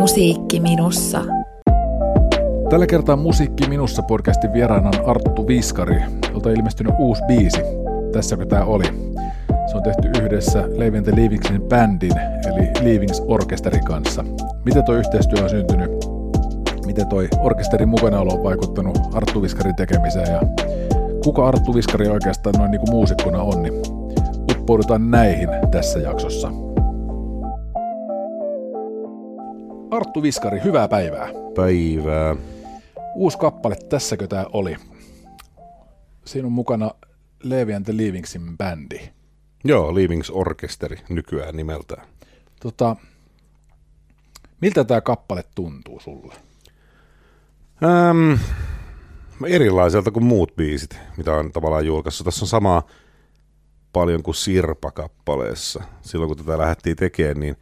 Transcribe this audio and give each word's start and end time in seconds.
Musiikki 0.00 0.60
minussa. 0.60 1.24
Tällä 2.70 2.86
kertaa 2.86 3.16
Musiikki 3.16 3.68
minussa 3.68 4.02
podcastin 4.02 4.52
vieraana 4.52 4.88
on 4.88 5.10
Arttu 5.10 5.46
Viskari, 5.46 6.02
jolta 6.32 6.48
on 6.48 6.54
ilmestynyt 6.56 6.94
uusi 6.98 7.22
biisi. 7.26 7.60
Tässäkö 8.12 8.46
tämä 8.46 8.64
oli? 8.64 8.84
Se 9.70 9.76
on 9.76 9.82
tehty 9.82 10.08
yhdessä 10.22 10.64
Leaving 10.76 11.04
the 11.04 11.16
Leavingsin 11.16 11.62
bändin, 11.62 12.18
eli 12.18 12.90
Leavings 12.90 13.22
Orkesterin 13.26 13.84
kanssa. 13.84 14.24
Miten 14.64 14.84
tuo 14.84 14.94
yhteistyö 14.94 15.42
on 15.42 15.50
syntynyt? 15.50 15.90
Miten 16.86 17.08
toi 17.08 17.28
orkesterin 17.40 17.88
mukanaolo 17.88 18.32
on 18.32 18.42
vaikuttanut 18.42 18.98
Arttu 19.14 19.42
Viskarin 19.42 19.76
tekemiseen 19.76 20.32
ja 20.32 20.40
kuka 21.24 21.48
Arttu 21.48 21.74
Viskari 21.74 22.08
oikeastaan 22.08 22.54
noin 22.58 22.70
niin 22.70 22.80
kuin 22.80 22.90
muusikkona 22.90 23.42
on, 23.42 23.62
niin 23.62 23.74
uppoudutaan 24.52 25.10
näihin 25.10 25.48
tässä 25.70 25.98
jaksossa. 25.98 26.69
Arttu 30.00 30.22
Viskari, 30.22 30.60
hyvää 30.64 30.88
päivää. 30.88 31.28
Päivää. 31.56 32.36
Uusi 33.14 33.38
kappale, 33.38 33.76
tässäkö 33.88 34.26
tämä 34.26 34.46
oli? 34.52 34.76
Siinä 36.24 36.46
on 36.46 36.52
mukana 36.52 36.90
Levi 37.42 37.74
and 37.74 37.84
the 37.84 37.96
Leavingsin 37.96 38.58
bändi. 38.58 39.00
Joo, 39.64 39.94
Leavings 39.94 40.30
Orkesteri 40.30 41.00
nykyään 41.08 41.56
nimeltään. 41.56 42.06
Tota, 42.60 42.96
miltä 44.60 44.84
tämä 44.84 45.00
kappale 45.00 45.44
tuntuu 45.54 46.00
sulle? 46.00 46.34
Ähm, 47.84 48.40
erilaiselta 49.46 50.10
kuin 50.10 50.24
muut 50.24 50.56
biisit, 50.56 50.98
mitä 51.16 51.32
on 51.32 51.52
tavallaan 51.52 51.86
julkaissut. 51.86 52.24
Tässä 52.24 52.44
on 52.44 52.48
samaa 52.48 52.82
paljon 53.92 54.22
kuin 54.22 54.34
Sirpa-kappaleessa. 54.34 55.82
Silloin 56.00 56.28
kun 56.28 56.36
tätä 56.36 56.58
lähdettiin 56.58 56.96
tekemään, 56.96 57.40
niin, 57.40 57.56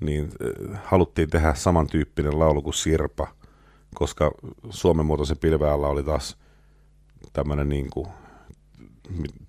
niin 0.00 0.24
äh, 0.24 0.80
haluttiin 0.84 1.30
tehdä 1.30 1.54
samantyyppinen 1.54 2.38
laulu 2.38 2.62
kuin 2.62 2.74
Sirpa, 2.74 3.28
koska 3.94 4.32
Suomen 4.70 5.06
muotoisen 5.06 5.38
pilveällä 5.38 5.86
oli 5.86 6.02
taas 6.02 6.36
tämmöinen 7.32 7.68
niin 7.68 7.90
kuin 7.90 8.08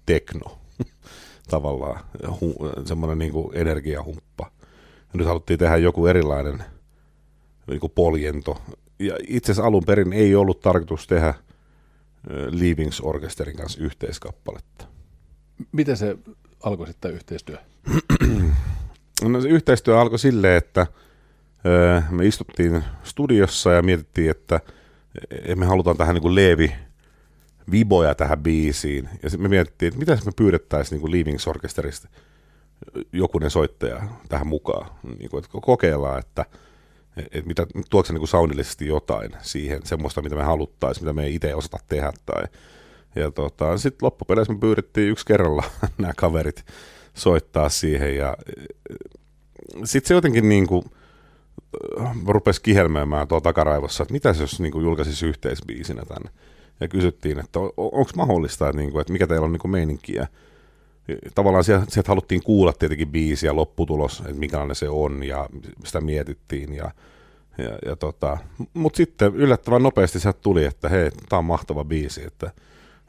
tekno 0.05 0.57
tavallaan, 1.51 2.03
hu, 2.41 2.55
semmoinen 2.85 3.19
niin 3.19 3.31
kuin 3.31 3.57
energiahumppa. 3.57 4.51
Ja 4.99 5.17
nyt 5.17 5.27
haluttiin 5.27 5.59
tehdä 5.59 5.77
joku 5.77 6.05
erilainen 6.05 6.63
niin 7.67 7.79
kuin 7.79 7.91
poljento. 7.95 8.61
Ja 8.99 9.17
itse 9.27 9.51
asiassa 9.51 9.67
alun 9.67 9.83
perin 9.85 10.13
ei 10.13 10.35
ollut 10.35 10.59
tarkoitus 10.59 11.07
tehdä 11.07 11.27
äh, 11.27 11.35
Leavings 12.51 13.01
Orkesterin 13.01 13.57
kanssa 13.57 13.83
yhteiskappaletta. 13.83 14.85
Miten 15.71 15.97
se 15.97 16.17
alkoi 16.63 16.87
sitten 16.87 17.13
yhteistyö? 17.13 17.57
No 19.21 19.41
se 19.41 19.49
yhteistyö 19.49 19.99
alkoi 19.99 20.19
silleen, 20.19 20.57
että 20.57 20.87
me 22.09 22.25
istuttiin 22.25 22.83
studiossa 23.03 23.71
ja 23.71 23.81
mietittiin, 23.81 24.31
että 24.31 24.59
e, 25.45 25.55
me 25.55 25.65
halutaan 25.65 25.97
tähän 25.97 26.15
niin 26.15 26.21
kuin 26.21 26.35
Leevi 26.35 26.75
viboja 27.71 28.15
tähän 28.15 28.43
biisiin. 28.43 29.09
Ja 29.23 29.29
sitten 29.29 29.41
me 29.41 29.49
mietittiin, 29.49 29.87
että 29.87 29.99
mitä 29.99 30.25
me 30.25 30.31
pyydettäisiin 30.35 30.95
niin 30.95 31.01
kuin 31.01 31.11
Leavings 31.11 31.47
Orkesterista 31.47 32.07
jokunen 33.13 33.49
soittaja 33.49 34.01
tähän 34.29 34.47
mukaan. 34.47 34.89
Niin 35.17 35.29
kuin, 35.29 35.43
että 35.43 35.57
kokeillaan, 35.61 36.19
että, 36.19 36.45
että 37.17 37.47
mitä, 37.47 37.67
tuokse 37.89 38.07
se 38.07 38.13
niin 38.13 38.21
kuin 38.21 38.27
soundillisesti 38.27 38.87
jotain 38.87 39.31
siihen, 39.41 39.81
semmoista, 39.83 40.21
mitä 40.21 40.35
me 40.35 40.43
haluttaisiin, 40.43 41.03
mitä 41.03 41.13
me 41.13 41.23
ei 41.23 41.35
itse 41.35 41.55
osata 41.55 41.77
tehdä. 41.87 42.13
Tai, 42.25 42.43
ja 43.15 43.31
tota, 43.31 43.77
sitten 43.77 44.05
loppupeleissä 44.05 44.53
me 44.53 44.59
pyydettiin 44.59 45.09
yksi 45.09 45.25
kerralla 45.25 45.63
nämä 45.97 46.13
kaverit 46.17 46.65
soittaa 47.13 47.69
siihen 47.69 48.15
ja 48.15 48.37
sitten 49.83 50.07
se 50.07 50.13
jotenkin 50.13 50.49
niin 50.49 50.67
kuin, 50.67 50.83
rupesi 52.27 52.61
kihelmöimään 52.61 53.27
tuolla 53.27 53.41
takaraivossa, 53.41 54.03
että 54.03 54.13
mitä 54.13 54.35
jos 54.39 54.59
niin 54.59 54.71
kuin 54.71 54.83
julkaisisi 54.83 55.25
yhteisbiisinä 55.25 56.03
tänne. 56.05 56.29
Ja 56.79 56.87
kysyttiin, 56.87 57.39
että 57.39 57.59
on, 57.59 57.71
onko 57.77 58.11
mahdollista, 58.15 58.69
että, 58.69 58.81
niin 58.81 58.91
kuin, 58.91 59.01
että 59.01 59.13
mikä 59.13 59.27
teillä 59.27 59.45
on 59.45 59.51
niin 59.51 59.59
kuin 59.59 59.71
meininkiä. 59.71 60.27
Tavallaan 61.35 61.63
sieltä, 61.63 61.85
sieltä 61.89 62.07
haluttiin 62.07 62.43
kuulla 62.43 62.73
tietenkin 62.73 63.11
biisi 63.11 63.45
ja 63.45 63.55
lopputulos, 63.55 64.19
että 64.19 64.33
minkälainen 64.33 64.75
se 64.75 64.89
on 64.89 65.23
ja 65.23 65.49
sitä 65.85 66.01
mietittiin. 66.01 66.73
Ja, 66.73 66.91
ja, 67.57 67.79
ja 67.85 67.95
tota, 67.95 68.37
Mutta 68.73 68.97
sitten 68.97 69.35
yllättävän 69.35 69.83
nopeasti 69.83 70.19
sieltä 70.19 70.39
tuli, 70.41 70.65
että 70.65 70.89
hei, 70.89 71.11
tämä 71.29 71.37
on 71.37 71.45
mahtava 71.45 71.83
biisi, 71.83 72.23
että, 72.23 72.47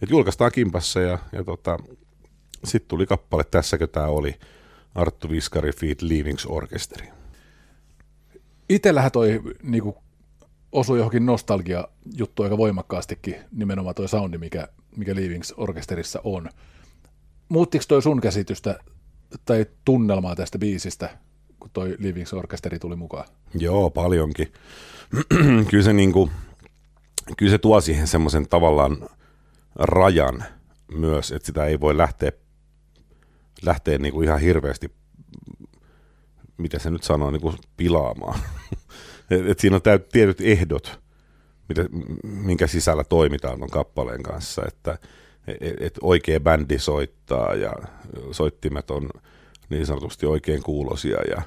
että 0.02 0.14
julkaistaan 0.14 0.52
kimpassa 0.52 1.00
ja, 1.00 1.18
ja 1.32 1.44
tota, 1.44 1.78
sitten 2.64 2.88
tuli 2.88 3.06
kappale, 3.06 3.44
tässäkö 3.44 3.86
tämä 3.86 4.06
oli, 4.06 4.38
Arttu 4.94 5.30
Viskari 5.30 5.72
Feet 5.72 6.02
Leavings 6.02 6.46
Orkesteri. 6.46 7.08
Itellähän 8.68 9.12
toi 9.12 9.40
niinku, 9.62 9.96
osui 10.72 10.98
johonkin 10.98 11.26
nostalgia 11.26 11.88
juttu 12.16 12.42
aika 12.42 12.58
voimakkaastikin, 12.58 13.36
nimenomaan 13.52 13.94
toi 13.94 14.08
soundi, 14.08 14.38
mikä, 14.38 14.68
mikä 14.96 15.14
Leavings 15.14 15.54
Orkesterissa 15.56 16.20
on. 16.24 16.48
Muuttiko 17.48 17.84
toi 17.88 18.02
sun 18.02 18.20
käsitystä 18.20 18.78
tai 19.44 19.66
tunnelmaa 19.84 20.36
tästä 20.36 20.58
biisistä, 20.58 21.18
kun 21.60 21.70
toi 21.72 21.96
Leavings 21.98 22.32
Orkesteri 22.32 22.78
tuli 22.78 22.96
mukaan? 22.96 23.28
Joo, 23.54 23.90
paljonkin. 23.90 24.52
kyllä, 25.70 25.84
se 25.84 25.92
niinku, 25.92 26.30
kyllä 27.36 27.50
se 27.50 27.58
tuo 27.58 27.80
siihen 27.80 28.06
semmoisen 28.06 28.48
tavallaan 28.48 29.08
rajan 29.74 30.44
myös, 30.94 31.32
että 31.32 31.46
sitä 31.46 31.66
ei 31.66 31.80
voi 31.80 31.96
lähteä 31.96 32.32
lähtee 33.62 33.98
niin 33.98 34.12
kuin 34.12 34.24
ihan 34.24 34.40
hirveästi, 34.40 34.92
mitä 36.56 36.78
se 36.78 36.90
nyt 36.90 37.02
sanoo, 37.02 37.30
niin 37.30 37.42
kuin 37.42 37.56
pilaamaan. 37.76 38.40
et, 39.30 39.46
et 39.46 39.58
siinä 39.58 39.76
on 39.76 39.82
täyt, 39.82 40.08
tietyt 40.08 40.40
ehdot, 40.40 41.00
mitä, 41.68 41.84
minkä 42.22 42.66
sisällä 42.66 43.04
toimitaan 43.04 43.58
tuon 43.58 43.70
kappaleen 43.70 44.22
kanssa, 44.22 44.62
että 44.68 44.98
et, 45.46 45.80
et 45.80 45.98
oikea 46.00 46.40
bändi 46.40 46.78
soittaa 46.78 47.54
ja 47.54 47.72
soittimet 48.30 48.90
on 48.90 49.10
niin 49.68 49.86
sanotusti 49.86 50.26
oikein 50.26 50.62
kuulosia 50.62 51.18
ja, 51.30 51.42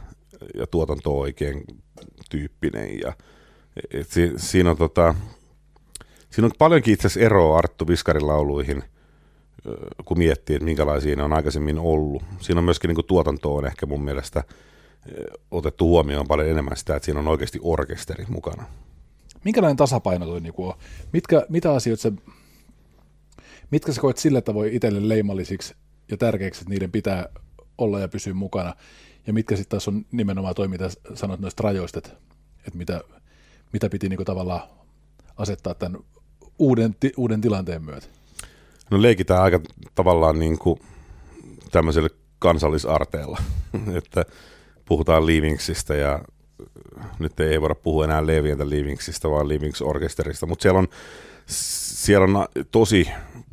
ja 0.55 0.67
tuotanto 0.67 1.15
on 1.15 1.21
oikein 1.21 1.63
tyyppinen. 2.29 2.99
Ja, 2.99 3.13
et 3.93 4.09
si, 4.09 4.31
siinä, 4.37 4.71
on 4.71 4.77
tota, 4.77 5.15
siinä 6.29 6.45
on 6.45 6.51
paljonkin 6.57 6.93
itse 6.93 7.07
asiassa 7.07 7.25
eroa 7.25 7.57
Arttu 7.57 7.87
Viskarin 7.87 8.27
lauluihin– 8.27 8.83
kun 10.05 10.17
miettii, 10.17 10.55
että 10.55 10.65
minkälaisia 10.65 11.15
ne 11.15 11.23
on 11.23 11.33
aikaisemmin 11.33 11.79
ollut. 11.79 12.23
Siinä 12.39 12.59
on 12.59 12.65
myöskin 12.65 12.87
niin 12.87 13.05
tuotanto 13.07 13.55
on 13.55 13.65
ehkä 13.65 13.85
mun 13.85 14.03
mielestä 14.03 14.43
otettu 15.51 15.87
huomioon 15.87 16.27
paljon 16.27 16.49
enemmän 16.49 16.77
sitä, 16.77 16.95
että 16.95 17.05
siinä 17.05 17.19
on 17.19 17.27
oikeasti 17.27 17.59
orkesteri 17.61 18.25
mukana. 18.29 18.63
Minkälainen 19.43 19.77
tasapaino 19.77 20.25
toi 20.25 20.41
niinku 20.41 20.67
on? 20.67 20.73
Mitkä, 21.13 21.45
mitä 21.49 21.73
asioita 21.73 22.01
se, 22.01 22.11
mitkä 23.71 23.93
sä 23.93 24.01
koet 24.01 24.17
sillä 24.17 24.41
voi 24.53 24.75
itselle 24.75 25.09
leimallisiksi 25.09 25.75
ja 26.11 26.17
tärkeiksi, 26.17 26.61
että 26.61 26.69
niiden 26.69 26.91
pitää 26.91 27.29
olla 27.77 27.99
ja 27.99 28.07
pysyä 28.07 28.33
mukana? 28.33 28.75
Ja 29.27 29.33
mitkä 29.33 29.55
sitten 29.55 29.69
taas 29.69 29.87
on 29.87 30.05
nimenomaan 30.11 30.55
toi, 30.55 30.67
mitä 30.67 30.89
sanot 31.13 31.39
noista 31.39 31.63
rajoista, 31.63 31.97
että, 31.97 32.09
että 32.59 32.77
mitä, 32.77 33.01
mitä 33.73 33.89
piti 33.89 34.09
niinku 34.09 34.25
tavallaan 34.25 34.61
asettaa 35.37 35.73
tämän 35.73 36.01
uuden, 36.59 36.95
uuden 37.17 37.41
tilanteen 37.41 37.83
myötä? 37.83 38.07
No 38.91 39.01
leikitään 39.01 39.41
aika 39.41 39.59
tavallaan 39.95 40.39
niin 40.39 40.59
kuin 40.59 40.79
tämmöisellä 41.71 42.09
kansallisarteella, 42.39 43.37
että 43.97 44.25
puhutaan 44.85 45.25
Leavingsista 45.25 45.95
ja 45.95 46.19
nyt 47.19 47.39
ei 47.39 47.61
voida 47.61 47.75
puhua 47.75 48.03
enää 48.03 48.27
Levientä 48.27 48.69
Leavingsista, 48.69 49.31
vaan 49.31 49.49
Leavings 49.49 49.81
Orkesterista, 49.81 50.45
mutta 50.45 50.63
siellä 50.63 50.79
on, 50.79 50.87
siellä 51.45 52.23
on 52.23 52.47
tosi 52.71 53.09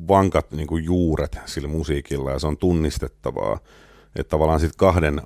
vankat 0.08 0.50
niin 0.52 0.66
kuin 0.66 0.84
juuret 0.84 1.38
sillä 1.46 1.68
musiikilla 1.68 2.30
ja 2.30 2.38
se 2.38 2.46
on 2.46 2.56
tunnistettavaa, 2.56 3.58
että 4.16 4.30
tavallaan 4.30 4.60
sitten 4.60 4.78
kahden 4.78 5.22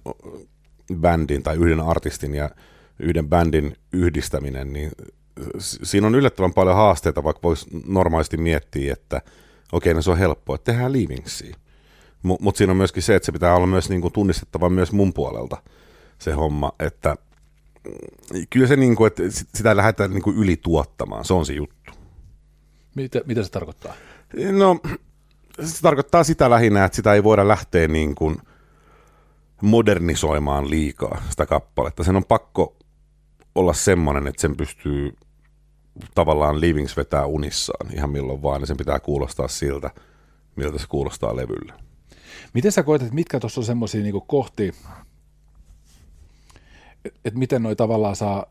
bändin 0.95 1.43
tai 1.43 1.57
yhden 1.57 1.81
artistin 1.81 2.35
ja 2.35 2.51
yhden 2.99 3.29
bändin 3.29 3.77
yhdistäminen, 3.93 4.73
niin 4.73 4.93
siinä 5.59 6.07
on 6.07 6.15
yllättävän 6.15 6.55
paljon 6.55 6.77
haasteita, 6.77 7.25
vaikka 7.25 7.43
voisi 7.43 7.67
normaalisti 7.87 8.37
miettiä, 8.37 8.93
että– 8.93 9.21
okei, 9.73 9.95
no 9.95 10.03
se 10.03 10.11
on 10.11 10.19
helppoa, 10.19 10.55
että 10.55 10.73
tehdään 10.73 10.93
Leavingsia. 10.93 11.57
Mutta 12.23 12.45
mut 12.45 12.57
siinä 12.57 12.71
on 12.71 12.77
myöskin 12.77 13.03
se, 13.03 13.15
että 13.15 13.27
se 13.27 13.33
pitää 13.33 13.55
olla 13.55 13.67
myös 13.67 13.89
niinku 13.89 14.11
tunnistettava 14.11 14.69
myös 14.69 14.93
mun 14.93 15.13
puolelta 15.13 15.57
se 16.19 16.33
homma, 16.33 16.73
että 16.79 17.17
mm, 17.85 18.47
kyllä 18.51 18.67
se, 18.67 18.77
niinku, 18.77 19.05
että 19.05 19.23
sitä 19.31 19.77
lähdetään 19.77 20.11
niinku 20.11 20.31
ylituottamaan, 20.31 21.25
se 21.25 21.35
on 21.35 21.47
se 21.47 21.53
juttu. 21.53 21.93
Mitä, 22.95 23.21
mitä 23.27 23.43
se 23.43 23.51
tarkoittaa? 23.51 23.95
No, 24.53 24.81
se 25.65 25.83
tarkoittaa 25.83 26.25
sitä 26.25 26.51
lähinnä, 26.51 26.85
että 26.85 26.97
sitä 26.97 27.15
ei 27.15 27.25
voida 27.25 27.49
lähteä 27.49 27.89
niin 27.89 28.15
kuin 28.15 28.37
modernisoimaan 29.63 30.71
liikaa 30.71 31.23
sitä 31.31 31.47
kappaletta. 31.47 32.05
Sen 32.05 32.17
on 32.17 32.25
pakko 32.25 32.77
olla 33.55 33.73
semmoinen, 33.73 34.27
että 34.27 34.41
sen 34.41 34.57
pystyy 34.57 35.17
tavallaan 36.15 36.61
Livings 36.61 36.97
vetää 36.97 37.27
unissaan 37.27 37.95
ihan 37.95 38.11
milloin 38.11 38.43
vaan, 38.43 38.61
niin 38.61 38.67
sen 38.67 38.77
pitää 38.77 39.01
kuulostaa 39.01 39.49
siltä, 39.49 39.91
miltä 40.57 40.79
se 40.79 40.87
kuulostaa 40.89 41.37
levyllä. 41.37 41.75
Miten 42.55 42.73
sä 42.73 42.83
koet, 42.83 43.03
että 43.03 43.15
mitkä 43.15 43.41
tuossa 43.41 43.61
on 43.61 43.65
semmoisia 43.65 44.03
niin 44.03 44.23
kohti, 44.27 44.69
että 44.69 44.89
et 47.25 47.35
miten 47.35 47.63
noi 47.63 47.77
tavallaan 47.77 48.17
saa 48.17 48.47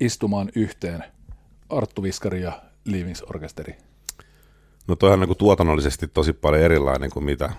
istumaan 0.00 0.50
yhteen 0.54 1.04
Arttu 1.68 2.02
Viskari 2.02 2.42
ja 2.42 2.62
Leavings 2.84 3.22
Orkesteri? 3.22 3.76
No 4.86 4.96
toihan 4.96 5.22
on 5.22 5.28
niin 5.28 5.38
tuotannollisesti 5.38 6.08
tosi 6.08 6.32
paljon 6.32 6.62
erilainen 6.62 7.10
kuin 7.10 7.24
mitä, 7.24 7.52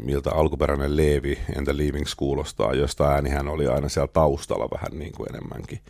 miltä 0.00 0.32
alkuperäinen 0.32 0.96
Leevi 0.96 1.38
entä 1.56 1.76
Leavings 1.76 2.14
kuulostaa, 2.14 2.74
josta 2.74 3.08
äänihän 3.08 3.48
oli 3.48 3.66
aina 3.66 3.88
siellä 3.88 4.08
taustalla 4.12 4.68
vähän 4.70 4.98
niin 4.98 5.12
kuin 5.12 5.28
enemmänkin. 5.34 5.80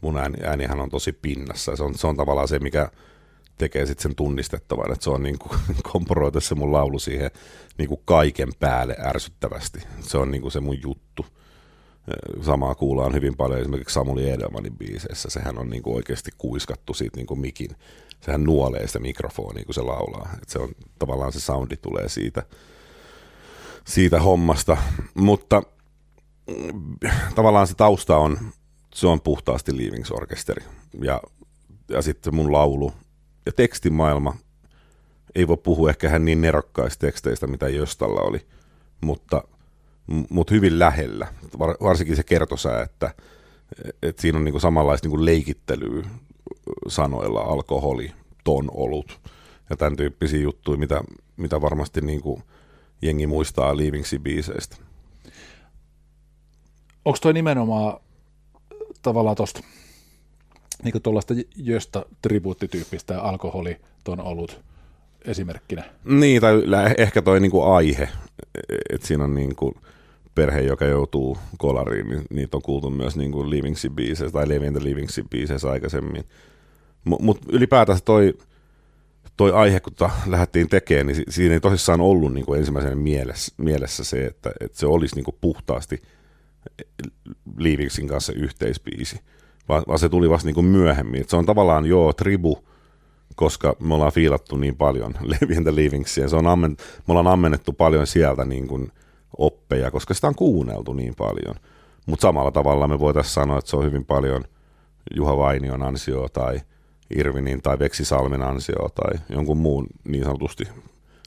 Mun 0.00 0.16
ääni, 0.16 0.38
äänihän 0.44 0.80
on 0.80 0.90
tosi 0.90 1.12
pinnassa. 1.12 1.76
Se 1.76 1.82
on, 1.82 1.94
se 1.94 2.06
on 2.06 2.16
tavallaan 2.16 2.48
se, 2.48 2.58
mikä 2.58 2.90
tekee 3.58 3.86
sitten 3.86 4.02
sen 4.02 4.14
tunnistettavan, 4.14 4.92
että 4.92 5.04
se 5.04 5.10
on 5.10 5.22
niin 5.26 5.38
kuin 5.38 6.42
se 6.42 6.54
mun 6.54 6.72
laulu 6.72 6.98
siihen 6.98 7.30
niin 7.78 7.88
kuin 7.88 8.00
kaiken 8.04 8.48
päälle 8.58 8.96
ärsyttävästi. 9.04 9.80
Se 10.00 10.18
on 10.18 10.30
niin 10.30 10.42
kuin 10.42 10.52
se 10.52 10.60
mun 10.60 10.82
juttu. 10.82 11.26
Samaa 12.42 12.74
kuullaan 12.74 13.14
hyvin 13.14 13.36
paljon 13.36 13.60
esimerkiksi 13.60 13.94
Samuli 13.94 14.30
Edelmanin 14.30 14.78
biiseissä. 14.78 15.30
Sehän 15.30 15.58
on 15.58 15.70
niin 15.70 15.82
kuin 15.82 15.96
oikeasti 15.96 16.30
kuiskattu 16.38 16.94
siitä 16.94 17.16
niin 17.16 17.26
kuin 17.26 17.40
mikin. 17.40 17.70
Sehän 18.20 18.44
nuolee 18.44 18.86
sitä 18.86 18.98
mikrofonia, 18.98 19.64
kun 19.64 19.74
se 19.74 19.82
laulaa. 19.82 20.28
Et 20.42 20.48
se 20.48 20.58
on, 20.58 20.68
tavallaan 20.98 21.32
se 21.32 21.40
soundi 21.40 21.76
tulee 21.76 22.08
siitä, 22.08 22.42
siitä 23.86 24.20
hommasta. 24.20 24.76
Mutta 25.14 25.62
mm, 26.46 26.96
tavallaan 27.34 27.66
se 27.66 27.74
tausta 27.74 28.16
on, 28.16 28.38
se 28.94 29.06
on 29.06 29.20
puhtaasti 29.20 29.76
Leavings 29.78 30.10
Orkesteri. 30.10 30.64
Ja, 31.02 31.20
ja 31.88 32.02
sitten 32.02 32.34
mun 32.34 32.52
laulu 32.52 32.92
ja 33.46 33.52
tekstimaailma, 33.52 34.36
ei 35.34 35.48
voi 35.48 35.56
puhua 35.56 35.90
ehkä 35.90 36.08
hän 36.08 36.24
niin 36.24 36.40
nerokkaista 36.40 37.06
teksteistä, 37.06 37.46
mitä 37.46 37.68
Jöstalla 37.68 38.20
oli, 38.20 38.46
mutta, 39.00 39.44
mutta 40.30 40.54
hyvin 40.54 40.78
lähellä. 40.78 41.26
Varsinkin 41.58 42.16
se 42.16 42.22
kertosää, 42.22 42.82
että, 42.82 43.14
että 44.02 44.22
siinä 44.22 44.38
on 44.38 44.44
niin 44.44 44.60
samanlaista 44.60 45.08
niin 45.08 45.24
leikittelyä 45.24 46.02
sanoilla, 46.88 47.40
alkoholi, 47.40 48.12
ton 48.44 48.70
olut 48.74 49.20
ja 49.70 49.76
tämän 49.76 49.96
tyyppisiä 49.96 50.40
juttuja, 50.40 50.78
mitä, 50.78 51.00
mitä 51.36 51.60
varmasti 51.60 52.00
niin 52.00 52.20
kuin 52.20 52.42
jengi 53.02 53.26
muistaa 53.26 53.76
Leavingsin 53.76 54.22
biiseistä. 54.22 54.76
Onko 57.04 57.18
toi 57.22 57.32
nimenomaan 57.32 58.00
tavallaan 59.02 59.36
tuosta 59.36 59.60
niin 60.82 61.02
tuollaista 61.02 61.34
josta 61.56 62.06
tribuuttityyppistä 62.22 63.22
alkoholi 63.22 63.76
on 64.08 64.20
ollut 64.20 64.60
esimerkkinä. 65.24 65.84
Niin, 66.04 66.42
tai 66.42 66.62
ehkä 66.98 67.22
toi 67.22 67.40
niin 67.40 67.50
kuin 67.50 67.66
aihe, 67.74 68.08
että 68.90 69.06
siinä 69.06 69.24
on 69.24 69.34
niin 69.34 69.56
kuin 69.56 69.74
perhe, 70.34 70.60
joka 70.60 70.84
joutuu 70.84 71.38
kolariin, 71.58 72.08
niin 72.08 72.22
niitä 72.30 72.56
on 72.56 72.62
kuultu 72.62 72.90
myös 72.90 73.16
niin 73.16 73.32
kuin 73.32 73.50
Livingsin 73.50 73.92
biiseissä 73.92 74.32
tai 74.32 74.48
Leaving 74.48 74.76
the 74.76 74.84
Livingsin 74.84 75.28
biiseissä 75.28 75.70
aikaisemmin. 75.70 76.24
Mutta 77.04 77.24
mut 77.24 77.38
ylipäätänsä 77.52 78.04
toi, 78.04 78.34
toi 79.36 79.52
aihe, 79.52 79.80
kun 79.80 79.92
lähdettiin 80.26 80.68
tekemään, 80.68 81.06
niin 81.06 81.24
siinä 81.28 81.54
ei 81.54 81.60
tosissaan 81.60 82.00
ollut 82.00 82.34
niin 82.34 82.46
kuin 82.46 82.58
ensimmäisenä 82.58 82.94
mielessä, 82.94 83.54
mielessä 83.56 84.04
se, 84.04 84.26
että, 84.26 84.52
että 84.60 84.78
se 84.78 84.86
olisi 84.86 85.14
niin 85.14 85.24
kuin 85.24 85.36
puhtaasti 85.40 86.02
Leavingsin 87.60 88.08
kanssa 88.08 88.32
yhteisbiisi 88.32 89.20
vaan, 89.68 89.82
vaan 89.88 89.98
se 89.98 90.08
tuli 90.08 90.30
vasta 90.30 90.46
niin 90.46 90.54
kuin 90.54 90.66
myöhemmin. 90.66 91.20
Et 91.20 91.28
se 91.28 91.36
on 91.36 91.46
tavallaan 91.46 91.86
joo, 91.86 92.12
tribu, 92.12 92.64
koska 93.34 93.76
me 93.80 93.94
ollaan 93.94 94.12
fiilattu 94.12 94.56
niin 94.56 94.76
paljon 94.76 95.14
Levi 95.22 95.62
the 95.62 95.74
Livingsia. 95.74 96.28
Se 96.28 96.36
on 96.36 96.46
ammen, 96.46 96.70
me 97.08 97.12
ollaan 97.12 97.26
ammennettu 97.26 97.72
paljon 97.72 98.06
sieltä 98.06 98.44
niin 98.44 98.68
kuin 98.68 98.92
oppeja, 99.38 99.90
koska 99.90 100.14
sitä 100.14 100.26
on 100.26 100.34
kuunneltu 100.34 100.92
niin 100.92 101.14
paljon. 101.14 101.54
Mutta 102.06 102.22
samalla 102.22 102.50
tavalla 102.50 102.88
me 102.88 102.98
voitaisiin 102.98 103.34
sanoa, 103.34 103.58
että 103.58 103.70
se 103.70 103.76
on 103.76 103.84
hyvin 103.84 104.04
paljon 104.04 104.44
Juha 105.16 105.36
Vainion 105.36 105.82
ansio 105.82 106.28
tai 106.28 106.60
Irvinin 107.16 107.62
tai 107.62 107.78
Veksi 107.78 108.04
Salmen 108.04 108.42
ansio 108.42 108.88
tai 108.88 109.18
jonkun 109.28 109.58
muun 109.58 109.86
niin 110.04 110.24
sanotusti 110.24 110.64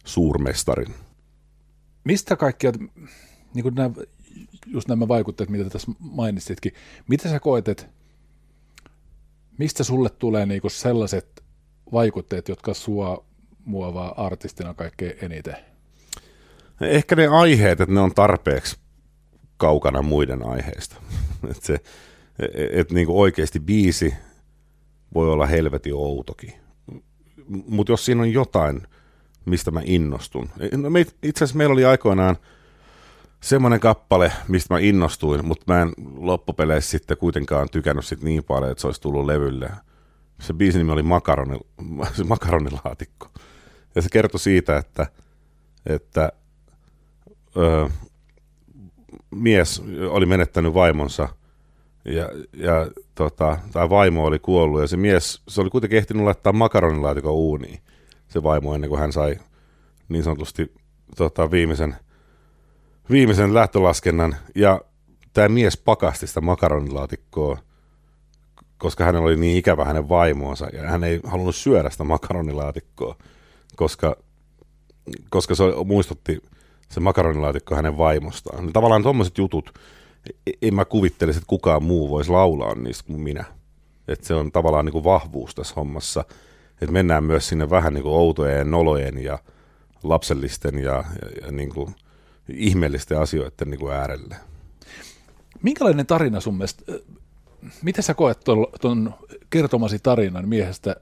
suurmestarin. 0.05 0.93
Mistä 2.03 2.35
kaikkia, 2.35 2.71
niin 3.53 3.63
kuin 3.63 3.75
nämä, 3.75 3.89
just 4.67 4.87
nämä 4.87 5.07
vaikutteet, 5.07 5.49
mitä 5.49 5.69
tässä 5.69 5.91
mainitsitkin, 5.99 6.73
mitä 7.07 7.29
sä 7.29 7.39
koet, 7.39 7.67
että 7.67 7.85
mistä 9.57 9.83
sulle 9.83 10.09
tulee 10.09 10.45
niinku 10.45 10.69
sellaiset 10.69 11.43
vaikutteet, 11.91 12.49
jotka 12.49 12.73
sua 12.73 13.25
muovaa 13.65 14.25
artistina 14.25 14.73
kaikkein 14.73 15.15
eniten? 15.21 15.55
Ehkä 16.81 17.15
ne 17.15 17.27
aiheet, 17.27 17.81
että 17.81 17.93
ne 17.93 17.99
on 17.99 18.13
tarpeeksi 18.13 18.77
kaukana 19.57 20.01
muiden 20.01 20.45
aiheista. 20.45 20.95
että 21.51 21.65
se, 21.65 21.77
et 22.71 22.91
niinku 22.91 23.21
oikeasti 23.21 23.59
biisi 23.59 24.13
voi 25.13 25.29
olla 25.29 25.45
helveti 25.45 25.91
outokin. 25.93 26.53
Mutta 27.47 27.91
jos 27.91 28.05
siinä 28.05 28.21
on 28.21 28.33
jotain, 28.33 28.87
mistä 29.45 29.71
mä 29.71 29.81
innostun. 29.85 30.49
No 30.77 30.89
itse 31.23 31.43
asiassa 31.43 31.57
meillä 31.57 31.73
oli 31.73 31.85
aikoinaan– 31.85 32.37
semmoinen 33.43 33.79
kappale, 33.79 34.31
mistä 34.47 34.73
mä 34.73 34.79
innostuin, 34.79 35.45
mutta 35.45 35.73
mä 35.73 35.81
en 35.81 35.93
loppupeleissä 36.15 36.91
sitten 36.91 37.17
kuitenkaan 37.17 37.69
tykännyt 37.69 38.05
sit 38.05 38.21
niin 38.21 38.43
paljon, 38.43 38.71
että 38.71 38.81
se 38.81 38.87
olisi 38.87 39.01
tullut 39.01 39.25
levylle. 39.25 39.69
Se 40.41 40.53
biisin 40.53 40.79
nimi 40.79 40.91
oli 40.91 41.03
Makaroni, 41.03 41.59
Makaronilaatikko. 42.27 43.27
Ja 43.95 44.01
se 44.01 44.09
kertoi 44.11 44.39
siitä, 44.39 44.77
että, 44.77 45.07
että 45.85 46.31
ö, 47.57 47.89
mies 49.31 49.83
oli 50.09 50.25
menettänyt 50.25 50.73
vaimonsa 50.73 51.29
ja, 52.05 52.29
ja 52.53 52.87
tota, 53.15 53.57
tai 53.73 53.89
vaimo 53.89 54.25
oli 54.25 54.39
kuollut 54.39 54.81
ja 54.81 54.87
se 54.87 54.97
mies, 54.97 55.41
se 55.47 55.61
oli 55.61 55.69
kuitenkin 55.69 55.97
ehtinyt 55.97 56.23
laittaa 56.23 56.53
makaronilaatikon 56.53 57.33
uuniin, 57.33 57.79
se 58.27 58.43
vaimo 58.43 58.75
ennen 58.75 58.89
kuin 58.89 58.99
hän 58.99 59.13
sai 59.13 59.39
niin 60.09 60.23
sanotusti 60.23 60.73
tota, 61.17 61.51
viimeisen– 61.51 61.95
viimeisen 63.09 63.53
lähtölaskennan 63.53 64.35
ja 64.55 64.81
tämä 65.33 65.49
mies 65.49 65.77
pakasti 65.77 66.27
sitä 66.27 66.41
makaronilaatikkoa, 66.41 67.57
koska 68.77 69.05
hänellä 69.05 69.25
oli 69.25 69.37
niin 69.37 69.57
ikävä 69.57 69.85
hänen 69.85 70.09
vaimoonsa 70.09 70.67
ja 70.73 70.81
hän 70.81 71.03
ei 71.03 71.19
halunnut 71.23 71.55
syödä 71.55 71.89
sitä 71.89 72.03
makaronilaatikkoa, 72.03 73.15
koska, 73.75 74.15
koska 75.29 75.55
se 75.55 75.63
muistutti 75.85 76.41
se 76.89 76.99
makaronilaatikko 76.99 77.75
hänen 77.75 77.97
vaimostaan. 77.97 78.73
Tavallaan 78.73 79.03
tuommoiset 79.03 79.37
jutut, 79.37 79.73
e, 80.47 80.51
en 80.61 80.75
mä 80.75 80.85
kuvittelisi, 80.85 81.37
että 81.37 81.47
kukaan 81.47 81.83
muu 81.83 82.09
voisi 82.09 82.31
laulaa 82.31 82.75
niistä 82.75 83.03
kuin 83.07 83.21
minä. 83.21 83.45
Että 84.07 84.27
se 84.27 84.33
on 84.33 84.51
tavallaan 84.51 84.85
niin 84.85 84.93
kuin 84.93 85.03
vahvuus 85.03 85.55
tässä 85.55 85.73
hommassa, 85.75 86.25
että 86.81 86.91
mennään 86.91 87.23
myös 87.23 87.47
sinne 87.47 87.69
vähän 87.69 87.93
niin 87.93 88.03
kuin 88.03 88.13
outojen, 88.13 88.71
nolojen 88.71 89.23
ja 89.23 89.39
lapsellisten 90.03 90.79
ja, 90.79 91.03
ja, 91.21 91.45
ja 91.45 91.51
niin 91.51 91.69
kuin 91.69 91.95
ihmeellisten 92.49 93.19
asioiden 93.19 93.69
niin 93.69 93.79
kuin 93.79 93.93
äärelle. 93.93 94.35
Minkälainen 95.61 96.05
tarina 96.05 96.39
sun 96.39 96.55
mielestä, 96.55 96.93
miten 97.81 98.03
sä 98.03 98.13
koet 98.13 98.39
tuon 98.81 99.13
kertomasi 99.49 99.99
tarinan 99.99 100.49
miehestä, 100.49 100.95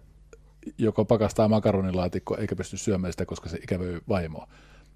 joka 0.77 1.05
pakastaa 1.05 1.47
makaronilaatikkoa 1.47 2.37
eikä 2.37 2.55
pysty 2.55 2.77
syömään 2.77 3.13
sitä, 3.13 3.25
koska 3.25 3.49
se 3.49 3.57
ikävöi 3.57 3.99
vaimoa? 4.09 4.47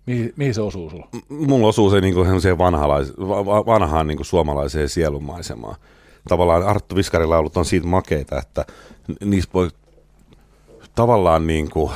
Mihin, 0.05 0.33
mihin 0.35 0.53
se 0.53 0.61
osuu 0.61 0.89
sulla? 0.89 1.09
Mulla 1.29 1.67
osuu 1.67 1.89
se 1.89 2.01
niin 2.01 2.13
kuin 2.13 2.27
vanhaan 3.65 4.07
niin 4.07 4.25
suomalaiseen 4.25 4.89
sielunmaisemaan. 4.89 5.75
Tavallaan 6.29 6.63
Arttu 6.63 6.95
Viskarin 6.95 7.29
laulut 7.29 7.57
on 7.57 7.65
siitä 7.65 7.87
makeita, 7.87 8.39
että 8.39 8.65
niissä 9.25 9.49
voi 9.53 9.69
tavallaan 10.95 11.47
niin 11.47 11.69
kuin 11.69 11.91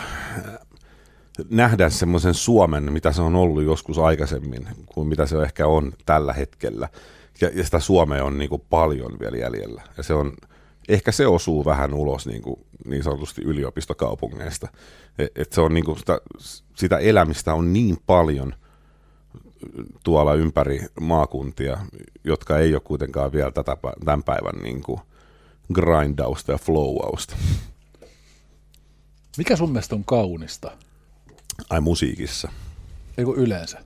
nähdä 1.49 1.89
semmoisen 1.89 2.33
Suomen, 2.33 2.93
mitä 2.93 3.11
se 3.11 3.21
on 3.21 3.35
ollut 3.35 3.63
joskus 3.63 3.97
aikaisemmin, 3.97 4.67
kuin 4.85 5.07
mitä 5.07 5.25
se 5.25 5.41
ehkä 5.43 5.67
on 5.67 5.93
tällä 6.05 6.33
hetkellä. 6.33 6.89
Ja, 7.41 7.49
ja 7.53 7.63
sitä 7.63 7.79
Suomea 7.79 8.25
on 8.25 8.37
niin 8.37 8.49
kuin 8.49 8.61
paljon 8.69 9.19
vielä 9.19 9.37
jäljellä. 9.37 9.81
Ja 9.97 10.03
se 10.03 10.13
on, 10.13 10.33
ehkä 10.89 11.11
se 11.11 11.27
osuu 11.27 11.65
vähän 11.65 11.93
ulos 11.93 12.27
niin, 12.27 12.41
kuin, 12.41 12.65
niin 12.85 13.03
sanotusti 13.03 13.41
yliopistokaupungeista. 13.41 14.67
Et, 15.19 15.31
et 15.35 15.53
se 15.53 15.61
on 15.61 15.73
niin 15.73 15.85
kuin 15.85 15.99
sitä, 15.99 16.21
sitä 16.75 16.97
elämistä 16.97 17.53
on 17.53 17.73
niin 17.73 17.97
paljon 18.05 18.55
tuolla 20.03 20.33
ympäri 20.33 20.85
maakuntia, 21.01 21.77
jotka 22.23 22.57
ei 22.57 22.73
ole 22.73 22.81
kuitenkaan 22.85 23.31
vielä 23.31 23.51
tätä, 23.51 23.77
tämän 24.05 24.23
päivän 24.23 24.63
niin 24.63 24.81
kuin 24.81 24.99
grindausta 25.73 26.51
ja 26.51 26.57
flowausta. 26.57 27.35
Mikä 29.37 29.55
sun 29.55 29.71
mielestä 29.71 29.95
on 29.95 30.05
kaunista? 30.05 30.71
Ai 31.69 31.81
musiikissa. 31.81 32.51
Eikö 33.17 33.31
yleensä? 33.35 33.83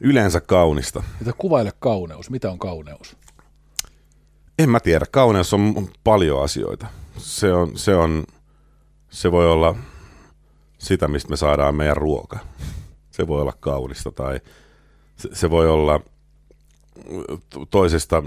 Yleensä 0.00 0.40
kaunista. 0.40 1.02
Mitä 1.20 1.32
kuvaile 1.38 1.72
kauneus? 1.78 2.30
Mitä 2.30 2.50
on 2.50 2.58
kauneus? 2.58 3.16
En 4.58 4.70
mä 4.70 4.80
tiedä. 4.80 5.06
Kauneus 5.10 5.54
on 5.54 5.88
paljon 6.04 6.44
asioita. 6.44 6.86
Se, 7.18 7.52
on, 7.52 7.78
se, 7.78 7.94
on, 7.94 8.24
se 9.10 9.32
voi 9.32 9.50
olla 9.50 9.74
sitä, 10.78 11.08
mistä 11.08 11.30
me 11.30 11.36
saadaan 11.36 11.74
meidän 11.74 11.96
ruoka. 11.96 12.38
Se 13.10 13.26
voi 13.26 13.40
olla 13.40 13.52
kaunista 13.60 14.10
tai 14.10 14.40
se, 15.16 15.28
se 15.32 15.50
voi 15.50 15.68
olla 15.68 16.00
toisesta, 17.70 18.22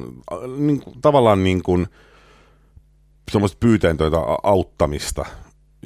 niin, 0.58 0.82
tavallaan 1.01 1.44
niin 1.44 1.63
kuin 1.63 1.88
semmoista 3.32 3.58
pyyteentöitä 3.60 4.18
auttamista. 4.44 5.25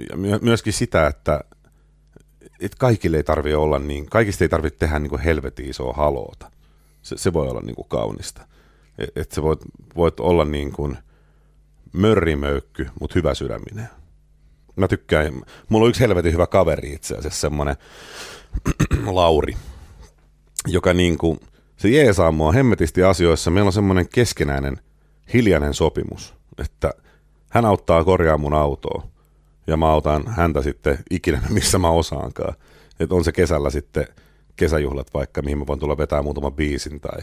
Ja 0.09 0.17
myöskin 0.41 0.73
sitä, 0.73 1.07
että, 1.07 1.43
että 2.59 2.77
kaikille 2.79 3.17
ei 3.17 3.23
tarvitse 3.23 3.57
olla 3.57 3.79
niin, 3.79 4.05
kaikista 4.05 4.43
ei 4.43 4.49
tarvitse 4.49 4.79
tehdä 4.79 4.99
niin 4.99 5.09
kuin 5.09 5.21
helvetin 5.21 5.69
isoa 5.69 5.93
haloota. 5.93 6.51
Se, 7.01 7.17
se 7.17 7.33
voi 7.33 7.47
olla 7.47 7.61
niin 7.61 7.75
kuin 7.75 7.87
kaunista. 7.89 8.41
Että 8.97 9.21
et 9.21 9.31
sä 9.31 9.41
voit, 9.41 9.59
voit 9.95 10.19
olla 10.19 10.45
niin 10.45 10.71
kuin 10.71 10.97
mörrimöykky, 11.93 12.89
mutta 12.99 13.13
hyvä 13.15 13.33
sydäminen. 13.33 13.89
Mä 14.75 14.87
tykkään, 14.87 15.41
mulla 15.69 15.85
on 15.85 15.89
yksi 15.89 16.01
helvetin 16.01 16.33
hyvä 16.33 16.47
kaveri 16.47 16.93
itse 16.93 17.15
asiassa, 17.15 17.41
semmoinen 17.41 17.75
Lauri, 19.05 19.53
joka 20.67 20.93
niin 20.93 21.17
kuin, 21.17 21.39
se 21.77 21.89
jeesaa 21.89 22.31
mua 22.31 22.51
hemmetisti 22.51 23.03
asioissa. 23.03 23.51
Meillä 23.51 23.67
on 23.67 23.73
semmoinen 23.73 24.09
keskenäinen 24.09 24.77
hiljainen 25.33 25.73
sopimus, 25.73 26.35
että 26.57 26.93
hän 27.49 27.65
auttaa 27.65 28.03
korjaa 28.03 28.37
mun 28.37 28.53
autoa 28.53 29.07
ja 29.69 29.77
mä 29.77 29.91
autan 29.91 30.27
häntä 30.27 30.61
sitten 30.61 30.99
ikinä, 31.11 31.41
missä 31.49 31.77
mä 31.77 31.89
osaankaan. 31.89 32.53
Että 32.99 33.15
on 33.15 33.23
se 33.23 33.31
kesällä 33.31 33.69
sitten 33.69 34.07
kesäjuhlat 34.55 35.13
vaikka, 35.13 35.41
mihin 35.41 35.57
mä 35.57 35.67
voin 35.67 35.79
tulla 35.79 35.97
vetää 35.97 36.21
muutaman 36.21 36.53
biisin 36.53 36.99
tai, 36.99 37.19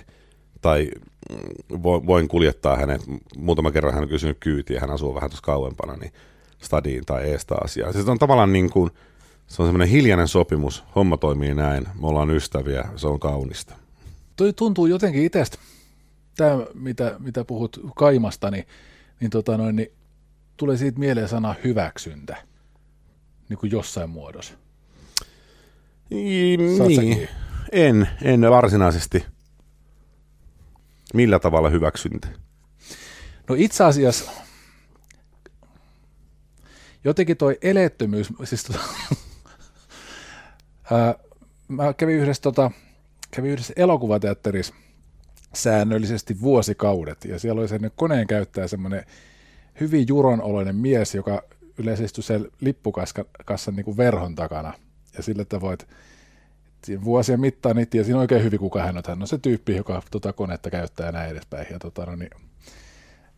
tai 0.61 0.91
voin 2.07 2.29
kuljettaa 2.29 2.77
hänet. 2.77 3.01
Muutama 3.37 3.71
kerran 3.71 3.95
hän 3.95 4.03
on 4.03 4.09
kysynyt 4.09 4.37
kyytiä, 4.41 4.81
hän 4.81 4.91
asuu 4.91 5.15
vähän 5.15 5.31
tuossa 5.31 5.45
kauempana, 5.45 5.97
niin 5.97 6.13
stadiin 6.63 7.05
tai 7.07 7.31
ees 7.31 7.47
taas. 7.47 7.77
Ja 7.77 7.93
se 7.93 8.11
on 8.11 8.19
tavallaan 8.19 8.53
niin 8.53 8.71
kuin, 8.71 8.91
se 9.47 9.63
on 9.63 9.69
semmoinen 9.69 9.89
hiljainen 9.89 10.29
sopimus, 10.29 10.85
homma 10.95 11.17
toimii 11.17 11.55
näin, 11.55 11.87
me 12.01 12.07
ollaan 12.07 12.31
ystäviä, 12.31 12.89
se 12.97 13.07
on 13.07 13.21
kaunista. 13.21 13.75
Toi 14.37 14.53
tuntuu 14.53 14.87
jotenkin 14.87 15.25
itsestä, 15.25 15.59
tämä 16.37 16.59
mitä, 16.75 17.17
mitä 17.19 17.45
puhut 17.45 17.81
kaimasta, 17.97 18.51
niin, 18.51 18.67
niin, 19.21 19.31
tota 19.31 19.57
noin, 19.57 19.77
niin 19.77 19.93
tulee 20.57 20.77
siitä 20.77 20.99
mieleen 20.99 21.29
sana 21.29 21.55
hyväksyntä, 21.65 22.37
niin 23.49 23.59
kuin 23.59 23.73
jossain 23.73 24.11
muodossa. 24.11 24.55
Niin, 26.11 27.29
en, 27.73 28.09
en 28.23 28.41
varsinaisesti. 28.41 29.27
Millä 31.15 31.39
tavalla 31.39 31.69
hyväksyntä? 31.69 32.29
No 33.49 33.55
itse 33.59 33.85
asiassa 33.85 34.31
jotenkin 37.05 37.37
toi 37.37 37.59
elettömyys, 37.63 38.29
siis 38.45 38.65
tota, 38.65 38.79
ää, 40.91 41.15
mä 41.69 41.95
kävin 41.95 42.17
yhdessä, 42.17 42.43
tota, 42.43 42.71
kävin 43.31 43.51
yhdessä 43.51 43.73
elokuvateatterissa 43.77 44.75
säännöllisesti 45.55 46.41
vuosikaudet, 46.41 47.25
ja 47.25 47.39
siellä 47.39 47.61
oli 47.61 47.69
sen 47.69 47.91
koneen 47.97 48.27
käyttäjä 48.27 48.69
semmoinen 48.69 49.05
hyvin 49.81 50.09
juronoloinen 50.09 50.77
mies, 50.77 51.15
joka 51.15 51.43
yleensä 51.79 52.05
istui 52.05 52.25
sen 52.25 52.49
lippukassan 52.61 53.77
niin 53.77 53.85
kuin 53.85 53.97
verhon 53.97 54.35
takana, 54.35 54.73
ja 55.17 55.23
sillä 55.23 55.43
että 55.43 55.61
voit 55.61 55.87
vuosien 57.05 57.41
mittaan 57.41 57.77
niitä 57.77 57.91
tiesi 57.91 58.15
oikein 58.15 58.45
hyvin, 58.45 58.59
kuka 58.59 58.83
hän 58.83 58.97
on. 58.97 59.03
Hän 59.09 59.23
on 59.23 59.29
se 59.29 59.39
tyyppi, 59.39 59.77
joka 59.77 60.03
tota 60.11 60.33
konetta 60.33 60.71
käyttää 60.71 61.07
ja 61.07 61.13
näin 61.13 61.31
edespäin. 61.31 61.67
Ja 61.71 61.79
tota, 61.79 62.07
no 62.07 62.17
niin, 62.17 62.31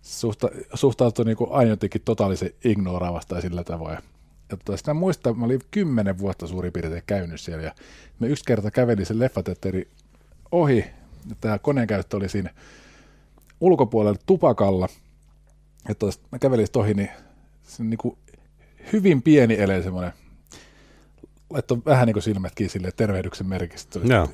suhta, 0.03 0.49
suhtautui 0.75 1.25
niin 1.25 1.37
kuin 1.37 1.53
aina 1.53 1.71
jotenkin 1.71 2.03
totaalisen 2.05 2.51
ignoraavasta 2.65 3.35
ja 3.35 3.41
sillä 3.41 3.65
tavoin. 3.65 3.99
Ja 4.51 4.57
tota, 4.57 4.77
sitä 4.77 4.95
muistan, 4.95 5.39
mä 5.39 5.45
olin 5.45 5.61
kymmenen 5.71 6.19
vuotta 6.19 6.47
suurin 6.47 6.73
piirtein 6.73 7.03
käynyt 7.07 7.41
siellä 7.41 7.65
ja 7.65 7.75
me 8.19 8.27
yksi 8.27 8.45
kerta 8.45 8.71
kävelin 8.71 9.07
sen 9.07 9.19
leffatetteri 9.19 9.89
ohi. 10.53 10.85
Tämä 11.41 11.59
koneen 11.59 11.87
käyttö 11.87 12.17
oli 12.17 12.29
siinä 12.29 12.51
ulkopuolella 13.61 14.19
tupakalla. 14.27 14.89
Ja 15.89 15.95
tos, 15.95 16.21
mä 16.33 16.39
kävelin 16.39 16.67
ohi, 16.77 16.95
niin 16.95 17.11
se 17.63 17.85
niin 17.85 17.99
kuin 17.99 18.19
hyvin 18.93 19.23
pieni 19.23 19.55
ele 19.59 19.83
semmoinen, 19.83 20.13
laittoi 21.51 21.79
vähän 21.87 22.07
niin 22.07 22.15
kuin 22.15 22.23
silmät 22.23 22.55
kiinni 22.55 22.71
sille 22.71 22.93
tervehdyksen 22.93 23.47
merkistä. 23.47 24.01
Joo 24.05 24.29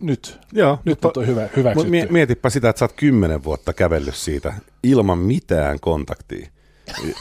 nyt, 0.00 0.40
Joo, 0.52 0.78
nyt 0.84 1.02
mutta, 1.02 1.20
on 1.20 1.26
hyvä, 1.26 1.48
hyväksytty. 1.56 1.90
Mie, 1.90 2.06
mietipä 2.10 2.50
sitä, 2.50 2.68
että 2.68 2.78
sä 2.78 2.84
oot 2.84 2.92
kymmenen 2.92 3.44
vuotta 3.44 3.72
kävellyt 3.72 4.14
siitä 4.14 4.54
ilman 4.82 5.18
mitään 5.18 5.80
kontaktia. 5.80 6.48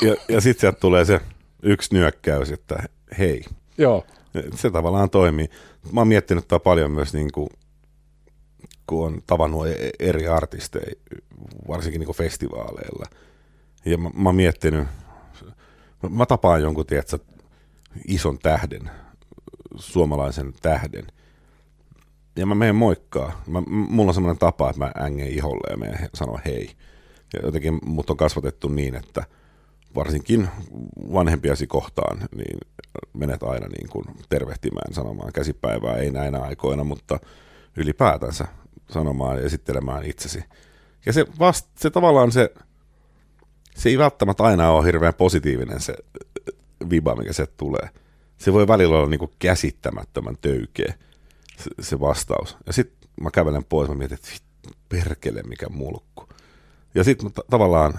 Ja, 0.02 0.16
ja 0.30 0.42
sitten 0.42 0.62
sieltä 0.62 0.80
tulee 0.80 1.06
se 1.06 1.20
yksi 1.64 1.94
nyökkäys, 1.94 2.52
että 2.52 2.84
hei. 3.18 3.44
Joo. 3.78 4.06
Se 4.56 4.72
tavallaan 4.72 5.10
toimii. 5.10 5.50
Mä 5.92 6.02
oon 6.02 6.08
miettinyt 6.08 6.48
tätä 6.48 6.60
paljon 6.60 6.92
myös, 6.92 7.14
niin 7.14 7.32
kuin, 7.32 7.50
kun 8.88 9.06
on 9.06 9.22
tavannut 9.28 9.68
e-, 9.68 9.90
eri 10.00 10.28
artisteja, 10.28 10.96
varsinkin 11.68 12.00
niin 12.00 12.06
kuin 12.06 12.18
festivaaleilla. 12.18 13.06
Ja 13.88 13.98
mä, 13.98 14.10
mä 14.14 14.30
oon 14.30 14.36
miettinyt, 14.36 14.88
mä 16.10 16.26
tapaan 16.26 16.62
jonkun, 16.62 16.86
tiedätkö, 16.86 17.18
ison 18.08 18.40
tähden, 18.40 18.92
suomalaisen 19.76 20.54
tähden, 20.62 21.08
ja 22.36 22.46
mä 22.46 22.56
menen 22.56 22.76
moikkaa. 22.76 23.42
Mä, 23.48 23.62
mulla 23.68 24.10
on 24.10 24.14
semmoinen 24.14 24.40
tapa, 24.40 24.70
että 24.70 24.80
mä 24.80 24.92
ängen 25.00 25.28
iholle 25.28 25.72
ja 25.72 25.78
menen 25.78 26.10
sanoa 26.14 26.40
hei. 26.46 26.72
Ja 27.34 27.40
jotenkin 27.44 27.80
mut 27.86 28.10
on 28.10 28.18
kasvatettu 28.18 28.68
niin, 28.68 28.96
että 28.96 29.24
varsinkin 29.96 30.50
vanhempiasi 31.14 31.68
kohtaan, 31.68 32.18
niin 32.36 32.58
menet 33.14 33.44
aina 33.44 33.68
niin 33.68 33.90
kuin 33.90 34.06
tervehtimään, 34.30 34.94
sanomaan 34.94 35.34
käsipäivää, 35.34 35.98
ei 35.98 36.12
näinä 36.12 36.40
aikoina, 36.40 36.84
mutta 36.84 37.20
ylipäätänsä 37.78 38.48
sanomaan 38.90 39.38
ja 39.38 39.44
esittelemään 39.44 40.06
itsesi. 40.06 40.44
Ja 41.06 41.14
se, 41.14 41.26
vast, 41.40 41.68
se 41.78 41.90
tavallaan 41.90 42.32
se, 42.32 42.54
se 43.78 43.90
ei 43.90 43.98
välttämättä 43.98 44.44
aina 44.44 44.70
ole 44.70 44.86
hirveän 44.86 45.14
positiivinen 45.14 45.80
se 45.80 45.96
viba, 46.90 47.16
mikä 47.16 47.34
se 47.34 47.46
tulee. 47.46 47.90
Se 48.38 48.54
voi 48.54 48.68
välillä 48.68 48.98
olla 48.98 49.10
niin 49.10 49.20
kuin 49.20 49.32
käsittämättömän 49.40 50.38
töykeä 50.42 50.94
se, 51.58 51.70
se 51.80 52.00
vastaus. 52.00 52.58
Ja 52.68 52.74
sitten 52.74 53.10
mä 53.22 53.32
kävelen 53.32 53.64
pois, 53.64 53.90
mä 53.90 53.96
mietin, 53.96 54.18
että 54.18 54.30
perkele, 54.90 55.44
mikä 55.44 55.70
mulkku. 55.70 56.30
Ja 56.96 57.04
sitten 57.04 57.32
t- 57.32 57.48
tavallaan 57.50 57.94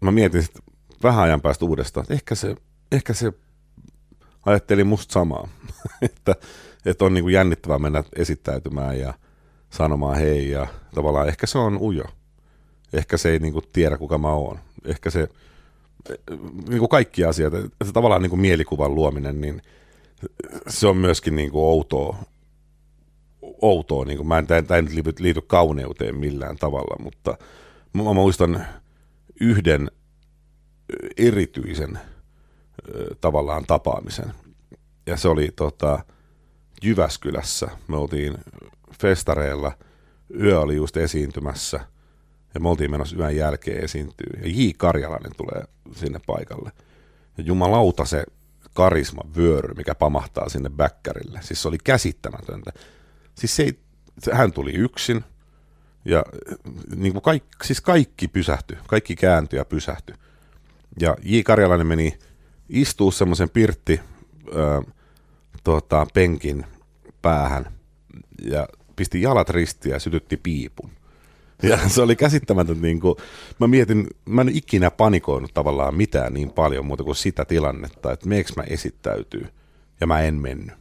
mä 0.00 0.10
mietin 0.10 0.42
sit 0.42 0.58
vähän 1.02 1.24
ajan 1.24 1.40
päästä 1.40 1.64
uudestaan, 1.64 2.04
että 2.04 2.14
ehkä 2.14 2.34
se, 2.34 2.56
ehkä 2.92 3.14
se 3.14 3.32
ajatteli 4.46 4.84
musta 4.84 5.12
samaa, 5.12 5.48
että, 6.02 6.34
että 6.84 7.04
on 7.04 7.14
niin 7.14 7.24
kuin 7.24 7.34
jännittävää 7.34 7.78
mennä 7.78 8.04
esittäytymään 8.16 8.98
ja 8.98 9.14
sanomaan 9.70 10.16
hei 10.16 10.50
ja 10.50 10.66
tavallaan 10.94 11.28
ehkä 11.28 11.46
se 11.46 11.58
on 11.58 11.78
ujo. 11.78 12.04
Ehkä 12.92 13.16
se 13.16 13.30
ei 13.30 13.38
niin 13.38 13.52
kuin 13.52 13.64
tiedä 13.72 13.98
kuka 13.98 14.18
mä 14.18 14.32
oon. 14.32 14.58
Ehkä 14.84 15.10
se, 15.10 15.28
niin 16.68 16.78
kuin 16.78 16.88
kaikki 16.88 17.24
asiat, 17.24 17.54
että 17.54 17.92
tavallaan 17.92 18.22
niin 18.22 18.30
kuin 18.30 18.40
mielikuvan 18.40 18.94
luominen, 18.94 19.40
niin 19.40 19.62
se 20.68 20.86
on 20.86 20.96
myöskin 20.96 21.36
niin 21.36 21.50
kuin 21.50 21.64
outoa 21.64 22.16
outoa, 23.62 24.04
niin 24.04 24.16
kuin, 24.16 24.26
mä 24.26 24.38
en, 24.38 24.46
tämä 24.46 24.76
ei 24.76 24.84
liity, 24.94 25.14
liity 25.18 25.40
kauneuteen 25.40 26.16
millään 26.16 26.56
tavalla, 26.56 26.96
mutta 27.02 27.38
mä, 27.92 28.02
mä 28.02 28.12
muistan 28.12 28.66
yhden 29.40 29.90
erityisen 31.16 31.98
tavallaan 33.20 33.64
tapaamisen. 33.66 34.32
Ja 35.06 35.16
se 35.16 35.28
oli 35.28 35.48
tota, 35.56 36.04
Jyväskylässä. 36.82 37.68
Me 37.88 37.96
oltiin 37.96 38.38
festareilla, 39.00 39.72
yö 40.40 40.60
oli 40.60 40.76
just 40.76 40.96
esiintymässä 40.96 41.80
ja 42.54 42.60
me 42.60 42.68
oltiin 42.68 42.90
menossa 42.90 43.16
yön 43.16 43.36
jälkeen 43.36 43.84
esiintyy. 43.84 44.40
Ja 44.42 44.48
J. 44.48 44.70
Karjalainen 44.76 45.32
tulee 45.36 45.62
sinne 45.92 46.20
paikalle. 46.26 46.72
Ja 47.38 47.44
jumalauta 47.44 48.04
se 48.04 48.24
karisma 48.74 49.22
vyöry, 49.36 49.74
mikä 49.74 49.94
pamahtaa 49.94 50.48
sinne 50.48 50.70
bäkkärille. 50.70 51.40
Siis 51.42 51.62
se 51.62 51.68
oli 51.68 51.78
käsittämätöntä. 51.84 52.72
Siis 53.34 53.56
se 53.56 53.62
ei, 53.62 53.78
se, 54.18 54.34
hän 54.34 54.52
tuli 54.52 54.72
yksin 54.72 55.24
ja 56.04 56.24
niin 56.96 57.12
kuin 57.12 57.22
kaikki, 57.22 57.48
siis 57.64 57.80
kaikki 57.80 58.28
pysähtyi, 58.28 58.78
kaikki 58.86 59.16
kääntyi 59.16 59.58
ja 59.58 59.64
pysähtyi. 59.64 60.16
Ja 61.00 61.16
J. 61.22 61.40
Karjalainen 61.40 61.86
meni 61.86 62.18
istuu 62.68 63.10
semmoisen 63.10 63.50
pirtti 63.50 64.00
ö, 64.54 64.82
tota, 65.64 66.06
penkin 66.14 66.66
päähän 67.22 67.72
ja 68.42 68.68
pisti 68.96 69.22
jalat 69.22 69.50
ristiin 69.50 69.92
ja 69.92 69.98
sytytti 69.98 70.36
piipun. 70.36 70.90
Ja 71.62 71.78
se 71.88 72.02
oli 72.02 72.16
käsittämätön, 72.16 72.82
niin 72.82 73.00
kuin, 73.00 73.14
mä 73.58 73.66
mietin, 73.66 74.06
mä 74.24 74.40
en 74.40 74.48
ikinä 74.48 74.90
panikoinut 74.90 75.54
tavallaan 75.54 75.94
mitään 75.94 76.34
niin 76.34 76.50
paljon 76.50 76.86
muuta 76.86 77.04
kuin 77.04 77.16
sitä 77.16 77.44
tilannetta, 77.44 78.12
että 78.12 78.28
meeks 78.28 78.56
mä 78.56 78.62
esittäytyy. 78.62 79.46
Ja 80.00 80.06
mä 80.06 80.20
en 80.20 80.34
mennyt 80.34 80.74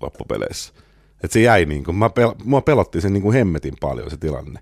loppupeleissä. 0.00 0.72
Että 1.24 1.32
se 1.32 1.40
jäi 1.40 1.64
niin 1.64 1.84
kuin, 1.84 1.96
mä 1.96 2.08
pel- 2.08 2.44
mua 2.44 2.60
pelotti 2.60 3.00
sen 3.00 3.12
niin 3.12 3.22
kuin 3.22 3.34
hemmetin 3.34 3.74
paljon 3.80 4.10
se 4.10 4.16
tilanne. 4.16 4.60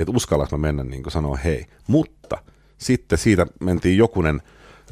Että 0.00 0.12
uskallas 0.16 0.50
mä 0.50 0.58
mennä 0.58 0.84
niin 0.84 1.02
kuin 1.02 1.12
sanoa 1.12 1.36
hei. 1.36 1.66
Mutta 1.86 2.38
sitten 2.78 3.18
siitä 3.18 3.46
mentiin 3.60 3.98
jokunen 3.98 4.42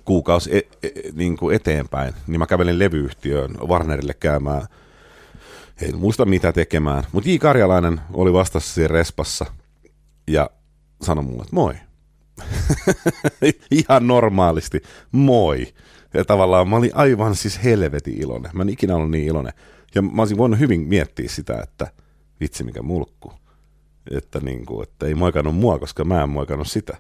kuukausi 0.04 0.56
e- 0.56 0.88
e- 0.88 1.12
niin 1.12 1.36
kuin 1.36 1.56
eteenpäin, 1.56 2.14
niin 2.26 2.38
mä 2.38 2.46
kävelin 2.46 2.78
levyyhtiöön 2.78 3.54
Warnerille 3.68 4.14
käymään 4.14 4.66
en 5.82 5.98
muista 5.98 6.24
mitä 6.24 6.52
tekemään. 6.52 7.04
Mutta 7.12 7.30
J. 7.30 7.36
Karjalainen 7.36 8.00
oli 8.12 8.32
vastassa 8.32 8.74
siinä 8.74 8.88
respassa 8.88 9.46
ja 10.28 10.50
sanoi 11.02 11.24
mulle, 11.24 11.42
että 11.42 11.54
moi. 11.54 11.74
Ihan 13.70 14.06
normaalisti, 14.06 14.82
moi. 15.12 15.74
Ja 16.14 16.24
tavallaan 16.24 16.68
mä 16.68 16.76
olin 16.76 16.90
aivan 16.94 17.34
siis 17.34 17.64
helvetin 17.64 18.22
iloinen. 18.22 18.50
Mä 18.54 18.62
en 18.62 18.68
ikinä 18.68 18.96
ollut 18.96 19.10
niin 19.10 19.26
iloinen. 19.26 19.52
Ja 19.94 20.02
mä 20.02 20.22
olisin 20.22 20.38
voinut 20.38 20.60
hyvin 20.60 20.80
miettiä 20.80 21.28
sitä, 21.28 21.60
että 21.62 21.90
vitsi 22.40 22.64
mikä 22.64 22.82
mulkku. 22.82 23.32
Että, 24.10 24.40
niin 24.40 24.66
kuin, 24.66 24.82
että 24.82 25.06
ei 25.06 25.14
moikannut 25.14 25.56
mua, 25.56 25.78
koska 25.78 26.04
mä 26.04 26.22
en 26.22 26.28
moikannut 26.28 26.66
sitä. 26.66 26.96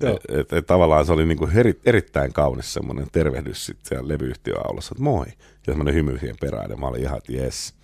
Et, 0.00 0.38
et, 0.38 0.52
et, 0.52 0.66
tavallaan 0.66 1.06
se 1.06 1.12
oli 1.12 1.26
niin 1.26 1.38
kuin 1.38 1.58
eri, 1.58 1.80
erittäin 1.84 2.32
kaunis 2.32 2.74
semmoinen 2.74 3.06
tervehdys 3.12 3.66
sitten 3.66 3.88
siellä 3.88 4.08
levyyhtiöaulassa, 4.08 4.92
että 4.92 5.02
moi. 5.02 5.26
Ja 5.26 5.72
semmoinen 5.72 5.94
hymy 5.94 6.18
siihen 6.18 6.36
perään, 6.40 6.70
ja 6.70 6.76
mä 6.76 6.86
olin 6.86 7.00
ihan, 7.00 7.18
että 7.18 7.32
jes, 7.32 7.74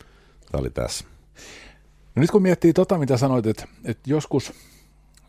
tämä 0.53 0.61
oli 0.61 0.71
tässä. 0.71 1.05
No 2.17 2.21
nyt 2.21 2.31
kun 2.31 2.43
miettii 2.43 2.73
tota, 2.73 2.99
mitä 2.99 3.17
sanoit, 3.17 3.47
että, 3.47 3.69
että 3.85 4.11
joskus, 4.11 4.53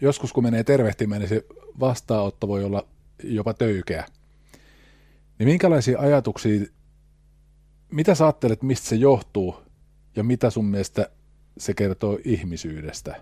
joskus 0.02 0.34
kun 0.34 0.44
menee 0.44 0.64
tervehtimään, 0.64 1.22
niin 1.22 1.30
se 1.30 1.46
vastaanotto 1.80 2.48
voi 2.48 2.64
olla 2.64 2.88
jopa 3.24 3.54
töykeä. 3.54 4.06
Niin 5.40 5.50
minkälaisia 5.50 6.00
ajatuksia, 6.00 6.66
mitä 7.92 8.16
sä 8.16 8.26
ajattelet, 8.26 8.64
mistä 8.64 8.88
se 8.88 8.96
johtuu, 8.96 9.56
ja 10.16 10.24
mitä 10.24 10.50
sun 10.50 10.66
mielestä 10.66 11.10
se 11.58 11.74
kertoo 11.74 12.20
ihmisyydestä? 12.26 13.22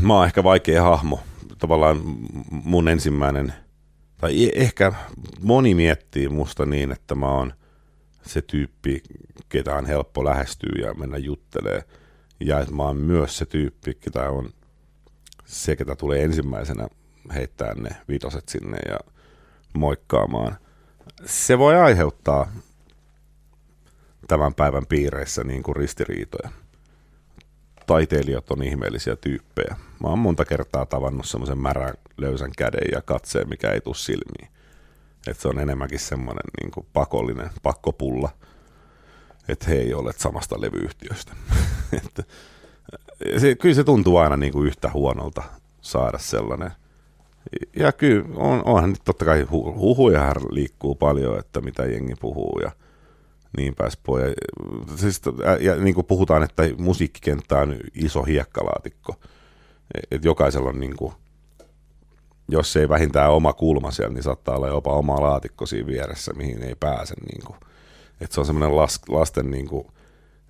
Mä 0.00 0.14
oon 0.14 0.26
ehkä 0.26 0.44
vaikea 0.44 0.82
hahmo. 0.82 1.20
Tavallaan 1.58 2.00
mun 2.50 2.88
ensimmäinen, 2.88 3.52
tai 4.18 4.44
e- 4.44 4.62
ehkä 4.62 4.92
moni 5.42 5.74
miettii 5.74 6.28
musta 6.28 6.66
niin, 6.66 6.92
että 6.92 7.14
mä 7.14 7.28
oon 7.28 7.52
se 8.26 8.42
tyyppi, 8.42 9.02
ketä 9.48 9.74
on 9.74 9.86
helppo 9.86 10.24
lähestyä 10.24 10.86
ja 10.86 10.94
mennä 10.94 11.18
juttelee. 11.18 11.84
Ja 12.40 12.60
että 12.60 12.74
mä 12.74 12.82
oon 12.82 12.96
myös 12.96 13.38
se 13.38 13.46
tyyppi, 13.46 13.94
ketä 13.94 14.30
on 14.30 14.50
se, 15.44 15.76
ketä 15.76 15.96
tulee 15.96 16.24
ensimmäisenä 16.24 16.88
heittää 17.34 17.74
ne 17.74 17.90
vitoset 18.08 18.48
sinne 18.48 18.78
ja 18.88 18.98
moikkaamaan. 19.72 20.56
Se 21.24 21.58
voi 21.58 21.76
aiheuttaa 21.76 22.52
tämän 24.28 24.54
päivän 24.54 24.86
piireissä 24.86 25.44
niin 25.44 25.62
kuin 25.62 25.76
ristiriitoja. 25.76 26.50
Taiteilijat 27.86 28.50
on 28.50 28.62
ihmeellisiä 28.62 29.16
tyyppejä. 29.16 29.76
Mä 30.02 30.08
oon 30.08 30.18
monta 30.18 30.44
kertaa 30.44 30.86
tavannut 30.86 31.26
semmoisen 31.26 31.58
märän 31.58 31.94
löysän 32.16 32.50
käden 32.58 32.88
ja 32.92 33.02
katseen, 33.02 33.48
mikä 33.48 33.70
ei 33.70 33.80
tule 33.80 33.94
silmiin. 33.94 34.55
Et 35.28 35.40
se 35.40 35.48
on 35.48 35.58
enemmänkin 35.58 35.98
semmoinen 35.98 36.44
niin 36.60 36.86
pakollinen 36.92 37.50
pakkopulla, 37.62 38.28
että 39.48 39.66
he 39.68 39.74
ei 39.74 39.94
ole 39.94 40.12
samasta 40.16 40.60
levyyhtiöstä. 40.60 41.32
että, 42.04 42.22
se, 43.36 43.54
kyllä 43.54 43.74
se 43.74 43.84
tuntuu 43.84 44.16
aina 44.16 44.36
niin 44.36 44.52
kuin 44.52 44.66
yhtä 44.66 44.90
huonolta 44.94 45.42
saada 45.80 46.18
sellainen. 46.18 46.70
Ja 47.76 47.92
kyllä 47.92 48.24
on, 48.34 48.62
onhan 48.64 48.90
nyt 48.90 49.02
totta 49.04 49.24
kai 49.24 49.42
hu, 49.42 49.74
huhuja 49.74 50.34
liikkuu 50.50 50.94
paljon, 50.94 51.38
että 51.38 51.60
mitä 51.60 51.86
jengi 51.86 52.14
puhuu 52.14 52.60
ja 52.62 52.70
niin 53.56 53.74
pääs 53.74 53.96
pois. 53.96 54.24
Ja, 54.24 54.34
siis, 54.96 55.20
ja 55.60 55.74
niin 55.74 55.94
kuin 55.94 56.06
puhutaan, 56.06 56.42
että 56.42 56.62
musiikkikenttä 56.78 57.58
on 57.58 57.76
iso 57.94 58.22
hiekkalaatikko. 58.22 59.14
että 60.10 60.28
jokaisella 60.28 60.68
on 60.68 60.80
niin 60.80 60.96
kuin, 60.96 61.12
jos 62.48 62.76
ei 62.76 62.88
vähintään 62.88 63.32
oma 63.32 63.52
kulma 63.52 63.90
siellä, 63.90 64.14
niin 64.14 64.22
saattaa 64.22 64.56
olla 64.56 64.68
jopa 64.68 64.92
oma 64.92 65.22
laatikko 65.22 65.66
siinä 65.66 65.86
vieressä, 65.86 66.32
mihin 66.32 66.62
ei 66.62 66.74
pääse. 66.74 67.14
Niin 67.14 67.46
kuin. 67.46 67.58
Et 68.20 68.32
se 68.32 68.40
on 68.40 68.46
semmoinen 68.46 68.76
las, 68.76 69.00
lasten 69.08 69.50
niin 69.50 69.68
kuin, 69.68 69.86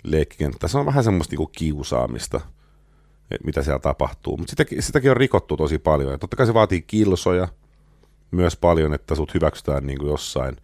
leikkikenttä. 0.02 0.68
Se 0.68 0.78
on 0.78 0.86
vähän 0.86 1.04
semmoista 1.04 1.32
niin 1.32 1.38
kuin 1.38 1.52
kiusaamista, 1.52 2.40
mitä 3.44 3.62
siellä 3.62 3.78
tapahtuu. 3.78 4.36
Mutta 4.36 4.50
sitäkin, 4.50 4.82
sitäkin 4.82 5.10
on 5.10 5.16
rikottu 5.16 5.56
tosi 5.56 5.78
paljon. 5.78 6.12
Ja 6.12 6.18
totta 6.18 6.36
kai 6.36 6.46
se 6.46 6.54
vaatii 6.54 6.82
kilsoja 6.82 7.48
myös 8.30 8.56
paljon, 8.56 8.94
että 8.94 9.14
sut 9.14 9.34
hyväksytään 9.34 9.86
niin 9.86 9.98
kuin 9.98 10.10
jossain 10.10 10.56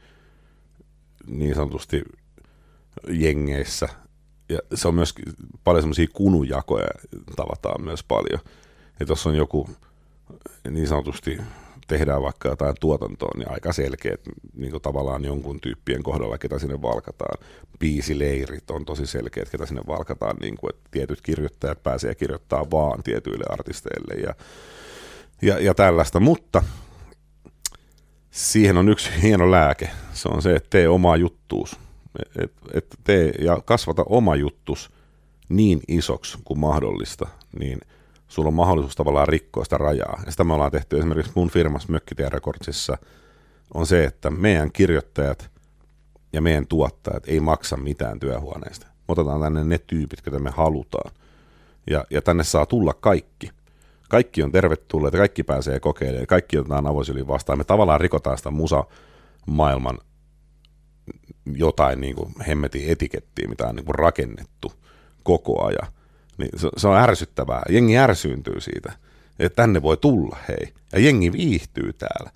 niin 1.26 1.54
sanotusti 1.54 2.02
jengeissä. 3.08 3.88
Ja 4.48 4.58
se 4.74 4.88
on 4.88 4.94
myös 4.94 5.14
paljon 5.64 5.82
semmoisia 5.82 6.06
kunujakoja 6.12 6.88
tavataan 7.36 7.84
myös 7.84 8.02
paljon. 8.02 8.40
Että 9.00 9.12
jos 9.12 9.26
on 9.26 9.36
joku 9.36 9.70
niin 10.70 10.88
sanotusti 10.88 11.38
tehdään 11.88 12.22
vaikka 12.22 12.48
jotain 12.48 12.74
tuotantoa, 12.80 13.30
niin 13.36 13.50
aika 13.50 13.72
selkeät 13.72 14.20
niin 14.56 14.82
tavallaan 14.82 15.24
jonkun 15.24 15.60
tyyppien 15.60 16.02
kohdalla, 16.02 16.38
ketä 16.38 16.58
sinne 16.58 16.82
valkataan. 16.82 17.44
Biisileirit 17.78 18.70
on 18.70 18.84
tosi 18.84 19.06
selkeät, 19.06 19.50
ketä 19.50 19.66
sinne 19.66 19.82
valkataan, 19.86 20.36
niin 20.40 20.56
kuin, 20.56 20.74
että 20.74 20.88
tietyt 20.90 21.20
kirjoittajat 21.20 21.82
pääsee 21.82 22.14
kirjoittaa 22.14 22.70
vaan 22.70 23.02
tietyille 23.02 23.44
artisteille 23.50 24.22
ja, 24.22 24.34
ja, 25.42 25.58
ja 25.58 25.74
tällaista, 25.74 26.20
mutta 26.20 26.62
siihen 28.30 28.76
on 28.76 28.88
yksi 28.88 29.10
hieno 29.22 29.50
lääke. 29.50 29.90
Se 30.12 30.28
on 30.28 30.42
se, 30.42 30.54
että 30.54 30.70
tee 30.70 30.88
oma 30.88 31.16
juttuus. 31.16 31.76
Et, 32.38 32.52
et 32.74 32.86
tee 33.04 33.32
ja 33.38 33.60
kasvata 33.64 34.04
oma 34.06 34.36
juttus 34.36 34.90
niin 35.48 35.80
isoksi 35.88 36.38
kuin 36.44 36.60
mahdollista, 36.60 37.28
niin– 37.58 37.78
sulla 38.32 38.48
on 38.48 38.54
mahdollisuus 38.54 38.96
tavallaan 38.96 39.28
rikkoa 39.28 39.64
sitä 39.64 39.78
rajaa. 39.78 40.22
Ja 40.24 40.30
sitä 40.30 40.44
me 40.44 40.54
ollaan 40.54 40.70
tehty 40.70 40.98
esimerkiksi 40.98 41.32
mun 41.34 41.50
firmassa 41.50 41.92
Mökkitie 41.92 42.28
Recordsissa, 42.28 42.98
on 43.74 43.86
se, 43.86 44.04
että 44.04 44.30
meidän 44.30 44.72
kirjoittajat 44.72 45.50
ja 46.32 46.40
meidän 46.40 46.66
tuottajat 46.66 47.22
ei 47.26 47.40
maksa 47.40 47.76
mitään 47.76 48.20
työhuoneesta. 48.20 48.86
Me 48.86 49.04
otetaan 49.08 49.40
tänne 49.40 49.64
ne 49.64 49.78
tyypit, 49.78 50.20
joita 50.26 50.38
me 50.38 50.50
halutaan. 50.50 51.12
Ja, 51.90 52.04
ja 52.10 52.22
tänne 52.22 52.44
saa 52.44 52.66
tulla 52.66 52.94
kaikki. 52.94 53.50
Kaikki 54.08 54.42
on 54.42 54.52
tervetulleet, 54.52 55.14
kaikki 55.14 55.42
pääsee 55.42 55.80
kokeilemaan, 55.80 56.26
kaikki 56.26 56.58
otetaan 56.58 56.86
avoisyliin 56.86 57.28
vastaan. 57.28 57.58
Me 57.58 57.64
tavallaan 57.64 58.00
rikotaan 58.00 58.38
sitä 58.38 58.50
musa-maailman 58.50 59.98
jotain 61.54 62.00
niin 62.00 62.16
kuin 62.16 62.34
hemmetin 62.48 62.90
etikettiä, 62.90 63.48
mitä 63.48 63.66
on 63.66 63.76
niin 63.76 63.86
kuin 63.86 63.94
rakennettu 63.94 64.72
koko 65.22 65.64
ajan. 65.64 65.92
Niin 66.42 66.58
se, 66.58 66.68
se 66.76 66.88
on 66.88 66.96
ärsyttävää. 66.96 67.62
Jengi 67.68 67.98
ärsyyntyy 67.98 68.60
siitä, 68.60 68.92
että 69.38 69.56
tänne 69.56 69.82
voi 69.82 69.96
tulla, 69.96 70.36
hei. 70.48 70.74
Ja 70.92 70.98
jengi 70.98 71.32
viihtyy 71.32 71.92
täällä. 71.92 72.30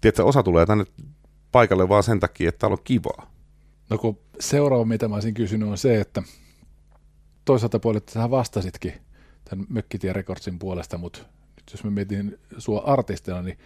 Tiedätkö, 0.00 0.24
osa 0.24 0.42
tulee 0.42 0.66
tänne 0.66 0.84
paikalle 1.52 1.88
vaan 1.88 2.02
sen 2.02 2.20
takia, 2.20 2.48
että 2.48 2.58
täällä 2.58 2.74
on 2.74 2.84
kivaa. 2.84 3.32
No 3.90 3.98
kun 3.98 4.18
seuraava, 4.40 4.84
mitä 4.84 5.08
mä 5.08 5.14
olisin 5.14 5.34
kysynyt, 5.34 5.68
on 5.68 5.78
se, 5.78 6.00
että 6.00 6.22
toisaalta 7.44 7.78
puolelta 7.78 8.12
sä 8.12 8.30
vastasitkin 8.30 8.92
tämän 9.44 9.66
Mökkitie 9.68 10.12
Recordsin 10.12 10.58
puolesta, 10.58 10.98
mutta 10.98 11.18
nyt 11.56 11.70
jos 11.72 11.84
mä 11.84 11.90
mietin 11.90 12.38
sua 12.58 12.80
artistina, 12.80 13.42
niin 13.42 13.58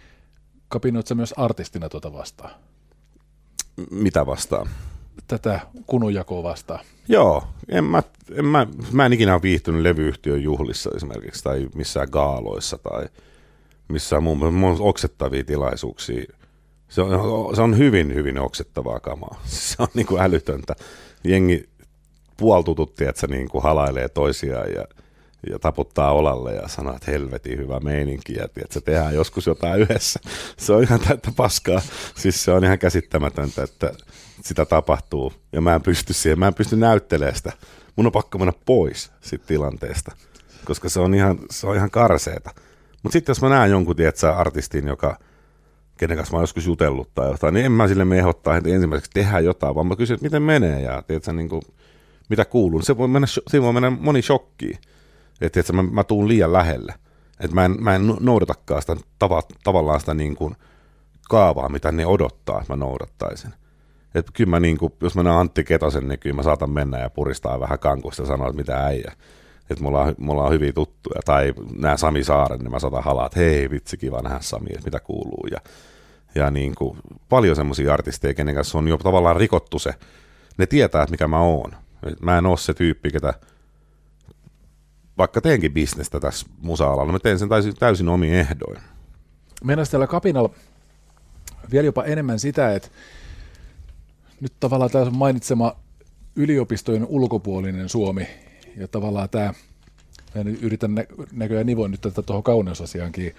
kapinoit 0.67 1.07
sä 1.07 1.15
myös 1.15 1.33
artistina 1.37 1.89
tuota 1.89 2.13
vastaan? 2.13 2.51
Mitä 3.91 4.25
vastaan? 4.25 4.69
Tätä 5.27 5.59
kununjakoa 5.87 6.43
vastaan? 6.43 6.85
Joo, 7.07 7.43
en 7.69 7.83
mä, 7.83 8.03
en 8.35 8.45
mä, 8.45 8.67
mä 8.91 9.05
en 9.05 9.13
ikinä 9.13 9.33
ole 9.33 9.41
viihtynyt 9.41 9.81
levyyhtiön 9.81 10.43
juhlissa 10.43 10.89
esimerkiksi 10.95 11.43
tai 11.43 11.67
missään 11.75 12.07
gaaloissa 12.11 12.77
tai 12.77 13.05
missään 13.87 14.23
muun 14.23 14.53
muassa 14.53 14.83
oksettavia 14.83 15.43
tilaisuuksia. 15.43 16.23
Se 16.89 17.01
on, 17.01 17.55
se 17.55 17.61
on 17.61 17.77
hyvin, 17.77 18.13
hyvin 18.13 18.39
oksettavaa 18.39 18.99
kamaa. 18.99 19.41
Se 19.45 19.75
on 19.79 19.87
niin 19.93 20.07
kuin 20.07 20.21
älytöntä. 20.21 20.75
Jengi 21.23 21.69
puoltututti, 22.37 23.05
että 23.05 23.21
se 23.21 23.27
niin 23.27 23.49
kuin 23.49 23.63
halailee 23.63 24.09
toisiaan 24.09 24.71
ja, 24.71 24.85
ja 25.51 25.59
taputtaa 25.59 26.13
olalle 26.13 26.53
ja 26.55 26.67
sanoo, 26.67 26.95
että 26.95 27.11
helvetin 27.11 27.57
hyvä 27.57 27.79
meininki 27.79 28.33
ja 28.33 28.43
että 28.45 28.73
se 28.73 28.81
tehdään 28.81 29.15
joskus 29.15 29.47
jotain 29.47 29.81
yhdessä. 29.81 30.19
Se 30.57 30.73
on 30.73 30.83
ihan 30.83 30.99
täyttä 30.99 31.31
paskaa. 31.35 31.81
Siis 32.15 32.43
se 32.43 32.51
on 32.51 32.63
ihan 32.63 32.79
käsittämätöntä, 32.79 33.63
että 33.63 33.93
sitä 34.43 34.65
tapahtuu 34.65 35.33
ja 35.51 35.61
mä 35.61 35.75
en 35.75 35.81
pysty 35.81 36.13
siihen, 36.13 36.39
mä 36.39 36.47
en 36.47 36.53
pysty 36.53 36.75
näyttelemään 36.75 37.35
sitä. 37.35 37.51
Mun 37.95 38.05
on 38.05 38.11
pakko 38.11 38.37
mennä 38.37 38.53
pois 38.65 39.11
siitä 39.21 39.45
tilanteesta, 39.47 40.15
koska 40.65 40.89
se 40.89 40.99
on 40.99 41.13
ihan, 41.13 41.39
se 41.51 41.67
on 41.67 41.75
ihan 41.75 41.91
karseeta. 41.91 42.51
Mutta 43.03 43.13
sitten 43.13 43.31
jos 43.31 43.41
mä 43.41 43.49
näen 43.49 43.71
jonkun, 43.71 43.95
tiedätkö, 43.95 44.33
artistin, 44.33 44.87
joka, 44.87 45.17
kenen 45.97 46.17
kanssa 46.17 46.33
mä 46.33 46.37
oon 46.37 46.43
joskus 46.43 46.65
jutellut 46.65 47.13
tai 47.15 47.31
jotain, 47.31 47.53
niin 47.53 47.65
en 47.65 47.71
mä 47.71 47.87
sille 47.87 48.05
me 48.05 48.19
ehdottaa, 48.19 48.57
että 48.57 48.69
ensimmäiseksi 48.69 49.11
tehdään 49.13 49.45
jotain, 49.45 49.75
vaan 49.75 49.87
mä 49.87 49.95
kysyn, 49.95 50.13
että 50.15 50.25
miten 50.25 50.41
menee 50.41 50.81
ja 50.81 51.01
tiedätkö, 51.01 51.33
niin 51.33 51.49
kuin, 51.49 51.61
mitä 52.29 52.45
kuuluu. 52.45 52.81
Se 52.81 52.97
voi 52.97 53.07
mennä, 53.07 53.27
siinä 53.27 53.63
voi 53.63 53.73
mennä 53.73 53.89
moni 53.89 54.21
shokkiin, 54.21 54.77
että 55.41 55.53
tiedätkö, 55.53 55.73
mä, 55.73 55.83
mä 55.83 56.03
tuun 56.03 56.27
liian 56.27 56.53
lähelle. 56.53 56.93
Että 57.39 57.55
mä 57.55 57.65
en, 57.65 57.75
mä 57.79 57.95
en 57.95 58.13
noudatakaan 58.19 58.81
sitä 58.81 58.95
tava, 59.19 59.41
tavallaan 59.63 59.99
sitä 59.99 60.13
niin 60.13 60.35
kuin 60.35 60.55
kaavaa, 61.29 61.69
mitä 61.69 61.91
ne 61.91 62.05
odottaa, 62.05 62.61
että 62.61 62.73
mä 62.73 62.77
noudattaisin. 62.77 63.53
Että 64.15 64.31
kyllä 64.35 64.49
mä 64.49 64.59
niin 64.59 64.77
kuin, 64.77 64.93
jos 65.01 65.15
mä 65.15 65.23
näen 65.23 65.37
Antti 65.37 65.63
Ketosen, 65.63 66.07
niin 66.07 66.19
kyllä 66.19 66.35
mä 66.35 66.43
saatan 66.43 66.69
mennä 66.69 66.99
ja 66.99 67.09
puristaa 67.09 67.59
vähän 67.59 67.79
kankusta 67.79 68.21
ja 68.21 68.27
sanoa, 68.27 68.47
että 68.47 68.57
mitä 68.57 68.85
äijä. 68.85 69.11
Että 69.69 69.83
mulla 69.83 70.13
mulla 70.17 70.43
on 70.43 70.51
hyviä 70.51 70.73
tuttuja. 70.73 71.21
Tai 71.25 71.53
nämä 71.79 71.97
Sami 71.97 72.23
Saaren, 72.23 72.59
niin 72.59 72.71
mä 72.71 72.79
saatan 72.79 73.03
halaa, 73.03 73.25
että 73.25 73.39
hei 73.39 73.69
vitsi, 73.69 73.97
kiva 73.97 74.21
nähdä 74.21 74.39
Sami, 74.41 74.69
että 74.69 74.85
mitä 74.85 74.99
kuuluu. 74.99 75.47
Ja, 75.51 75.59
ja 76.35 76.51
niin 76.51 76.75
kuin, 76.75 76.97
paljon 77.29 77.55
semmoisia 77.55 77.93
artisteja, 77.93 78.33
kenen 78.33 78.55
kanssa 78.55 78.77
on 78.77 78.87
jo 78.87 78.97
tavallaan 78.97 79.35
rikottu 79.35 79.79
se. 79.79 79.93
Ne 80.57 80.65
tietää, 80.65 81.03
että 81.03 81.11
mikä 81.11 81.27
mä 81.27 81.39
oon. 81.39 81.71
Et 82.03 82.21
mä 82.21 82.37
en 82.37 82.45
ole 82.45 82.57
se 82.57 82.73
tyyppi, 82.73 83.11
ketä 83.11 83.33
vaikka 85.17 85.41
teenkin 85.41 85.73
bisnestä 85.73 86.19
tässä 86.19 86.47
musa-alalla, 86.61 87.11
mä 87.11 87.19
teen 87.19 87.39
sen 87.39 87.49
täysin, 87.49 87.75
täysin 87.75 88.09
omiin 88.09 88.33
ehdoin. 88.33 88.77
Meidän 89.63 89.85
täällä 89.91 90.07
kapinalla 90.07 90.49
vielä 91.71 91.85
jopa 91.85 92.03
enemmän 92.03 92.39
sitä, 92.39 92.75
että 92.75 92.89
nyt 94.41 94.53
tavallaan 94.59 94.91
tämä 94.91 95.09
mainitsema 95.09 95.75
yliopistojen 96.35 97.05
ulkopuolinen 97.05 97.89
Suomi 97.89 98.27
ja 98.77 98.87
tavallaan 98.87 99.29
tämä, 99.29 99.53
mä 100.35 100.43
nyt 100.43 100.63
yritän 100.63 100.95
nä- 100.95 101.05
näköjään 101.31 101.65
nivoa 101.65 101.87
nyt 101.87 102.01
tätä 102.01 102.21
tuohon 102.21 102.43
kauneusasiaankin, 102.43 103.35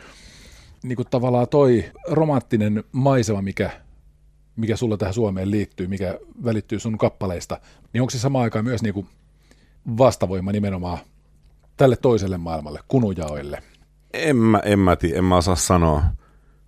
niin 0.82 0.96
kuin 0.96 1.08
tavallaan 1.10 1.48
toi 1.48 1.84
romanttinen 2.08 2.84
maisema, 2.92 3.42
mikä, 3.42 3.70
mikä 4.56 4.76
sulla 4.76 4.96
tähän 4.96 5.14
Suomeen 5.14 5.50
liittyy, 5.50 5.86
mikä 5.86 6.18
välittyy 6.44 6.78
sun 6.80 6.98
kappaleista, 6.98 7.60
niin 7.92 8.00
onko 8.00 8.10
se 8.10 8.18
samaan 8.18 8.42
aikaan 8.42 8.64
myös 8.64 8.82
niin 8.82 8.94
kuin 8.94 9.06
vastavoima 9.98 10.52
nimenomaan 10.52 10.98
tälle 11.78 11.96
toiselle 11.96 12.38
maailmalle, 12.38 12.80
kunujaoille? 12.88 13.62
En 14.12 14.36
mä, 14.36 14.60
en 14.64 14.78
mä, 14.78 14.96
tii, 14.96 15.16
en 15.16 15.24
mä 15.24 15.36
osaa 15.36 15.56
sanoa. 15.56 16.02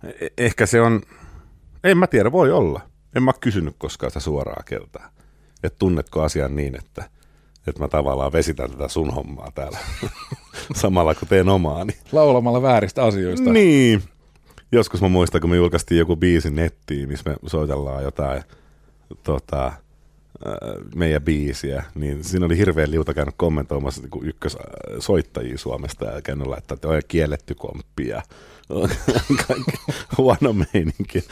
E- 0.03 0.27
ehkä 0.37 0.65
se 0.65 0.81
on, 0.81 1.01
en 1.83 1.97
mä 1.97 2.07
tiedä, 2.07 2.31
voi 2.31 2.51
olla. 2.51 2.81
En 3.15 3.23
mä 3.23 3.31
kysynyt 3.39 3.75
koskaan 3.77 4.11
sitä 4.11 4.19
suoraa 4.19 4.63
keltaa. 4.65 5.09
Että 5.63 5.79
tunnetko 5.79 6.21
asian 6.21 6.55
niin, 6.55 6.75
että, 6.75 7.09
että 7.67 7.81
mä 7.81 7.87
tavallaan 7.87 8.31
vesitän 8.31 8.71
tätä 8.71 8.87
sun 8.87 9.13
hommaa 9.13 9.51
täällä 9.55 9.77
samalla 10.81 11.15
kun 11.15 11.27
teen 11.27 11.49
omaani. 11.49 11.93
Laulamalla 12.11 12.61
vääristä 12.61 13.03
asioista. 13.03 13.51
Niin. 13.51 14.03
Joskus 14.71 15.01
mä 15.01 15.07
muistan, 15.07 15.41
kun 15.41 15.49
me 15.49 15.55
julkaistiin 15.55 15.99
joku 15.99 16.15
biisi 16.15 16.49
nettiin, 16.49 17.09
missä 17.09 17.29
me 17.29 17.35
soitellaan 17.45 18.03
jotain 18.03 18.43
tota, 19.23 19.71
meidän 20.95 21.21
biisiä, 21.21 21.83
niin 21.95 22.23
siinä 22.23 22.45
oli 22.45 22.57
hirveän 22.57 22.91
liuta 22.91 23.13
käynyt 23.13 23.35
kommentoimassa 23.37 24.01
niin 24.01 24.27
ykkössoittajia 24.27 25.57
Suomesta 25.57 26.05
ja 26.05 26.21
käynyt 26.21 26.47
laittaa, 26.47 26.75
että 26.75 26.87
on 26.87 27.01
kielletty 27.07 27.55
komppi 27.55 28.07
ja 28.07 28.21
huono 30.17 30.53
meininki. 30.53 31.23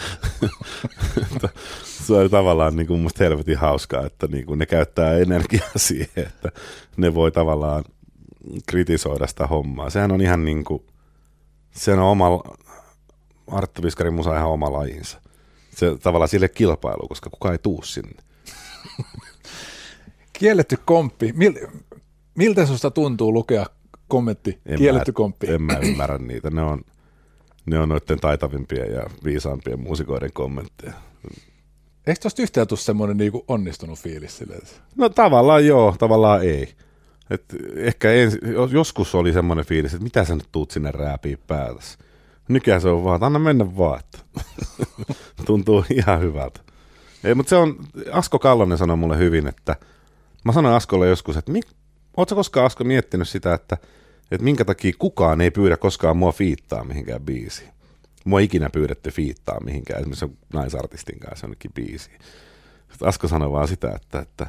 se 2.06 2.14
on 2.14 2.30
tavallaan 2.30 2.76
niin 2.76 2.88
kuin 2.88 3.00
musta 3.00 3.24
helvetin 3.24 3.58
hauskaa, 3.58 4.06
että 4.06 4.28
niin 4.28 4.46
kuin 4.46 4.60
ne 4.60 4.66
käyttää 4.66 5.18
energiaa 5.18 5.72
siihen, 5.88 6.10
että 6.16 6.52
ne 6.98 7.14
voi 7.14 7.32
tavallaan 7.32 7.84
kritisoida 8.68 9.28
sitä 9.28 9.48
hommaa. 9.48 9.90
Sehän 9.90 10.12
on 10.12 10.22
ihan 10.22 10.46
niin 10.46 10.64
kuin, 10.64 10.84
se 11.72 11.94
on 11.94 12.00
oma, 12.00 12.44
Arttu 13.48 13.84
Viskarin 13.84 14.14
musa 14.14 14.38
ihan 14.38 14.50
oma 14.50 14.74
lajinsa. 14.74 15.22
Se 15.76 15.98
tavallaan 15.98 16.30
sille 16.30 16.50
kilpailu, 16.50 17.08
koska 17.08 17.30
kukaan 17.30 17.54
ei 17.54 17.60
tuu 17.64 17.82
sinne. 17.82 18.24
Kielletty 20.34 20.78
komppi. 20.86 21.34
Mil, 21.36 21.54
miltä 22.36 22.66
susta 22.66 22.92
tuntuu 22.92 23.34
lukea 23.34 23.66
kommentti, 24.08 24.60
En 24.66 24.78
kielletty 24.78 25.12
mä, 25.12 25.16
komppi? 25.16 25.48
En 25.52 25.62
mä 25.62 25.78
ymmärrä 25.78 26.18
niitä. 26.18 26.50
Ne 26.50 26.62
on, 26.62 26.82
ne 27.66 27.80
on 27.80 27.90
noiden 27.90 28.20
taitavimpien 28.20 28.94
ja 28.94 29.04
viisaampien 29.24 29.80
muusikoiden 29.80 30.34
kommentteja. 30.34 30.94
Eikö 32.08 32.20
tosta 32.22 32.42
yhtään 32.42 32.68
tule 32.68 32.80
semmoinen 32.80 33.18
niinku 33.18 33.46
onnistunut 33.48 34.00
fiilis 34.00 34.38
silleen? 34.38 34.62
No 34.96 35.10
tavallaan 35.10 35.66
joo, 35.66 35.96
tavallaan 36.00 36.44
ei. 36.44 36.74
Et 37.30 37.44
ehkä 37.76 38.12
ensi, 38.12 38.40
joskus 38.72 39.16
oli 39.16 39.34
semmoinen 39.34 39.66
fiilis, 39.66 39.94
että 39.94 40.04
mitä 40.04 40.26
sä 40.26 40.36
nyt 40.36 40.48
tuut 40.52 40.72
sinne 40.72 40.92
rääpiä 40.92 41.38
päätäs. 41.48 41.98
Nykyään 42.48 42.82
se 42.82 42.90
on 42.90 43.04
vaan, 43.04 43.16
että 43.16 43.26
anna 43.26 43.40
mennä 43.40 43.78
vaan. 43.78 44.02
Tuntuu 45.46 45.86
ihan 45.94 46.20
hyvältä. 46.20 46.60
Ei, 47.24 47.36
mutta 47.36 47.50
se 47.50 47.56
on, 47.56 47.76
Asko 48.12 48.40
Kallonen 48.40 48.78
sanoi 48.78 48.98
mulle 48.98 49.18
hyvin, 49.18 49.48
että 49.48 49.76
mä 50.46 50.52
sanoin 50.52 50.76
Askolle 50.76 51.08
joskus, 51.08 51.38
että 51.38 51.52
mik, 51.52 51.66
ootko 52.18 52.36
koskaan 52.36 52.66
Asko 52.66 52.84
miettinyt 52.84 53.30
sitä, 53.30 53.54
että, 53.54 53.78
että 54.32 54.44
minkä 54.44 54.66
takia 54.66 54.94
kukaan 55.00 55.42
ei 55.42 55.52
pyydä 55.52 55.78
koskaan 55.78 56.18
mua 56.18 56.32
fiittaa 56.32 56.84
mihinkään 56.84 57.22
biisiin. 57.22 57.70
Mua 58.26 58.40
ei 58.40 58.46
ikinä 58.46 58.70
pyydetty 58.70 59.12
fiittaa 59.12 59.60
mihinkään, 59.60 60.00
esimerkiksi 60.00 60.38
naisartistin 60.54 61.20
kanssa 61.20 61.46
jonnekin 61.46 61.74
biisiin. 61.74 62.20
Sitten 62.90 63.08
Asko 63.08 63.28
sanoi 63.28 63.52
vaan 63.52 63.68
sitä, 63.68 63.92
että, 63.96 64.20
että, 64.20 64.48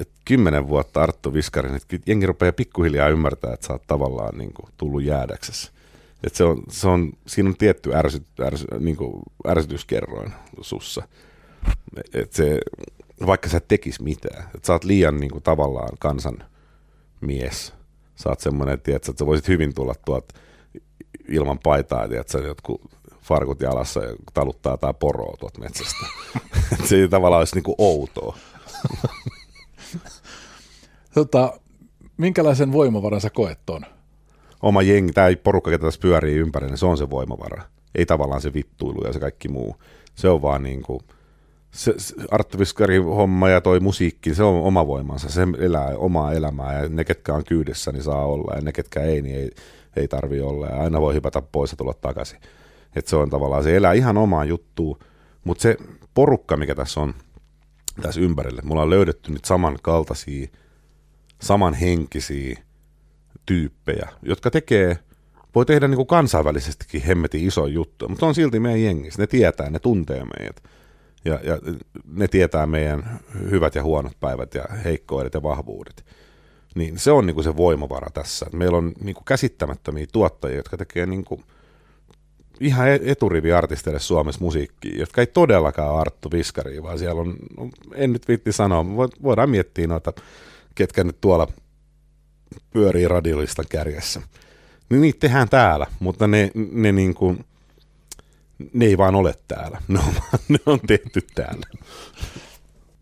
että 0.00 0.14
kymmenen 0.24 0.68
vuotta 0.68 1.02
Arttu 1.02 1.34
Viskarin, 1.34 1.74
että 1.74 1.98
jengi 2.06 2.26
rupeaa 2.26 2.52
pikkuhiljaa 2.52 3.08
ymmärtää, 3.08 3.54
että 3.54 3.66
sä 3.66 3.72
oot 3.72 3.86
tavallaan 3.86 4.38
niin 4.38 4.52
kuin, 4.54 4.72
tullut 4.76 5.02
jäädäksessä. 5.02 5.72
Että 6.24 6.36
se 6.36 6.44
on, 6.44 6.62
se 6.68 6.88
on, 6.88 7.12
siinä 7.26 7.48
on 7.48 7.56
tietty 7.56 7.94
ärsy, 7.94 8.22
ärsy, 8.40 8.66
niin 8.80 8.96
kuin 8.96 9.22
ärsytyskerroin 9.48 10.32
sussa. 10.60 11.02
Et 12.14 12.32
se, 12.32 12.58
vaikka 13.26 13.48
sä 13.48 13.56
et 13.56 13.68
tekis 13.68 14.00
mitään, 14.00 14.44
että 14.54 14.66
sä 14.66 14.72
oot 14.72 14.84
liian 14.84 15.16
niin 15.16 15.30
kuin, 15.30 15.42
tavallaan 15.42 15.96
kansan 15.98 16.44
mies. 17.20 17.74
Sä 18.16 18.28
oot 18.28 18.40
semmoinen, 18.40 18.74
että, 18.74 18.96
että 18.96 19.12
sä 19.18 19.26
voisit 19.26 19.48
hyvin 19.48 19.74
tulla 19.74 19.94
tuolta 20.04 20.34
ilman 21.28 21.58
paitaa, 21.58 22.04
että 22.04 22.32
sä 22.32 22.38
jotkut 22.38 22.80
farkut 23.22 23.60
jalassa 23.60 24.00
ja 24.00 24.16
taluttaa 24.34 24.76
tai 24.76 24.94
poroa 25.00 25.36
tuolta 25.36 25.60
metsästä. 25.60 26.06
Et 26.72 26.86
se 26.86 26.96
ei 26.96 27.08
tavallaan 27.08 27.38
olisi 27.38 27.54
niin 27.54 27.62
kuin 27.62 27.76
outoa. 27.78 28.36
Tota, 31.14 31.60
minkälaisen 32.16 32.72
voimavaran 32.72 33.20
sä 33.20 33.30
koet 33.30 33.58
ton? 33.66 33.82
Oma 34.62 34.82
jengi, 34.82 35.12
tämä 35.12 35.28
porukka, 35.42 35.70
ketä 35.70 35.84
tässä 35.84 36.00
pyörii 36.00 36.36
ympäri, 36.36 36.66
niin 36.66 36.78
se 36.78 36.86
on 36.86 36.98
se 36.98 37.10
voimavara. 37.10 37.62
Ei 37.94 38.06
tavallaan 38.06 38.40
se 38.40 38.52
vittuilu 38.52 39.04
ja 39.04 39.12
se 39.12 39.20
kaikki 39.20 39.48
muu. 39.48 39.76
Se 40.14 40.28
on 40.28 40.42
vaan 40.42 40.62
niin 40.62 40.82
kuin, 40.82 41.00
se, 41.72 41.94
se 41.96 42.14
Arttu 42.30 42.58
homma 43.04 43.48
ja 43.48 43.60
toi 43.60 43.80
musiikki, 43.80 44.34
se 44.34 44.42
on 44.42 44.62
oma 44.62 44.86
voimansa. 44.86 45.28
Se 45.28 45.46
elää 45.58 45.96
omaa 45.96 46.32
elämää 46.32 46.82
ja 46.82 46.88
ne, 46.88 47.04
ketkä 47.04 47.34
on 47.34 47.44
kyydessä, 47.44 47.92
niin 47.92 48.02
saa 48.02 48.26
olla 48.26 48.54
ja 48.54 48.60
ne, 48.60 48.72
ketkä 48.72 49.00
ei, 49.00 49.22
niin 49.22 49.36
ei, 49.36 49.50
ei 49.96 50.08
tarvi 50.08 50.40
olla. 50.40 50.66
Ja 50.66 50.76
aina 50.76 51.00
voi 51.00 51.14
hypätä 51.14 51.42
pois 51.42 51.70
ja 51.70 51.76
tulla 51.76 51.94
takaisin. 51.94 52.38
Et 52.96 53.06
se 53.06 53.16
on 53.16 53.30
tavallaan, 53.30 53.62
se 53.62 53.76
elää 53.76 53.92
ihan 53.92 54.16
omaa 54.18 54.44
juttua, 54.44 54.98
mutta 55.44 55.62
se 55.62 55.76
porukka, 56.14 56.56
mikä 56.56 56.74
tässä 56.74 57.00
on 57.00 57.14
tässä 58.02 58.20
ympärille, 58.20 58.62
mulla 58.64 58.82
on 58.82 58.90
löydetty 58.90 59.32
nyt 59.32 59.44
samankaltaisia, 59.44 60.48
samanhenkisiä 61.42 62.58
tyyppejä, 63.46 64.08
jotka 64.22 64.50
tekee, 64.50 64.98
voi 65.54 65.66
tehdä 65.66 65.88
niin 65.88 65.96
kuin 65.96 66.06
kansainvälisestikin 66.06 67.02
hemmetin 67.02 67.46
iso 67.46 67.66
juttu, 67.66 68.08
mutta 68.08 68.26
on 68.26 68.34
silti 68.34 68.60
meidän 68.60 68.82
jengissä. 68.82 69.22
Ne 69.22 69.26
tietää, 69.26 69.70
ne 69.70 69.78
tuntee 69.78 70.22
meidät. 70.38 70.62
Ja, 71.24 71.40
ja 71.42 71.58
ne 72.06 72.28
tietää 72.28 72.66
meidän 72.66 73.20
hyvät 73.50 73.74
ja 73.74 73.82
huonot 73.82 74.12
päivät 74.20 74.54
ja 74.54 74.64
heikkoudet 74.84 75.34
ja 75.34 75.42
vahvuudet. 75.42 76.04
Niin 76.74 76.98
se 76.98 77.10
on 77.10 77.26
niin 77.26 77.34
kuin 77.34 77.44
se 77.44 77.56
voimavara 77.56 78.10
tässä. 78.10 78.46
Meillä 78.52 78.78
on 78.78 78.92
niin 79.00 79.14
kuin 79.14 79.24
käsittämättömiä 79.24 80.06
tuottajia, 80.12 80.56
jotka 80.56 80.76
tekee 80.76 81.06
niin 81.06 81.24
kuin 81.24 81.44
ihan 82.60 82.88
e- 82.88 83.00
eturiviartisteille 83.04 84.00
Suomessa 84.00 84.40
musiikkia, 84.40 84.98
jotka 84.98 85.20
ei 85.20 85.26
todellakaan 85.26 86.00
Arttu 86.00 86.30
Viskari, 86.30 86.82
vaan 86.82 86.98
siellä 86.98 87.20
on, 87.20 87.36
no, 87.56 87.70
en 87.94 88.12
nyt 88.12 88.28
viitti 88.28 88.52
sanoa, 88.52 88.82
vo- 88.82 89.22
voidaan 89.22 89.50
miettiä 89.50 89.86
noita, 89.86 90.12
ketkä 90.74 91.04
nyt 91.04 91.20
tuolla 91.20 91.48
pyörii 92.70 93.08
radiolistan 93.08 93.64
kärjessä. 93.68 94.22
Niin 94.90 95.00
niitä 95.00 95.20
tehdään 95.20 95.48
täällä, 95.48 95.86
mutta 96.00 96.26
ne, 96.26 96.50
ne, 96.72 96.92
niin 96.92 97.14
kuin, 97.14 97.44
ne 98.72 98.84
ei 98.84 98.98
vaan 98.98 99.14
ole 99.14 99.34
täällä. 99.48 99.82
Ne 99.88 99.98
on, 99.98 100.14
ne 100.48 100.58
on 100.66 100.80
tehty 100.86 101.20
täällä. 101.34 101.66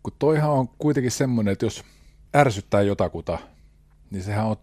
Kun 0.03 0.13
toihan 0.19 0.51
on 0.51 0.67
kuitenkin 0.67 1.11
semmoinen, 1.11 1.51
että 1.51 1.65
jos 1.65 1.83
ärsyttää 2.35 2.81
jotakuta, 2.81 3.39
niin 4.11 4.23
sehän 4.23 4.45
on 4.45 4.55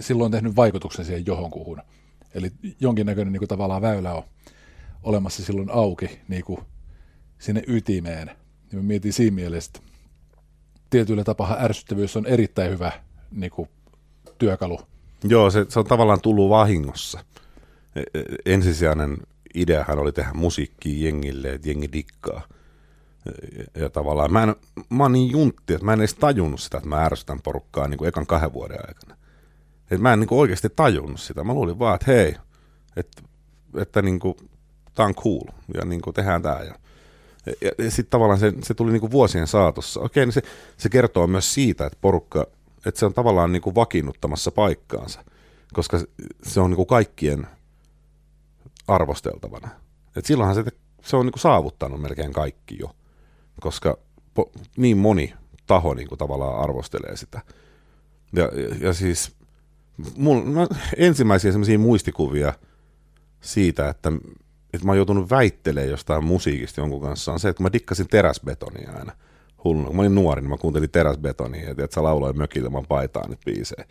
silloin 0.00 0.32
tehnyt 0.32 0.56
vaikutuksen 0.56 1.04
siihen 1.04 1.26
johonkuhun. 1.26 1.82
Eli 2.34 2.52
jonkinnäköinen 2.80 3.32
niin 3.32 3.40
kuin 3.40 3.48
tavallaan 3.48 3.82
väylä 3.82 4.12
on 4.14 4.22
olemassa 5.02 5.44
silloin 5.44 5.70
auki 5.70 6.20
niin 6.28 6.44
kuin 6.44 6.60
sinne 7.38 7.62
ytimeen. 7.66 8.30
Ja 8.72 8.78
mä 8.78 8.82
mietin 8.82 9.12
siinä 9.12 9.34
mielessä, 9.34 9.72
että 9.74 9.92
tietyllä 10.90 11.24
tapaa 11.24 11.56
ärsyttävyys 11.60 12.16
on 12.16 12.26
erittäin 12.26 12.70
hyvä 12.70 12.92
niin 13.30 13.50
kuin 13.50 13.68
työkalu. 14.38 14.80
Joo, 15.24 15.50
se, 15.50 15.66
se 15.68 15.78
on 15.78 15.86
tavallaan 15.86 16.20
tullut 16.20 16.50
vahingossa. 16.50 17.24
E- 17.96 18.18
e- 18.20 18.52
Ensisijainen 18.54 19.16
ideahan 19.54 19.98
oli 19.98 20.12
tehdä 20.12 20.30
musiikkia 20.34 21.06
jengille, 21.06 21.48
että 21.50 21.68
jengi 21.68 21.92
dikkaa. 21.92 22.42
Ja, 23.74 23.90
tavallaan 23.90 24.32
mä, 24.32 24.42
en, 24.42 24.56
mä 24.90 25.04
oon 25.04 25.12
niin 25.12 25.30
juntti, 25.30 25.74
että 25.74 25.84
mä 25.84 25.92
en 25.92 25.98
edes 25.98 26.14
tajunnut 26.14 26.60
sitä, 26.60 26.78
että 26.78 26.88
mä 26.88 27.04
ärsytän 27.04 27.40
porukkaa 27.42 27.88
niin 27.88 27.98
kuin 27.98 28.08
ekan 28.08 28.26
kahden 28.26 28.52
vuoden 28.52 28.78
aikana. 28.88 29.16
Et 29.90 30.00
mä 30.00 30.12
en 30.12 30.20
niin 30.20 30.28
kuin 30.28 30.38
oikeasti 30.38 30.68
tajunnut 30.76 31.20
sitä. 31.20 31.44
Mä 31.44 31.54
luulin 31.54 31.78
vaan, 31.78 31.94
että 31.94 32.12
hei, 32.12 32.36
että, 32.96 33.22
että 33.76 34.02
niin 34.02 34.18
kuin, 34.18 34.34
tää 34.94 35.06
on 35.06 35.14
cool 35.14 35.44
ja 35.74 35.84
niin 35.84 36.00
kuin 36.00 36.14
tehdään 36.14 36.42
tää. 36.42 36.62
Ja, 36.62 36.74
ja, 37.60 37.70
ja 37.78 37.90
sitten 37.90 38.10
tavallaan 38.10 38.40
se, 38.40 38.52
se 38.62 38.74
tuli 38.74 38.92
niin 38.92 39.00
kuin 39.00 39.12
vuosien 39.12 39.46
saatossa. 39.46 40.00
Okei, 40.00 40.26
niin 40.26 40.32
se, 40.32 40.42
se 40.76 40.88
kertoo 40.88 41.26
myös 41.26 41.54
siitä, 41.54 41.86
että 41.86 41.98
porukka, 42.00 42.46
että 42.86 42.98
se 42.98 43.06
on 43.06 43.14
tavallaan 43.14 43.52
niin 43.52 43.62
kuin 43.62 43.74
vakiinnuttamassa 43.74 44.50
paikkaansa, 44.50 45.24
koska 45.72 46.00
se 46.42 46.60
on 46.60 46.70
niin 46.70 46.76
kuin 46.76 46.86
kaikkien 46.86 47.46
arvosteltavana. 48.94 49.68
Et 50.16 50.24
silloinhan 50.24 50.54
se, 50.54 50.64
se 51.02 51.16
on 51.16 51.26
niin 51.26 51.32
kuin 51.32 51.40
saavuttanut 51.40 52.00
melkein 52.00 52.32
kaikki 52.32 52.78
jo, 52.80 52.90
koska 53.60 53.98
po, 54.34 54.50
niin 54.76 54.98
moni 54.98 55.34
taho 55.66 55.94
niin 55.94 56.08
kuin 56.08 56.18
tavallaan 56.18 56.62
arvostelee 56.62 57.16
sitä. 57.16 57.40
Ja, 58.32 58.50
ja, 58.80 58.92
siis 58.92 59.32
mulla, 60.16 60.44
mä, 60.44 60.66
ensimmäisiä 60.96 61.52
semmoisia 61.52 61.78
muistikuvia 61.78 62.52
siitä, 63.40 63.88
että, 63.88 64.12
että 64.72 64.86
mä 64.86 64.90
oon 64.90 64.96
joutunut 64.96 65.30
väittelemään 65.30 65.90
jostain 65.90 66.24
musiikista 66.24 66.80
jonkun 66.80 67.00
kanssa, 67.00 67.32
on 67.32 67.40
se, 67.40 67.48
että 67.48 67.62
mä 67.62 67.72
dikkasin 67.72 68.08
teräsbetonia 68.08 68.92
aina. 68.92 69.12
Hullu. 69.64 69.84
Kun 69.84 69.96
mä 69.96 70.02
olin 70.02 70.14
nuori, 70.14 70.42
niin 70.42 70.50
mä 70.50 70.56
kuuntelin 70.56 70.90
teräsbetonia, 70.90 71.70
että 71.70 71.94
sä 71.94 72.02
lauloin 72.02 72.38
mökillä, 72.38 72.70
mä 72.70 72.82
paitaan 72.88 73.30
nyt 73.30 73.40
biisejä. 73.44 73.84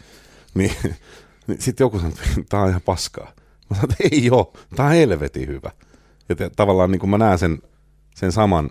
Niin, 0.53 0.71
niin 1.47 1.61
sitten 1.61 1.85
joku 1.85 1.99
sanoi, 1.99 2.13
että 2.13 2.43
tää 2.49 2.61
on 2.61 2.69
ihan 2.69 2.81
paskaa. 2.81 3.31
Mä 3.69 3.75
sanoin, 3.75 3.91
että 3.91 4.15
ei 4.15 4.29
oo, 4.31 4.53
tää 4.75 4.85
on 4.85 4.91
helvetin 4.91 5.47
hyvä. 5.47 5.71
Ja 6.29 6.35
te, 6.35 6.49
tavallaan 6.55 6.91
niin 6.91 6.99
kuin 6.99 7.09
mä 7.09 7.17
näen 7.17 7.37
sen, 7.37 7.61
sen 8.15 8.31
saman 8.31 8.69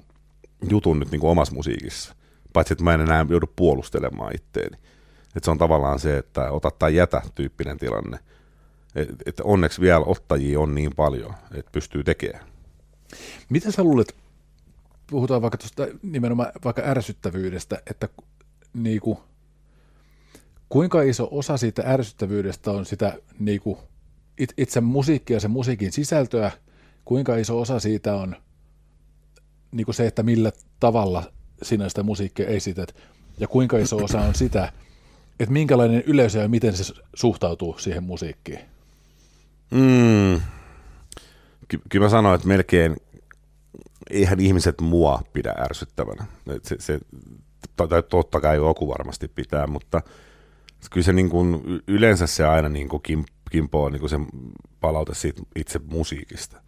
jutun 0.70 0.98
nyt 0.98 1.11
niin 1.11 1.20
kuin 1.20 1.30
omassa 1.30 1.54
musiikissa. 1.54 2.14
Paitsi, 2.52 2.74
että 2.74 2.84
mä 2.84 2.94
en 2.94 3.00
enää 3.00 3.26
joudu 3.28 3.46
puolustelemaan 3.56 4.34
itteeni. 4.34 4.76
Että 5.37 5.44
se 5.44 5.50
on 5.50 5.58
tavallaan 5.58 5.98
se, 5.98 6.18
että 6.18 6.50
ota 6.50 6.70
tai 6.70 6.94
jätä 6.94 7.22
tyyppinen 7.34 7.78
tilanne. 7.78 8.18
Että 8.94 9.14
et 9.26 9.40
onneksi 9.40 9.80
vielä 9.80 10.04
ottajia 10.04 10.61
on 10.61 10.74
niin 10.74 10.90
paljon, 10.96 11.34
että 11.54 11.70
pystyy 11.72 12.04
tekemään. 12.04 12.46
Mitä 13.48 13.70
sä 13.70 13.82
luulet, 13.82 14.14
puhutaan 15.11 15.42
vaikka 15.42 15.58
tuosta 15.58 15.87
nimenomaan 16.02 16.52
vaikka 16.64 16.82
ärsyttävyydestä, 16.84 17.82
että 17.90 18.08
niinku, 18.74 19.20
kuinka 20.68 21.02
iso 21.02 21.28
osa 21.30 21.56
siitä 21.56 21.82
ärsyttävyydestä 21.87 22.70
on 22.70 22.87
sitä 22.87 23.18
niinku, 23.38 23.78
itse 24.57 24.81
musiikkia 24.81 25.37
ja 25.37 25.40
sen 25.40 25.51
musiikin 25.51 25.92
sisältöä, 25.92 26.51
kuinka 27.05 27.37
iso 27.37 27.61
osa 27.61 27.81
siitä 27.81 28.14
on 28.14 28.37
niinku 29.72 29.92
se, 29.92 30.07
että 30.07 30.22
millä 30.22 30.53
tavalla 30.81 31.33
sinä 31.62 31.88
sitä 31.88 32.03
musiikkia 32.03 32.46
esität, 32.46 32.96
ja 33.40 33.48
kuinka 33.48 33.79
iso 33.79 33.96
osa 33.96 34.20
on 34.20 34.35
sitä, 34.35 34.72
että 35.40 35.53
minkälainen 35.53 36.03
yleisö 36.07 36.38
ja 36.38 36.48
miten 36.48 36.77
se 36.77 36.94
suhtautuu 37.14 37.79
siihen 37.79 38.03
musiikkiin? 38.03 38.61
Mm. 39.70 40.40
Ky- 41.68 41.83
kyllä 41.88 42.05
mä 42.05 42.11
sanoin, 42.11 42.35
että 42.35 42.48
melkein 42.48 42.96
eihän 44.11 44.40
ihmiset 44.40 44.81
mua 44.81 45.22
pidä 45.33 45.55
ärsyttävänä. 45.59 46.27
Se, 46.62 46.77
se, 46.79 46.98
tai 47.77 48.03
totta 48.09 48.40
kai 48.40 48.57
joku 48.57 48.88
varmasti 48.88 49.29
pitää, 49.29 49.66
mutta 49.66 50.03
kyllä 50.90 51.05
se 51.05 51.12
niin 51.12 51.31
kuin, 51.31 51.62
yleensä 51.87 52.27
se 52.27 52.46
aina 52.46 52.68
niin 52.68 52.88
kuin 52.88 53.03
kim, 53.03 53.24
kimpoo 53.50 53.88
niin 53.88 54.00
kuin 54.00 54.11
se 54.11 54.16
palaute 54.80 55.14
siitä 55.14 55.42
itse 55.56 55.80
musiikista. 55.87 56.61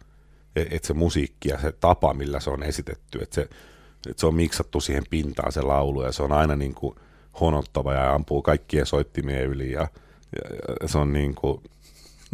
Että 0.55 0.75
et 0.75 0.83
se 0.83 0.93
musiikki 0.93 1.49
ja 1.49 1.57
se 1.57 1.71
tapa, 1.71 2.13
millä 2.13 2.39
se 2.39 2.49
on 2.49 2.63
esitetty, 2.63 3.19
että 3.21 3.35
se, 3.35 3.49
et 4.09 4.19
se 4.19 4.27
on 4.27 4.35
miksattu 4.35 4.81
siihen 4.81 5.03
pintaan 5.09 5.51
se 5.51 5.61
laulu 5.61 6.03
ja 6.03 6.11
se 6.11 6.23
on 6.23 6.31
aina 6.31 6.55
niin 6.55 6.73
kuin 6.73 6.95
honottava 7.41 7.93
ja 7.93 8.13
ampuu 8.13 8.41
kaikkien 8.41 8.85
soittimien 8.85 9.45
yli 9.45 9.71
ja, 9.71 9.81
ja, 9.81 10.57
ja 10.81 10.87
se 10.87 10.97
on 10.97 11.13
niin 11.13 11.35
kuin, 11.35 11.63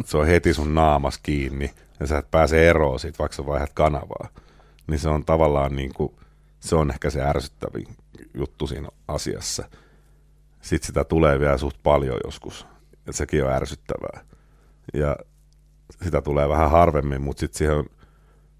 se 0.04 0.16
on 0.16 0.26
heti 0.26 0.54
sun 0.54 0.74
naamas 0.74 1.18
kiinni 1.18 1.70
ja 2.00 2.06
sä 2.06 2.18
et 2.18 2.30
pääse 2.30 2.68
eroon 2.68 3.00
siitä, 3.00 3.18
vaikka 3.18 3.36
sä 3.36 3.46
vaihdat 3.46 3.72
kanavaa. 3.74 4.28
Niin 4.86 4.98
se 4.98 5.08
on 5.08 5.24
tavallaan 5.24 5.76
niin 5.76 5.94
kuin, 5.94 6.14
se 6.60 6.76
on 6.76 6.90
ehkä 6.90 7.10
se 7.10 7.22
ärsyttävin 7.22 7.86
juttu 8.34 8.66
siinä 8.66 8.88
asiassa. 9.08 9.68
Sitten 10.60 10.86
sitä 10.86 11.04
tulee 11.04 11.40
vielä 11.40 11.58
suht 11.58 11.76
paljon 11.82 12.18
joskus, 12.24 12.66
ja 13.06 13.12
sekin 13.12 13.44
on 13.44 13.52
ärsyttävää. 13.52 14.24
Ja 14.94 15.16
sitä 16.04 16.22
tulee 16.22 16.48
vähän 16.48 16.70
harvemmin, 16.70 17.22
mutta 17.22 17.40
sitten 17.40 17.58
siihen 17.58 17.76
on, 17.76 17.86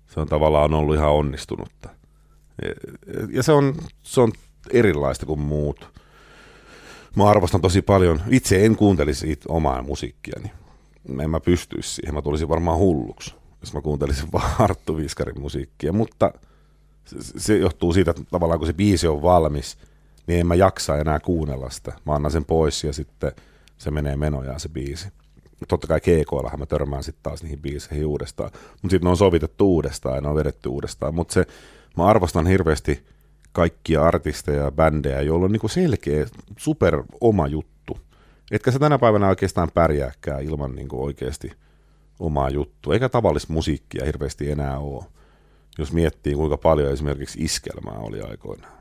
se 0.06 0.20
on 0.20 0.28
tavallaan 0.28 0.74
ollut 0.74 0.96
ihan 0.96 1.10
onnistunutta. 1.10 1.88
Ja, 2.62 2.74
ja 3.30 3.42
se, 3.42 3.52
on, 3.52 3.74
se 4.02 4.20
on 4.20 4.32
erilaista 4.72 5.26
kuin 5.26 5.40
muut. 5.40 5.88
Mä 7.16 7.28
arvostan 7.28 7.60
tosi 7.60 7.82
paljon, 7.82 8.20
itse 8.28 8.66
en 8.66 8.76
kuuntelisi 8.76 9.40
omaa 9.48 9.82
musiikkiani 9.82 10.50
en 11.20 11.30
mä 11.30 11.40
pystyisi 11.40 11.94
siihen, 11.94 12.14
mä 12.14 12.22
tulisin 12.22 12.48
varmaan 12.48 12.78
hulluksi, 12.78 13.34
jos 13.60 13.74
mä 13.74 13.80
kuuntelisin 13.80 14.28
vaan 14.32 14.54
Arttu 14.58 14.96
Viskarin 14.96 15.40
musiikkia, 15.40 15.92
mutta 15.92 16.32
se, 17.04 17.16
se 17.36 17.56
johtuu 17.56 17.92
siitä, 17.92 18.10
että 18.10 18.22
tavallaan 18.30 18.58
kun 18.58 18.66
se 18.66 18.72
biisi 18.72 19.08
on 19.08 19.22
valmis, 19.22 19.78
niin 20.26 20.40
en 20.40 20.46
mä 20.46 20.54
jaksa 20.54 20.96
enää 20.96 21.20
kuunnella 21.20 21.70
sitä. 21.70 21.92
Mä 22.06 22.14
annan 22.14 22.30
sen 22.30 22.44
pois 22.44 22.84
ja 22.84 22.92
sitten 22.92 23.32
se 23.78 23.90
menee 23.90 24.16
menojaan 24.16 24.60
se 24.60 24.68
biisi. 24.68 25.08
Totta 25.68 25.86
kai 25.86 26.00
keikoillahan 26.00 26.58
mä 26.58 26.66
törmään 26.66 27.04
sitten 27.04 27.22
taas 27.22 27.42
niihin 27.42 27.62
biiseihin 27.62 28.06
uudestaan, 28.06 28.50
mutta 28.52 28.90
sitten 28.90 29.04
ne 29.04 29.10
on 29.10 29.16
sovitettu 29.16 29.74
uudestaan 29.74 30.14
ja 30.14 30.20
ne 30.20 30.28
on 30.28 30.34
vedetty 30.34 30.68
uudestaan. 30.68 31.14
Mutta 31.14 31.34
se, 31.34 31.46
mä 31.96 32.06
arvostan 32.06 32.46
hirveästi 32.46 33.04
kaikkia 33.52 34.02
artisteja 34.02 34.62
ja 34.62 34.72
bändejä, 34.72 35.20
joilla 35.20 35.44
on 35.44 35.52
niinku 35.52 35.68
selkeä, 35.68 36.26
super 36.56 37.02
oma 37.20 37.46
juttu 37.46 37.78
Etkä 38.50 38.70
se 38.70 38.78
tänä 38.78 38.98
päivänä 38.98 39.28
oikeastaan 39.28 39.70
pärjääkään 39.74 40.42
ilman 40.42 40.74
niin 40.74 40.88
kuin 40.88 41.02
oikeasti 41.02 41.52
omaa 42.18 42.50
juttua, 42.50 42.94
eikä 42.94 43.08
tavallista 43.08 43.52
musiikkia 43.52 44.04
hirveästi 44.04 44.50
enää 44.50 44.78
ole, 44.78 45.04
jos 45.78 45.92
miettii 45.92 46.34
kuinka 46.34 46.56
paljon 46.56 46.92
esimerkiksi 46.92 47.44
iskelmää 47.44 47.98
oli 47.98 48.20
aikoinaan. 48.20 48.78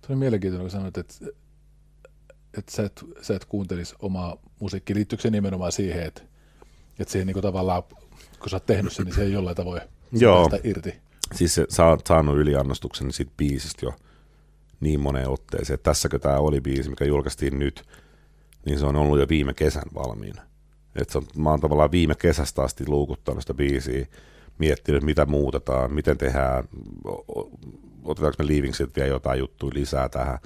Tuo 0.00 0.12
on 0.12 0.18
mielenkiintoinen, 0.18 0.64
kun 0.64 0.70
sanoit, 0.70 0.98
että, 0.98 1.14
että 2.58 2.72
sä, 2.72 2.82
et, 2.84 3.04
sä 3.22 3.36
et 3.36 3.44
kuuntelisi 3.44 3.94
omaa 3.98 4.36
musiikkia. 4.60 4.96
Liittyykö 4.96 5.22
se 5.22 5.30
nimenomaan 5.30 5.72
siihen, 5.72 6.02
että, 6.02 6.22
että 6.98 7.12
siihen 7.12 7.26
niin 7.26 7.34
kuin 7.34 7.42
tavallaan, 7.42 7.82
kun 8.38 8.50
sä 8.50 8.56
oot 8.56 8.66
tehnyt 8.66 8.92
sen, 8.92 9.04
niin 9.04 9.14
se 9.14 9.22
ei 9.22 9.32
jollain 9.32 9.56
tavoin 9.56 9.80
Joo. 10.12 10.50
irti? 10.64 10.94
Siis 11.34 11.54
se, 11.54 11.66
sä 11.68 11.86
oot 11.86 12.06
saanut 12.06 12.38
yliannostuksen 12.38 13.12
siitä 13.12 13.32
biisistä 13.36 13.86
jo 13.86 13.94
niin 14.80 15.00
moneen 15.00 15.28
otteeseen. 15.28 15.78
Tässäkö 15.82 16.18
tämä 16.18 16.38
oli 16.38 16.60
biisi, 16.60 16.90
mikä 16.90 17.04
julkaistiin 17.04 17.58
nyt– 17.58 17.82
niin 18.66 18.78
se 18.78 18.86
on 18.86 18.96
ollut 18.96 19.18
jo 19.18 19.28
viime 19.28 19.54
kesän 19.54 19.82
valmiina. 19.94 20.42
Et 20.96 21.10
se 21.10 21.18
on, 21.18 21.24
mä 21.36 21.50
oon 21.50 21.60
tavallaan 21.60 21.90
viime 21.90 22.14
kesästä 22.14 22.62
asti 22.62 22.84
luukuttanut 22.86 23.42
sitä 23.42 23.54
biisiä, 23.54 24.06
miettinyt, 24.58 25.02
mitä 25.02 25.26
muutetaan, 25.26 25.92
miten 25.92 26.18
tehdään, 26.18 26.64
otetaanko 28.04 28.36
me 28.38 28.46
Leavingsit 28.48 28.96
vielä 28.96 29.08
jotain 29.08 29.38
juttuja 29.38 29.74
lisää 29.74 30.08
tähän. 30.08 30.38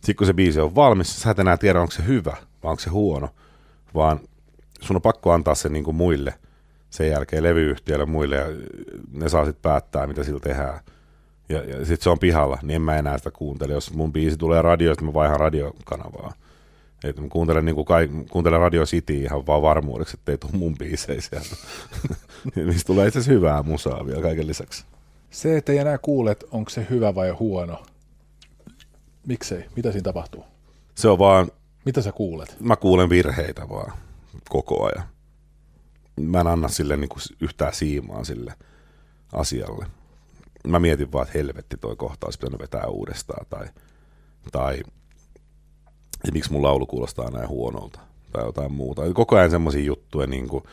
Sitten 0.00 0.16
kun 0.16 0.26
se 0.26 0.32
biisi 0.32 0.60
on 0.60 0.74
valmis, 0.74 1.22
sä 1.22 1.30
et 1.30 1.38
enää 1.38 1.56
tiedä, 1.56 1.80
onko 1.80 1.90
se 1.90 2.06
hyvä 2.06 2.36
vai 2.62 2.70
onko 2.70 2.80
se 2.80 2.90
huono, 2.90 3.28
vaan 3.94 4.20
sun 4.80 4.96
on 4.96 5.02
pakko 5.02 5.32
antaa 5.32 5.54
se 5.54 5.68
niin 5.68 5.84
kuin 5.84 5.96
muille 5.96 6.34
sen 6.90 7.08
jälkeen 7.08 7.42
levyyhtiöille 7.42 8.06
muille 8.06 8.36
ja 8.36 8.44
ne 9.12 9.28
saa 9.28 9.44
sitten 9.44 9.62
päättää, 9.62 10.06
mitä 10.06 10.24
sillä 10.24 10.40
tehdään. 10.40 10.80
Ja, 11.48 11.64
ja 11.64 11.76
sitten 11.78 12.02
se 12.02 12.10
on 12.10 12.18
pihalla, 12.18 12.58
niin 12.62 12.76
en 12.76 12.82
mä 12.82 12.96
enää 12.96 13.18
sitä 13.18 13.30
kuuntele. 13.30 13.72
Jos 13.72 13.94
mun 13.94 14.12
biisi 14.12 14.36
tulee 14.36 14.62
radioista, 14.62 15.04
mä 15.04 15.14
vaihan 15.14 15.40
radiokanavaa. 15.40 16.32
Et 17.04 17.20
mä 17.20 17.28
kuuntelen, 17.28 17.64
niin 17.64 17.84
kai, 17.84 18.08
kuuntelen 18.30 18.60
Radio 18.60 18.84
City 18.84 19.14
ihan 19.14 19.46
vaan 19.46 19.62
varmuudeksi, 19.62 20.16
ettei 20.16 20.38
tule 20.38 20.52
mun 20.52 20.74
biisejä 20.78 21.20
sieltä. 21.20 21.56
Niistä 22.66 22.86
tulee 22.86 23.08
itse 23.08 23.20
hyvää 23.26 23.62
musaa 23.62 24.06
vielä 24.06 24.22
kaiken 24.22 24.46
lisäksi. 24.46 24.84
Se, 25.30 25.56
että 25.56 25.72
ei 25.72 25.78
enää 25.78 25.98
kuule, 25.98 26.36
onko 26.50 26.70
se 26.70 26.86
hyvä 26.90 27.14
vai 27.14 27.30
huono. 27.30 27.82
Miksei? 29.28 29.64
Mitä 29.76 29.92
siinä 29.92 30.02
tapahtuu? 30.02 30.44
Se 30.94 31.08
on 31.08 31.18
vaan... 31.18 31.50
Mitä 31.84 32.02
sä 32.02 32.12
kuulet? 32.12 32.56
Mä 32.60 32.76
kuulen 32.76 33.08
virheitä 33.08 33.68
vaan 33.68 33.92
koko 34.48 34.86
ajan. 34.86 35.08
Mä 36.20 36.40
en 36.40 36.46
anna 36.46 36.68
sille 36.68 36.96
niin 36.96 37.08
kuin 37.08 37.20
yhtään 37.40 37.74
siimaa 37.74 38.24
sille 38.24 38.54
asialle. 39.32 39.86
Mä 40.68 40.78
mietin 40.78 41.12
vaan, 41.12 41.26
että 41.26 41.38
helvetti 41.38 41.76
toi 41.76 41.96
kohtaus 41.96 42.38
pitänyt 42.38 42.60
vetää 42.60 42.86
uudestaan 42.86 43.46
tai, 43.50 43.66
tai 44.52 44.82
ja 46.26 46.32
miksi 46.32 46.52
mun 46.52 46.62
laulu 46.62 46.86
kuulostaa 46.86 47.30
näin 47.30 47.48
huonolta 47.48 48.00
tai 48.32 48.44
jotain 48.44 48.72
muuta. 48.72 49.12
Koko 49.14 49.36
ajan 49.36 49.50
semmoisia 49.50 49.84
juttuja, 49.84 50.26
niin 50.26 50.48
kuin, 50.48 50.64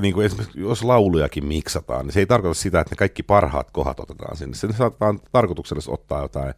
niin 0.00 0.14
kuin 0.14 0.26
esimerkiksi 0.26 0.60
jos 0.60 0.84
laulujakin 0.84 1.46
miksataan, 1.46 2.06
niin 2.06 2.12
se 2.12 2.20
ei 2.20 2.26
tarkoita 2.26 2.60
sitä, 2.60 2.80
että 2.80 2.92
ne 2.92 2.96
kaikki 2.96 3.22
parhaat 3.22 3.70
kohdat 3.70 4.00
otetaan 4.00 4.36
sinne. 4.36 4.56
Se 4.56 4.68
saattaa 4.72 5.14
tarkoituksellisesti 5.32 5.92
ottaa 5.92 6.22
jotain 6.22 6.54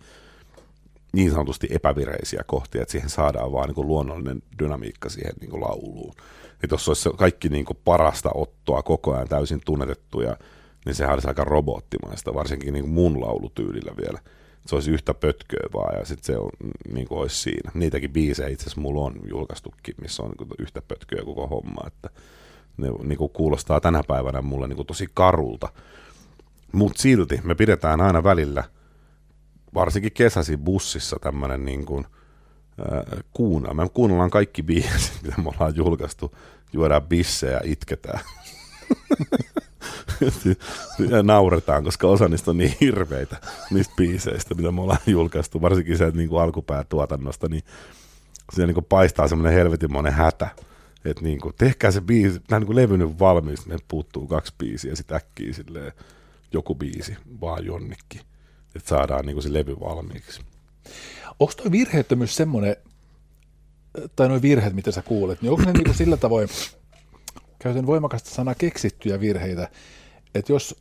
niin 1.12 1.30
sanotusti 1.30 1.66
epävireisiä 1.70 2.42
kohtia, 2.46 2.82
että 2.82 2.92
siihen 2.92 3.10
saadaan 3.10 3.52
vaan 3.52 3.68
niin 3.68 3.74
kuin 3.74 3.88
luonnollinen 3.88 4.42
dynamiikka 4.58 5.08
siihen 5.08 5.32
niin 5.40 5.50
kuin 5.50 5.60
lauluun. 5.60 6.14
Että 6.62 6.74
jos 6.74 6.88
olisi 6.88 7.10
kaikki 7.16 7.48
niin 7.48 7.64
kuin 7.64 7.78
parasta 7.84 8.30
ottoa 8.34 8.82
koko 8.82 9.14
ajan 9.14 9.28
täysin 9.28 9.60
tunnetettuja, 9.64 10.36
niin 10.84 10.94
sehän 10.94 11.14
olisi 11.14 11.28
aika 11.28 11.44
robottimaista, 11.44 12.34
varsinkin 12.34 12.72
niin 12.72 12.84
kuin 12.84 12.94
mun 12.94 13.20
laulutyylillä 13.20 13.92
vielä 13.96 14.18
se 14.68 14.74
olisi 14.74 14.90
yhtä 14.90 15.14
pötköä 15.14 15.68
vaan 15.74 15.98
ja 15.98 16.04
sitten 16.04 16.24
se 16.24 16.38
on, 16.38 16.50
niin 16.92 17.08
kuin 17.08 17.18
olisi 17.18 17.36
siinä. 17.36 17.70
Niitäkin 17.74 18.12
biisejä 18.12 18.48
itse 18.48 18.62
asiassa 18.62 18.80
mulla 18.80 19.02
on 19.02 19.14
julkaistukin, 19.30 19.94
missä 20.00 20.22
on 20.22 20.32
niin 20.38 20.48
yhtä 20.58 20.82
pötköä 20.82 21.24
koko 21.24 21.46
homma, 21.46 21.86
että 21.86 22.10
ne 22.76 22.88
niin 23.02 23.18
kuin 23.18 23.30
kuulostaa 23.30 23.80
tänä 23.80 24.02
päivänä 24.08 24.42
mulle 24.42 24.68
niin 24.68 24.76
kuin 24.76 24.86
tosi 24.86 25.06
karulta. 25.14 25.68
Mutta 26.72 27.02
silti 27.02 27.40
me 27.44 27.54
pidetään 27.54 28.00
aina 28.00 28.24
välillä, 28.24 28.64
varsinkin 29.74 30.12
kesäsi 30.12 30.56
bussissa 30.56 31.16
tämmöinen 31.20 31.64
niin 31.64 31.86
kuin, 31.86 32.04
äh, 32.80 33.24
kuuna. 33.32 33.74
Me 33.74 33.88
kuunnellaan 33.88 34.30
kaikki 34.30 34.62
biisit, 34.62 35.18
mitä 35.22 35.42
me 35.42 35.48
ollaan 35.48 35.76
julkaistu, 35.76 36.34
juodaan 36.72 37.02
bissejä 37.02 37.52
ja 37.52 37.60
itketään. 37.64 38.20
ja 41.10 41.22
nauretaan, 41.22 41.84
koska 41.84 42.08
osa 42.08 42.28
niistä 42.28 42.50
on 42.50 42.58
niin 42.58 42.76
hirveitä, 42.80 43.36
niistä 43.70 43.94
biiseistä, 43.96 44.54
mitä 44.54 44.72
me 44.72 44.80
ollaan 44.80 45.00
julkaistu, 45.06 45.60
varsinkin 45.60 45.98
se 45.98 46.10
niin 46.10 46.28
kuin 46.28 46.42
alkupäätuotannosta, 46.42 47.48
niin 47.48 47.62
siellä 48.52 48.66
niin 48.66 48.74
kuin 48.74 48.86
paistaa 48.88 49.28
semmoinen 49.28 49.52
helvetinmoinen 49.52 50.12
hätä, 50.12 50.48
että 51.04 51.22
niin 51.22 51.40
kuin, 51.40 51.54
tehkää 51.58 51.90
se 51.90 52.00
biisi, 52.00 52.40
nämä 52.50 52.60
niin 52.60 52.76
levynyt 52.76 53.18
valmiiksi, 53.18 53.68
ne 53.68 53.76
puuttuu 53.88 54.26
kaksi 54.26 54.54
biisiä, 54.58 54.92
ja 54.92 54.96
sitten 54.96 55.16
äkkiä 55.16 55.52
silleen, 55.52 55.92
joku 56.52 56.74
biisi 56.74 57.16
vaan 57.40 57.64
jonnekin, 57.64 58.20
että 58.78 58.88
saadaan 58.88 59.26
niin 59.26 59.34
kuin 59.34 59.42
se 59.42 59.52
levy 59.52 59.80
valmiiksi. 59.80 60.40
Onko 61.38 61.52
tuo 61.56 61.72
virheettömyys 61.72 62.36
semmoinen, 62.36 62.76
tai 64.16 64.28
nuo 64.28 64.42
virheet, 64.42 64.74
mitä 64.74 64.90
sä 64.90 65.02
kuulet, 65.02 65.42
niin 65.42 65.50
onko 65.50 65.64
ne 65.64 65.72
niin 65.72 65.84
kuin 65.84 65.94
sillä 65.94 66.16
tavoin, 66.16 66.48
käytän 67.58 67.86
voimakasta 67.86 68.30
sanaa 68.30 68.54
keksittyjä 68.54 69.20
virheitä, 69.20 69.68
että 70.34 70.52
jos 70.52 70.76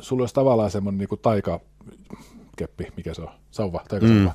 sulla 0.00 0.22
olisi 0.22 0.34
tavallaan 0.34 0.70
semmoinen 0.70 0.98
niin 0.98 1.08
kuin 1.08 1.20
taikakeppi, 1.20 2.92
mikä 2.96 3.14
se 3.14 3.22
on, 3.22 3.28
sauva, 3.50 3.84
taikasauva, 3.88 4.20
mm. 4.20 4.30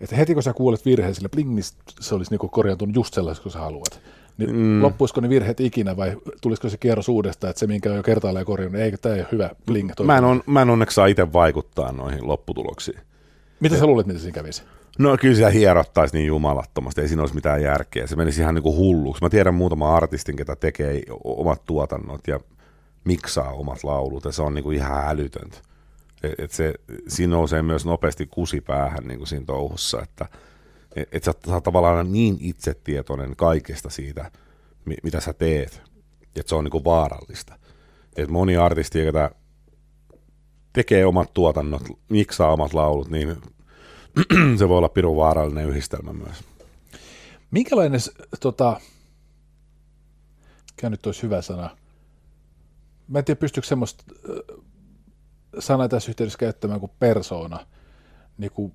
että 0.00 0.16
heti 0.16 0.34
kun 0.34 0.42
sä 0.42 0.52
kuulet 0.52 0.84
virheen 0.84 1.14
sille 1.14 1.28
bling, 1.28 1.54
niin 1.54 1.64
se 2.00 2.14
olisi 2.14 2.30
niin 2.30 2.38
kuin 2.38 2.50
korjaantunut 2.50 2.96
just 2.96 3.14
sellaisessa, 3.14 3.42
kun 3.42 3.52
sä 3.52 3.58
haluat. 3.58 4.00
Niin 4.38 4.56
mm. 4.56 4.82
loppuisiko 4.82 5.20
ne 5.20 5.28
virheet 5.28 5.60
ikinä 5.60 5.96
vai 5.96 6.16
tulisiko 6.40 6.68
se 6.68 6.76
kierros 6.76 7.08
uudestaan, 7.08 7.50
että 7.50 7.60
se 7.60 7.66
minkä 7.66 7.90
on 7.90 7.96
jo 7.96 8.02
kertaalleen 8.02 8.46
korjannut, 8.46 8.72
niin 8.72 8.84
eikö 8.84 8.96
tämä 8.96 9.14
ole 9.14 9.26
hyvä 9.32 9.50
bling? 9.66 9.90
Mä 10.04 10.18
en, 10.18 10.24
on, 10.24 10.42
mä 10.46 10.62
en 10.62 10.70
onneksi 10.70 10.94
saa 10.94 11.06
itse 11.06 11.32
vaikuttaa 11.32 11.92
noihin 11.92 12.28
lopputuloksiin. 12.28 13.00
Mitä 13.60 13.76
sä 13.76 13.86
luulet, 13.86 14.06
mitä 14.06 14.18
siinä 14.18 14.34
kävisi? 14.34 14.62
No 14.98 15.16
kyllä 15.16 15.34
siellä 15.34 15.50
hierottaisi 15.50 16.16
niin 16.16 16.26
jumalattomasti, 16.26 17.00
ei 17.00 17.08
siinä 17.08 17.22
olisi 17.22 17.34
mitään 17.34 17.62
järkeä. 17.62 18.06
Se 18.06 18.16
menisi 18.16 18.40
ihan 18.40 18.54
niin 18.54 18.62
kuin 18.62 18.76
hulluksi. 18.76 19.22
Mä 19.22 19.30
tiedän 19.30 19.54
muutama 19.54 19.96
artistin, 19.96 20.36
ketä 20.36 20.56
tekee 20.56 21.02
omat 21.24 21.64
tuotannot 21.64 22.20
ja 22.28 22.40
miksaa 23.04 23.52
omat 23.52 23.84
laulut, 23.84 24.24
ja 24.24 24.32
se 24.32 24.42
on 24.42 24.54
niin 24.54 24.64
kuin 24.64 24.76
ihan 24.76 25.08
älytöntä. 25.08 25.58
Et, 26.22 26.32
et 26.38 26.50
se, 26.50 26.74
siinä 27.08 27.30
nousee 27.36 27.62
myös 27.62 27.86
nopeasti 27.86 28.26
kusi 28.26 28.60
päähän 28.60 29.04
niin 29.04 29.18
kuin 29.18 29.28
siinä 29.28 29.44
touhussa, 29.46 30.02
että 30.02 30.26
et, 30.96 31.08
et 31.12 31.24
sä, 31.24 31.34
sä 31.46 31.54
oot 31.54 31.64
tavallaan 31.64 32.12
niin 32.12 32.36
itsetietoinen 32.40 33.36
kaikesta 33.36 33.90
siitä, 33.90 34.30
mitä 35.02 35.20
sä 35.20 35.32
teet, 35.32 35.82
että 36.36 36.48
se 36.48 36.54
on 36.54 36.64
niin 36.64 36.72
kuin 36.72 36.84
vaarallista. 36.84 37.58
Et 38.16 38.28
moni 38.28 38.56
artisti, 38.56 38.98
joka 38.98 39.34
tekee 40.72 41.06
omat 41.06 41.34
tuotannot, 41.34 41.82
miksaa 42.08 42.52
omat 42.52 42.74
laulut, 42.74 43.10
niin 43.10 43.36
se 44.58 44.68
voi 44.68 44.78
olla 44.78 44.88
pirun 44.88 45.16
vaarallinen 45.16 45.68
yhdistelmä 45.68 46.12
myös. 46.12 46.44
Minkälainen, 47.50 48.00
tota, 48.40 48.80
mikä 50.70 50.90
nyt 50.90 51.06
olisi 51.06 51.22
hyvä 51.22 51.42
sana, 51.42 51.76
mä 53.08 53.18
en 53.18 53.24
tiedä 53.24 53.38
pystyykö 53.38 53.68
semmoista 53.68 54.04
sanaa 55.58 55.88
tässä 55.88 56.10
yhteydessä 56.10 56.38
käyttämään 56.38 56.80
kuin 56.80 56.92
persona, 56.98 57.66
niin 58.38 58.50
kuin, 58.50 58.72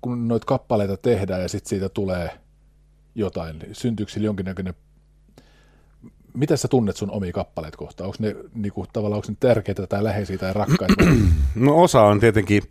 kun 0.00 0.28
noita 0.28 0.46
kappaleita 0.46 0.96
tehdään 0.96 1.42
ja 1.42 1.48
sitten 1.48 1.68
siitä 1.68 1.88
tulee 1.88 2.30
jotain, 3.14 3.58
niin 3.58 3.74
syntyykö 3.74 4.12
sillä 4.12 4.26
jonkinnäköinen 4.26 4.74
mitä 6.34 6.56
sä 6.56 6.68
tunnet 6.68 6.96
sun 6.96 7.10
omia 7.10 7.32
kappaleet 7.32 7.76
kohtaan? 7.76 8.06
Onko 8.06 8.16
ne 8.20 8.36
niinku, 8.54 8.86
tavallaan 8.92 9.16
onko 9.16 9.28
ne 9.28 9.36
tärkeitä 9.40 9.86
tai 9.86 10.04
läheisiä 10.04 10.38
tai 10.38 10.52
rakkaita? 10.52 11.04
no 11.54 11.82
osa 11.82 12.02
on 12.02 12.20
tietenkin, 12.20 12.62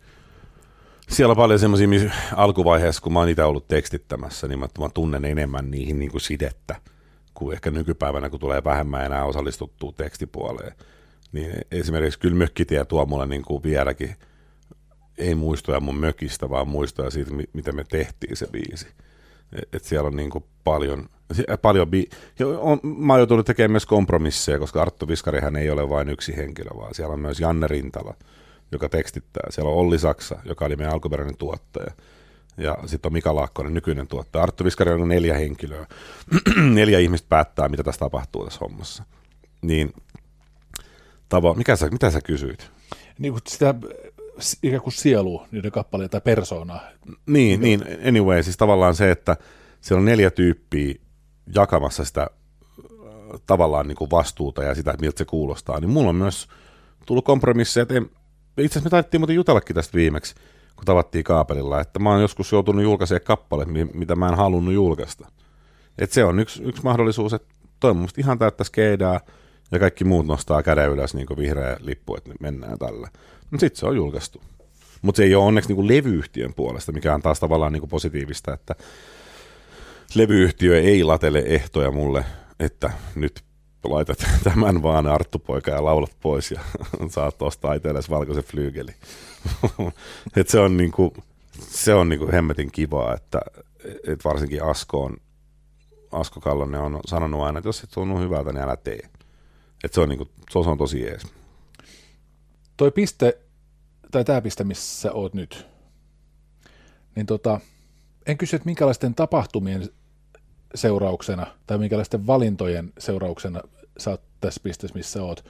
siellä 1.08 1.32
on 1.32 1.36
paljon 1.36 1.58
semmoisia 1.58 1.88
alkuvaiheessa, 2.36 3.02
kun 3.02 3.12
mä 3.12 3.18
oon 3.18 3.28
itse 3.28 3.44
ollut 3.44 3.68
tekstittämässä, 3.68 4.48
niin 4.48 4.58
mä, 4.58 4.68
mä 4.78 4.88
tunnen 4.94 5.24
enemmän 5.24 5.70
niihin 5.70 5.98
niin 5.98 6.10
kuin 6.10 6.20
sidettä 6.20 6.76
kuin 7.34 7.54
ehkä 7.54 7.70
nykypäivänä, 7.70 8.30
kun 8.30 8.40
tulee 8.40 8.64
vähemmän 8.64 9.06
enää 9.06 9.24
osallistuttua 9.24 9.92
tekstipuoleen. 9.96 10.72
Niin 11.32 11.52
esimerkiksi 11.70 12.18
kyllä 12.18 12.36
Mökkitie 12.36 12.84
tuo 12.84 13.06
mulle 13.06 13.26
niin 13.26 13.42
kuin 13.42 13.62
vieläkin, 13.62 14.16
ei 15.18 15.34
muistoja 15.34 15.80
mun 15.80 15.98
mökistä, 15.98 16.50
vaan 16.50 16.68
muistoja 16.68 17.10
siitä, 17.10 17.30
miten 17.52 17.76
me 17.76 17.84
tehtiin 17.84 18.36
se 18.36 18.46
biisi. 18.46 18.86
Et, 19.72 19.84
siellä 19.84 20.06
on 20.06 20.16
niin 20.16 20.30
paljon, 20.64 21.08
paljon 21.62 21.88
bi- 21.88 22.44
on, 22.58 22.80
mä 22.82 23.12
oon 23.12 23.20
joutunut 23.20 23.46
tekemään 23.46 23.70
myös 23.70 23.86
kompromisseja, 23.86 24.58
koska 24.58 24.82
Arttu 24.82 25.08
Viskarihan 25.08 25.56
ei 25.56 25.70
ole 25.70 25.88
vain 25.88 26.08
yksi 26.08 26.36
henkilö, 26.36 26.70
vaan 26.76 26.94
siellä 26.94 27.12
on 27.12 27.20
myös 27.20 27.40
Janne 27.40 27.66
Rintala, 27.66 28.14
joka 28.72 28.88
tekstittää. 28.88 29.50
Siellä 29.50 29.70
on 29.70 29.76
Olli 29.76 29.98
Saksa, 29.98 30.38
joka 30.44 30.64
oli 30.64 30.76
meidän 30.76 30.92
alkuperäinen 30.92 31.36
tuottaja. 31.36 31.90
Ja 32.56 32.78
sitten 32.86 33.08
on 33.08 33.12
Mika 33.12 33.34
Laakkonen, 33.34 33.74
nykyinen 33.74 34.06
tuottaja. 34.06 34.42
Arttu 34.42 34.64
Viskari 34.64 34.92
on 34.92 35.08
neljä 35.08 35.34
henkilöä. 35.34 35.86
neljä 36.74 36.98
ihmistä 36.98 37.26
päättää, 37.28 37.68
mitä 37.68 37.82
tässä 37.82 37.98
tapahtuu 37.98 38.44
tässä 38.44 38.60
hommassa. 38.60 39.04
Niin, 39.62 39.92
tavo, 41.28 41.54
mikä 41.54 41.76
sä, 41.76 41.88
mitä 41.88 42.10
sä 42.10 42.20
kysyit? 42.20 42.70
Niin 43.18 43.34
sitä 43.48 43.74
ikään 44.62 44.82
kuin 44.82 44.92
sielu, 44.92 45.42
niiden 45.50 45.72
kappaleita 45.72 46.10
tai 46.10 46.20
persoonaa. 46.20 46.80
Niin, 47.26 47.60
niin, 47.60 47.84
anyway, 48.08 48.42
siis 48.42 48.56
tavallaan 48.56 48.94
se, 48.94 49.10
että 49.10 49.36
siellä 49.80 50.00
on 50.00 50.04
neljä 50.04 50.30
tyyppiä 50.30 50.94
jakamassa 51.54 52.04
sitä 52.04 52.22
äh, 52.22 52.28
tavallaan 53.46 53.88
niin 53.88 53.96
kuin 53.96 54.10
vastuuta 54.10 54.62
ja 54.62 54.74
sitä, 54.74 54.94
miltä 55.00 55.18
se 55.18 55.24
kuulostaa, 55.24 55.80
niin 55.80 55.90
mulla 55.90 56.08
on 56.08 56.14
myös 56.14 56.48
tullut 57.06 57.24
kompromisseja, 57.24 57.82
että 57.82 57.94
en, 57.94 58.10
itse 58.58 58.78
asiassa 58.78 58.86
me 58.86 58.90
taidettiin 58.90 59.20
muuten 59.20 59.36
jutellakin 59.36 59.74
tästä 59.74 59.94
viimeksi, 59.94 60.34
kun 60.76 60.84
tavattiin 60.84 61.24
kaapelilla, 61.24 61.80
että 61.80 61.98
mä 61.98 62.10
oon 62.10 62.22
joskus 62.22 62.52
joutunut 62.52 62.82
julkaisemaan 62.82 63.24
kappale, 63.24 63.64
mitä 63.94 64.16
mä 64.16 64.28
en 64.28 64.34
halunnut 64.34 64.74
julkaista. 64.74 65.28
Et 65.98 66.12
se 66.12 66.24
on 66.24 66.38
yksi, 66.40 66.62
yksi 66.62 66.82
mahdollisuus, 66.82 67.32
että 67.32 67.54
toi 67.80 67.94
mun 67.94 68.08
ihan 68.18 68.38
täyttä 68.38 68.64
skeidaa, 68.64 69.20
ja 69.72 69.78
kaikki 69.78 70.04
muut 70.04 70.26
nostaa 70.26 70.62
käden 70.62 70.90
ylös 70.90 71.14
niin 71.14 71.26
kuin 71.26 71.36
vihreä 71.36 71.76
lippu, 71.80 72.16
että 72.16 72.30
mennään 72.40 72.78
tällä. 72.78 73.08
No 73.50 73.58
sit 73.58 73.76
se 73.76 73.86
on 73.86 73.96
julkaistu. 73.96 74.42
Mutta 75.02 75.16
se 75.16 75.24
ei 75.24 75.34
ole 75.34 75.44
onneksi 75.44 75.68
niin 75.68 75.76
kuin 75.76 75.88
levyyhtiön 75.88 76.54
puolesta, 76.54 76.92
mikä 76.92 77.14
on 77.14 77.22
taas 77.22 77.40
tavallaan 77.40 77.72
niin 77.72 77.80
kuin 77.80 77.90
positiivista, 77.90 78.54
että 78.54 78.74
levyyhtiö 80.14 80.80
ei 80.80 81.04
latele 81.04 81.42
ehtoja 81.46 81.90
mulle, 81.90 82.24
että 82.60 82.90
nyt 83.14 83.42
laitat 83.84 84.18
tämän 84.44 84.82
vaan 84.82 85.06
Arttu 85.06 85.38
poika 85.38 85.70
ja 85.70 85.84
laulat 85.84 86.16
pois 86.20 86.50
ja 86.50 86.60
saat 87.08 87.42
ostaa 87.42 87.74
itsellesi 87.74 88.10
valkoisen 88.10 88.44
flyygeli. 88.44 88.92
Et 90.36 90.48
se 90.48 90.60
on 90.60 90.76
niinku, 90.76 91.14
se 91.60 91.94
on 91.94 92.08
niinku 92.08 92.28
hemmetin 92.32 92.72
kivaa, 92.72 93.14
että 93.14 93.40
et 94.06 94.24
varsinkin 94.24 94.64
Asko 94.64 95.04
on, 95.04 95.16
Asko 96.12 96.40
Kallonen 96.40 96.80
on 96.80 97.00
sanonut 97.06 97.42
aina, 97.42 97.58
että 97.58 97.68
jos 97.68 97.82
et 97.82 97.90
tunnu 97.90 98.18
hyvältä, 98.18 98.52
niin 98.52 98.62
älä 98.62 98.76
tee. 98.76 99.00
Et 99.84 99.92
se 99.92 100.00
on, 100.00 100.08
niinku, 100.08 100.28
se 100.50 100.58
on 100.58 100.78
tosi 100.78 101.00
jees. 101.00 101.22
Toi 102.78 102.90
piste, 102.90 103.38
tai 104.10 104.24
tämä 104.24 104.40
piste, 104.40 104.64
missä 104.64 105.12
oot 105.12 105.34
nyt, 105.34 105.66
niin 107.16 107.26
tota, 107.26 107.60
en 108.26 108.38
kysy, 108.38 108.56
että 108.56 108.66
minkälaisten 108.66 109.14
tapahtumien 109.14 109.88
seurauksena 110.74 111.46
tai 111.66 111.78
minkälaisten 111.78 112.26
valintojen 112.26 112.92
seurauksena 112.98 113.60
sä 113.98 114.10
oot 114.10 114.22
tässä 114.40 114.60
pisteessä, 114.64 114.94
missä 114.94 115.22
oot, 115.22 115.44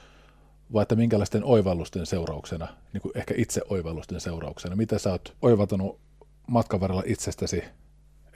vai 0.73 0.81
että 0.81 0.95
minkälaisten 0.95 1.43
oivallusten 1.43 2.05
seurauksena, 2.05 2.67
niin 2.93 3.01
kuin 3.01 3.17
ehkä 3.17 3.33
itse 3.37 3.61
oivallusten 3.69 4.21
seurauksena, 4.21 4.75
mitä 4.75 4.99
sä 4.99 5.11
oot 5.11 5.35
oivaltanut 5.41 5.99
matkan 6.47 6.79
varrella 6.79 7.03
itsestäsi, 7.05 7.63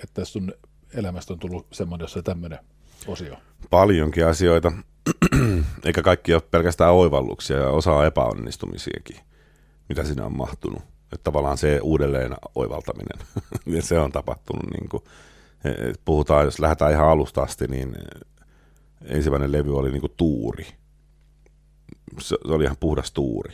että 0.03 0.25
sun 0.25 0.53
elämästä 0.93 1.33
on 1.33 1.39
tullut 1.39 1.67
semmoinen, 1.71 2.03
jossa 2.03 2.23
tämmöinen 2.23 2.59
osio? 3.07 3.35
Paljonkin 3.69 4.25
asioita, 4.25 4.71
eikä 5.85 6.01
kaikki 6.01 6.33
ole 6.33 6.41
pelkästään 6.51 6.93
oivalluksia 6.93 7.57
ja 7.57 7.69
osa 7.69 7.91
on 7.91 8.05
epäonnistumisiakin, 8.05 9.19
mitä 9.89 10.03
sinä 10.03 10.25
on 10.25 10.37
mahtunut. 10.37 10.81
Että 11.03 11.23
tavallaan 11.23 11.57
se 11.57 11.79
uudelleen 11.83 12.35
oivaltaminen, 12.55 13.27
se 13.79 13.99
on 13.99 14.11
tapahtunut 14.11 14.71
niin 14.71 14.89
kuin 14.89 15.03
puhutaan, 16.05 16.45
jos 16.45 16.59
lähdetään 16.59 16.91
ihan 16.91 17.09
alusta 17.09 17.41
asti, 17.41 17.67
niin 17.67 17.95
ensimmäinen 19.05 19.51
levy 19.51 19.77
oli 19.77 19.91
niinku 19.91 20.09
tuuri. 20.09 20.67
Se, 22.19 22.37
se 22.47 22.53
oli 22.53 22.63
ihan 22.63 22.77
puhdas 22.79 23.11
tuuri. 23.11 23.53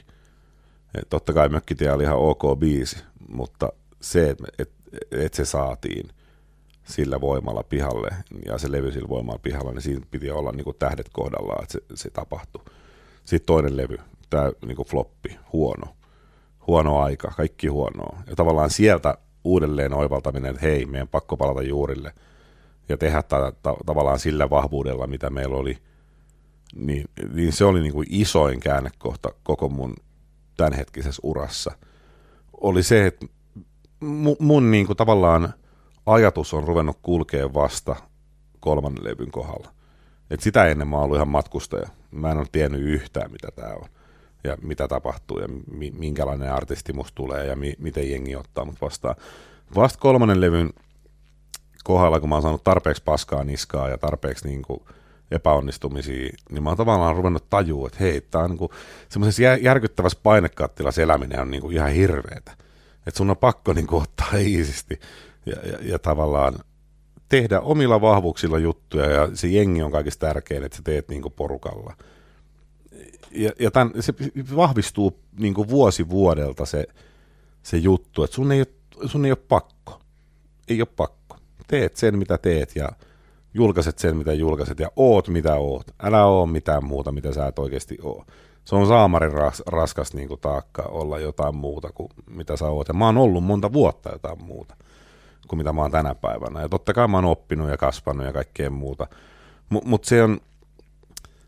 Et 0.96 1.10
totta 1.10 1.34
kai 1.34 1.50
Mökkitie 1.50 1.92
oli 1.92 2.04
ihan 2.04 2.18
ok 2.18 2.60
biisi, 2.60 3.04
mutta 3.28 3.70
se, 4.02 4.30
että 4.30 4.44
et, 4.60 4.72
et 5.12 5.34
se 5.34 5.46
saatiin 5.46 6.10
sillä 6.90 7.22
voimalla 7.22 7.64
pihalle 7.64 8.10
ja 8.46 8.58
se 8.58 8.72
levy 8.72 8.92
sillä 8.92 9.10
voimalla 9.10 9.40
pihalle, 9.44 9.72
niin 9.72 9.82
siinä 9.82 10.06
piti 10.12 10.32
olla 10.32 10.52
niinku 10.52 10.74
tähdet 10.74 11.10
kohdallaan, 11.14 11.64
että 11.64 11.72
se, 11.72 11.82
se 11.94 12.10
tapahtui. 12.10 12.62
Sitten 13.26 13.46
toinen 13.46 13.78
levy, 13.78 13.98
tämä 14.30 14.52
niinku 14.66 14.84
floppi, 14.84 15.38
huono. 15.54 15.86
Huono 16.68 17.00
aika, 17.00 17.32
kaikki 17.38 17.68
huonoa. 17.68 18.20
Ja 18.28 18.36
tavallaan 18.36 18.70
sieltä 18.70 19.18
uudelleen 19.44 19.94
oivaltaminen, 19.94 20.50
että 20.52 20.62
hei, 20.62 20.86
meidän 20.86 21.08
pakko 21.08 21.38
palata 21.38 21.62
juurille 21.62 22.14
ja 22.90 22.98
tehdä 22.98 23.24
ta- 23.24 23.54
ta- 23.64 23.78
tavallaan 23.86 24.20
sillä 24.20 24.50
vahvuudella, 24.50 25.08
mitä 25.08 25.30
meillä 25.30 25.58
oli, 25.58 25.78
niin, 26.76 27.06
niin 27.34 27.54
se 27.54 27.66
oli 27.66 27.82
niin 27.82 27.94
kuin 27.94 28.08
isoin 28.10 28.60
käännekohta 28.60 29.30
koko 29.44 29.70
mun 29.70 29.94
tämänhetkisessä 30.58 31.22
urassa. 31.24 31.72
Oli 32.62 32.84
se, 32.84 33.08
että 33.08 33.26
mun, 34.00 34.36
mun 34.40 34.72
niin 34.72 34.86
kuin 34.86 34.98
tavallaan 34.98 35.54
ajatus 36.14 36.54
on 36.54 36.64
ruvennut 36.64 37.00
kulkea 37.02 37.54
vasta 37.54 37.96
kolmannen 38.60 39.04
levyn 39.04 39.32
kohdalla. 39.32 39.72
Et 40.30 40.42
sitä 40.42 40.66
ennen 40.66 40.88
mä 40.88 40.96
oon 40.96 41.06
ollut 41.06 41.16
ihan 41.16 41.28
matkustaja. 41.28 41.88
Mä 42.12 42.32
en 42.32 42.38
ole 42.38 42.48
tiennyt 42.52 42.82
yhtään, 42.82 43.32
mitä 43.32 43.48
tämä 43.56 43.74
on 43.74 43.90
ja 44.44 44.58
mitä 44.62 44.88
tapahtuu 44.88 45.40
ja 45.40 45.48
mi- 45.72 45.94
minkälainen 45.98 46.54
artisti 46.54 46.94
musta 46.94 47.16
tulee 47.16 47.46
ja 47.46 47.56
mi- 47.56 47.76
miten 47.80 48.12
jengi 48.12 48.36
ottaa 48.36 48.66
mut 48.66 48.82
vastaan. 48.82 49.16
Vasta 49.76 50.00
kolmannen 50.00 50.42
levyn 50.42 50.70
kohdalla, 51.84 52.20
kun 52.20 52.30
mä 52.30 52.36
oon 52.36 52.42
saanut 52.42 52.64
tarpeeksi 52.64 53.04
paskaa 53.04 53.44
niskaa 53.44 53.90
ja 53.90 53.98
tarpeeksi 53.98 54.48
niin 54.48 54.62
kuin 54.62 54.82
epäonnistumisia, 55.32 56.30
niin 56.50 56.64
mä 56.64 56.70
oon 56.70 56.78
tavallaan 56.78 57.16
ruvennut 57.16 57.50
tajua, 57.50 57.88
että 57.88 58.00
hei, 58.00 58.22
tää 58.22 58.42
on 58.42 58.50
niin 58.50 58.70
semmoisessa 59.10 59.42
järkyttävässä 59.42 60.20
painekattilassa 60.24 61.02
eläminen 61.02 61.42
on 61.42 61.52
niin 61.52 61.62
kuin 61.62 61.76
ihan 61.76 61.92
hirveetä. 61.92 62.52
Että 63.08 63.18
sun 63.18 63.30
on 63.30 63.38
pakko 63.38 63.74
niin 63.74 63.88
kuin 63.88 64.04
ottaa 64.04 64.38
iisisti 64.48 65.00
ja, 65.46 65.56
ja, 65.64 65.78
ja 65.82 66.00
tavallaan 66.00 66.60
tehdä 67.30 67.60
omilla 67.60 68.02
vahvuuksilla 68.02 68.58
juttuja 68.58 69.12
ja 69.12 69.30
se 69.34 69.48
jengi 69.48 69.82
on 69.82 69.92
kaikista 69.92 70.28
tärkein, 70.28 70.64
että 70.64 70.78
sä 70.78 70.84
teet 70.84 71.10
niin 71.10 71.24
porukalla. 71.36 71.94
Ja, 73.32 73.52
ja 73.60 73.72
tämän, 73.72 73.92
se 74.00 74.14
vahvistuu 74.56 75.20
niin 75.40 75.56
vuosi 75.56 76.10
vuodelta 76.10 76.66
se, 76.66 76.88
se 77.64 77.78
juttu, 77.78 78.24
että 78.24 78.36
sun 78.36 78.52
ei, 78.52 78.60
ole, 78.60 79.10
sun 79.10 79.26
ei 79.26 79.32
ole 79.32 79.40
pakko. 79.48 80.00
Ei 80.68 80.82
ole 80.82 80.88
pakko. 80.96 81.38
Teet 81.68 81.98
sen, 81.98 82.18
mitä 82.18 82.38
teet 82.38 82.76
ja 82.76 82.90
julkaiset 83.54 84.00
sen, 84.00 84.18
mitä 84.18 84.34
julkaiset 84.34 84.80
ja 84.80 84.92
oot, 84.96 85.28
mitä 85.28 85.56
oot. 85.56 85.88
Älä 86.04 86.26
oo 86.26 86.46
mitään 86.46 86.86
muuta, 86.86 87.12
mitä 87.12 87.34
sä 87.34 87.48
et 87.48 87.60
oikeasti 87.60 87.98
oo. 88.02 88.26
Se 88.66 88.76
on 88.76 88.88
saamarin 88.88 89.32
ras, 89.32 89.64
raskas 89.66 90.14
niin 90.14 90.30
taakka 90.42 90.82
olla 90.82 91.20
jotain 91.20 91.56
muuta 91.56 91.92
kuin 91.92 92.10
mitä 92.30 92.58
sä 92.58 92.66
oot. 92.66 92.88
Ja 92.88 92.94
mä 92.94 93.06
oon 93.06 93.18
ollut 93.18 93.44
monta 93.44 93.74
vuotta 93.74 94.12
jotain 94.12 94.44
muuta 94.44 94.76
kuin 95.48 95.58
mitä 95.58 95.74
mä 95.74 95.82
oon 95.82 95.92
tänä 95.92 96.16
päivänä. 96.16 96.62
Ja 96.62 96.70
totta 96.70 96.94
kai 96.94 97.08
mä 97.08 97.18
oon 97.18 97.26
oppinut 97.26 97.70
ja 97.70 97.78
kasvanut 97.78 98.26
ja 98.26 98.34
kaikkea 98.34 98.70
muuta. 98.70 99.08
Mutta 99.70 99.90
mut 99.90 100.06
se 100.06 100.24
on, 100.24 100.40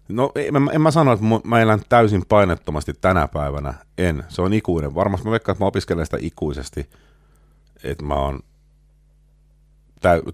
no 0.09 0.31
en, 0.35 0.55
en 0.73 0.81
mä 0.81 0.91
sano, 0.91 1.13
että 1.13 1.25
mä 1.43 1.59
elän 1.59 1.81
täysin 1.89 2.23
painettomasti 2.29 2.93
tänä 3.01 3.27
päivänä. 3.27 3.73
En. 3.97 4.23
Se 4.29 4.41
on 4.41 4.53
ikuinen. 4.53 4.95
Varmasti 4.95 5.25
mä 5.25 5.31
veikkaan, 5.31 5.53
että 5.53 5.63
mä 5.63 5.67
opiskelen 5.67 6.05
sitä 6.05 6.17
ikuisesti, 6.19 6.89
että 7.83 8.05
mä 8.05 8.15
oon 8.15 8.39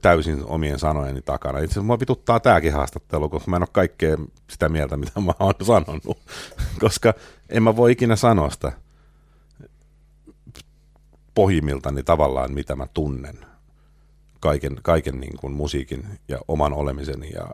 täysin 0.01 0.45
omien 0.45 0.79
sanojeni 0.79 1.21
takana. 1.21 1.59
Itse 1.59 1.73
asiassa 1.73 1.85
mua 1.85 1.99
vituttaa 1.99 2.39
tämäkin 2.39 2.73
haastattelu, 2.73 3.29
koska 3.29 3.51
mä 3.51 3.55
en 3.55 3.61
ole 3.61 3.69
kaikkea 3.71 4.17
sitä 4.49 4.69
mieltä, 4.69 4.97
mitä 4.97 5.19
mä 5.19 5.33
oon 5.39 5.53
sanonut. 5.65 6.17
koska 6.79 7.13
en 7.49 7.63
mä 7.63 7.75
voi 7.75 7.91
ikinä 7.91 8.15
sanoa 8.15 8.49
sitä 8.49 8.71
pohjimmiltani 11.35 12.03
tavallaan, 12.03 12.53
mitä 12.53 12.75
mä 12.75 12.87
tunnen 12.93 13.46
kaiken, 14.39 14.77
kaiken 14.83 15.19
niin 15.19 15.37
kuin 15.37 15.53
musiikin 15.53 16.07
ja 16.27 16.37
oman 16.47 16.73
olemiseni 16.73 17.29
ja 17.33 17.49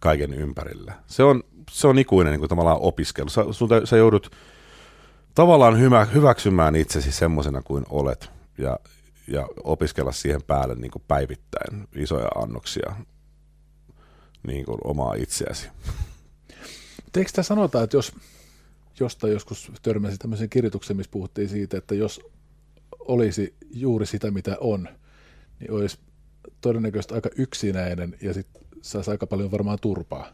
kaiken 0.00 0.34
ympärillä. 0.34 0.94
Se 1.06 1.22
on, 1.22 1.42
se 1.70 1.86
on 1.86 1.98
ikuinen 1.98 2.30
niin 2.30 2.40
kuin 2.40 2.48
tavallaan 2.48 2.78
opiskelu. 2.80 3.28
Sä, 3.28 3.44
sulta, 3.50 3.86
sä 3.86 3.96
joudut 3.96 4.30
tavallaan 5.34 5.78
hyvä, 5.78 6.04
hyväksymään 6.04 6.76
itsesi 6.76 7.12
semmoisena 7.12 7.62
kuin 7.62 7.84
olet 7.90 8.30
ja, 8.58 8.78
ja 9.28 9.48
opiskella 9.64 10.12
siihen 10.12 10.42
päälle 10.42 10.74
niin 10.74 10.90
kuin 10.90 11.04
päivittäin 11.08 11.88
isoja 11.94 12.28
annoksia 12.34 12.96
niin 14.46 14.64
kuin 14.64 14.78
omaa 14.84 15.14
itseäsi. 15.14 15.68
Eikö 17.16 17.28
sitä 17.28 17.42
sanota, 17.42 17.82
että 17.82 17.96
jos 17.96 18.12
jostain 19.00 19.32
joskus 19.32 19.72
törmäsi 19.82 20.18
tämmöisen 20.18 20.50
kirjoituksen, 20.50 20.96
missä 20.96 21.10
puhuttiin 21.10 21.48
siitä, 21.48 21.78
että 21.78 21.94
jos 21.94 22.20
olisi 22.98 23.54
juuri 23.70 24.06
sitä, 24.06 24.30
mitä 24.30 24.56
on, 24.60 24.88
niin 25.62 25.72
olisi 25.72 25.98
todennäköisesti 26.60 27.14
aika 27.14 27.30
yksinäinen 27.36 28.16
ja 28.22 28.34
sitten 28.34 28.62
saisi 28.82 29.10
aika 29.10 29.26
paljon 29.26 29.50
varmaan 29.50 29.78
turpaa. 29.80 30.28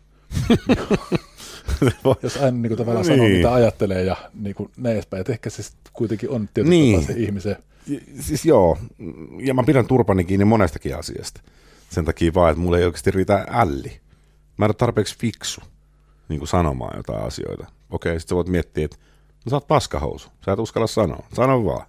Jos 2.22 2.36
aina 2.36 2.50
niin 2.50 2.68
kuin, 2.68 2.78
tavallaan 2.78 3.06
niin. 3.06 3.18
sanoo, 3.18 3.28
mitä 3.28 3.54
ajattelee 3.54 4.04
ja 4.04 4.16
niin 4.34 4.54
kuin, 4.54 4.70
näin 4.76 4.94
edespäin. 4.94 5.20
Että 5.20 5.32
ehkä 5.32 5.50
se 5.50 5.62
kuitenkin 5.92 6.30
on 6.30 6.48
tietysti 6.54 6.76
niin. 6.76 7.04
se 7.04 7.12
ihmisen... 7.12 7.56
Siis 8.20 8.44
joo, 8.44 8.78
ja 9.38 9.54
mä 9.54 9.62
pidän 9.62 9.86
turpani 9.86 10.24
kiinni 10.24 10.44
monestakin 10.44 10.96
asiasta. 10.96 11.40
Sen 11.90 12.04
takia 12.04 12.34
vaan, 12.34 12.50
että 12.50 12.60
mulle 12.60 12.78
ei 12.78 12.84
oikeasti 12.84 13.10
riitä 13.10 13.46
älli. 13.50 14.00
Mä 14.56 14.64
en 14.64 14.68
ole 14.68 14.74
tarpeeksi 14.74 15.18
fiksu 15.18 15.60
niin 16.28 16.38
kuin 16.38 16.48
sanomaan 16.48 16.96
jotain 16.96 17.24
asioita. 17.24 17.66
Okei, 17.90 18.20
sitten 18.20 18.28
sä 18.28 18.36
voit 18.36 18.48
miettiä, 18.48 18.84
että 18.84 18.96
no, 19.44 19.50
sä 19.50 19.56
oot 19.56 19.68
paskahousu. 19.68 20.28
Sä 20.44 20.52
et 20.52 20.58
uskalla 20.58 20.86
sanoa. 20.86 21.26
Sano 21.34 21.64
vaan. 21.64 21.86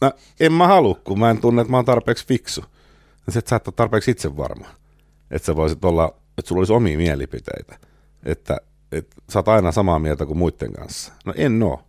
No, 0.00 0.12
en 0.40 0.52
mä 0.52 0.66
halua, 0.66 0.94
kun 0.94 1.18
mä 1.18 1.30
en 1.30 1.40
tunne, 1.40 1.62
että 1.62 1.70
mä 1.70 1.76
oon 1.76 1.84
tarpeeksi 1.84 2.26
fiksu. 2.26 2.64
Ja 3.26 3.32
sit 3.32 3.46
sä 3.46 3.56
et 3.56 3.68
ole 3.68 3.74
tarpeeksi 3.76 4.10
itse 4.10 4.36
varma. 4.36 4.66
Että 5.30 5.46
sä 5.46 5.56
voisit 5.56 5.84
olla, 5.84 6.14
että 6.38 6.48
sulla 6.48 6.60
olisi 6.60 6.72
omia 6.72 6.98
mielipiteitä. 6.98 7.78
Että, 8.24 8.56
että 8.92 9.16
sä 9.32 9.38
oot 9.38 9.48
aina 9.48 9.72
samaa 9.72 9.98
mieltä 9.98 10.26
kuin 10.26 10.38
muiden 10.38 10.72
kanssa. 10.72 11.12
No 11.24 11.34
en 11.36 11.62
oo. 11.62 11.82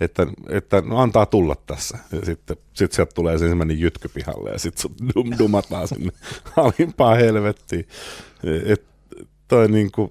Että, 0.00 0.26
että 0.48 0.80
no 0.86 0.98
antaa 0.98 1.26
tulla 1.26 1.56
tässä. 1.66 1.98
Ja 2.12 2.24
sitten 2.24 2.56
sit 2.72 2.92
sieltä 2.92 3.14
tulee 3.14 3.38
se 3.38 3.44
ensimmäinen 3.44 3.80
jytky 3.80 4.08
pihalle 4.08 4.50
ja 4.50 4.58
sitten 4.58 4.82
sut 4.82 4.92
dum, 5.14 5.30
dumataan 5.38 5.88
sinne 5.88 6.12
alimpaan 6.56 7.16
helvettiin. 7.16 7.88
Et 8.64 8.84
niinku, 9.68 10.08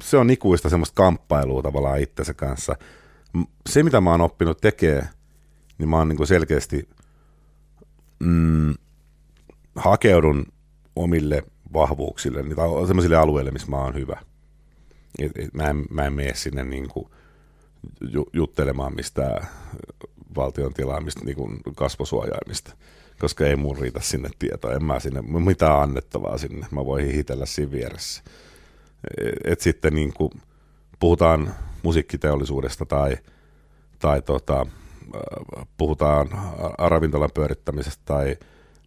se 0.00 0.16
on 0.16 0.30
ikuista 0.30 0.68
semmoista 0.68 0.94
kamppailua 0.94 1.62
tavallaan 1.62 2.00
itsensä 2.00 2.34
kanssa. 2.34 2.76
Se, 3.68 3.82
mitä 3.82 4.00
mä 4.00 4.10
oon 4.10 4.20
oppinut 4.20 4.60
tekee, 4.60 5.08
niin 5.78 5.88
mä 5.88 5.96
oon 5.96 6.08
niinku 6.08 6.26
selkeästi 6.26 6.88
mm, 8.18 8.74
hakeudun 9.76 10.46
omille 10.96 11.42
vahvuuksille, 11.72 12.42
niin 12.42 12.56
sellaisille 12.86 13.16
alueille, 13.16 13.50
missä 13.50 13.70
mä 13.70 13.76
oon 13.76 13.94
hyvä. 13.94 14.20
Et, 15.18 15.32
et, 15.38 15.54
mä, 15.54 15.62
en, 15.62 15.84
mä 15.90 16.04
en 16.04 16.12
mene 16.12 16.34
sinne 16.34 16.64
niin 16.64 16.88
kuin 16.88 17.06
ju, 18.00 18.26
juttelemaan 18.32 18.94
mistään 18.94 19.46
valtion 20.36 20.74
tilaamista 20.74 21.24
niin 21.24 21.36
kuin 21.36 21.60
kasvosuojaimista, 21.76 22.76
koska 23.18 23.46
ei 23.46 23.56
mun 23.56 23.78
riitä 23.78 24.00
sinne 24.00 24.28
tietoa. 24.38 24.72
En 24.72 24.84
mä 24.84 25.00
sinne, 25.00 25.22
mitään 25.22 25.82
annettavaa 25.82 26.38
sinne. 26.38 26.66
Mä 26.70 26.84
voin 26.84 27.06
hihitellä 27.06 27.46
siinä 27.46 27.72
vieressä. 27.72 28.22
Et, 29.18 29.34
et 29.44 29.60
sitten 29.60 29.94
niin 29.94 30.12
kuin 30.12 30.30
puhutaan 30.98 31.54
musiikkiteollisuudesta 31.82 32.86
tai, 32.86 33.16
tai 33.98 34.22
tota, 34.22 34.66
puhutaan 35.76 36.28
ravintolan 36.78 37.30
pyörittämisestä 37.34 38.02
tai 38.04 38.36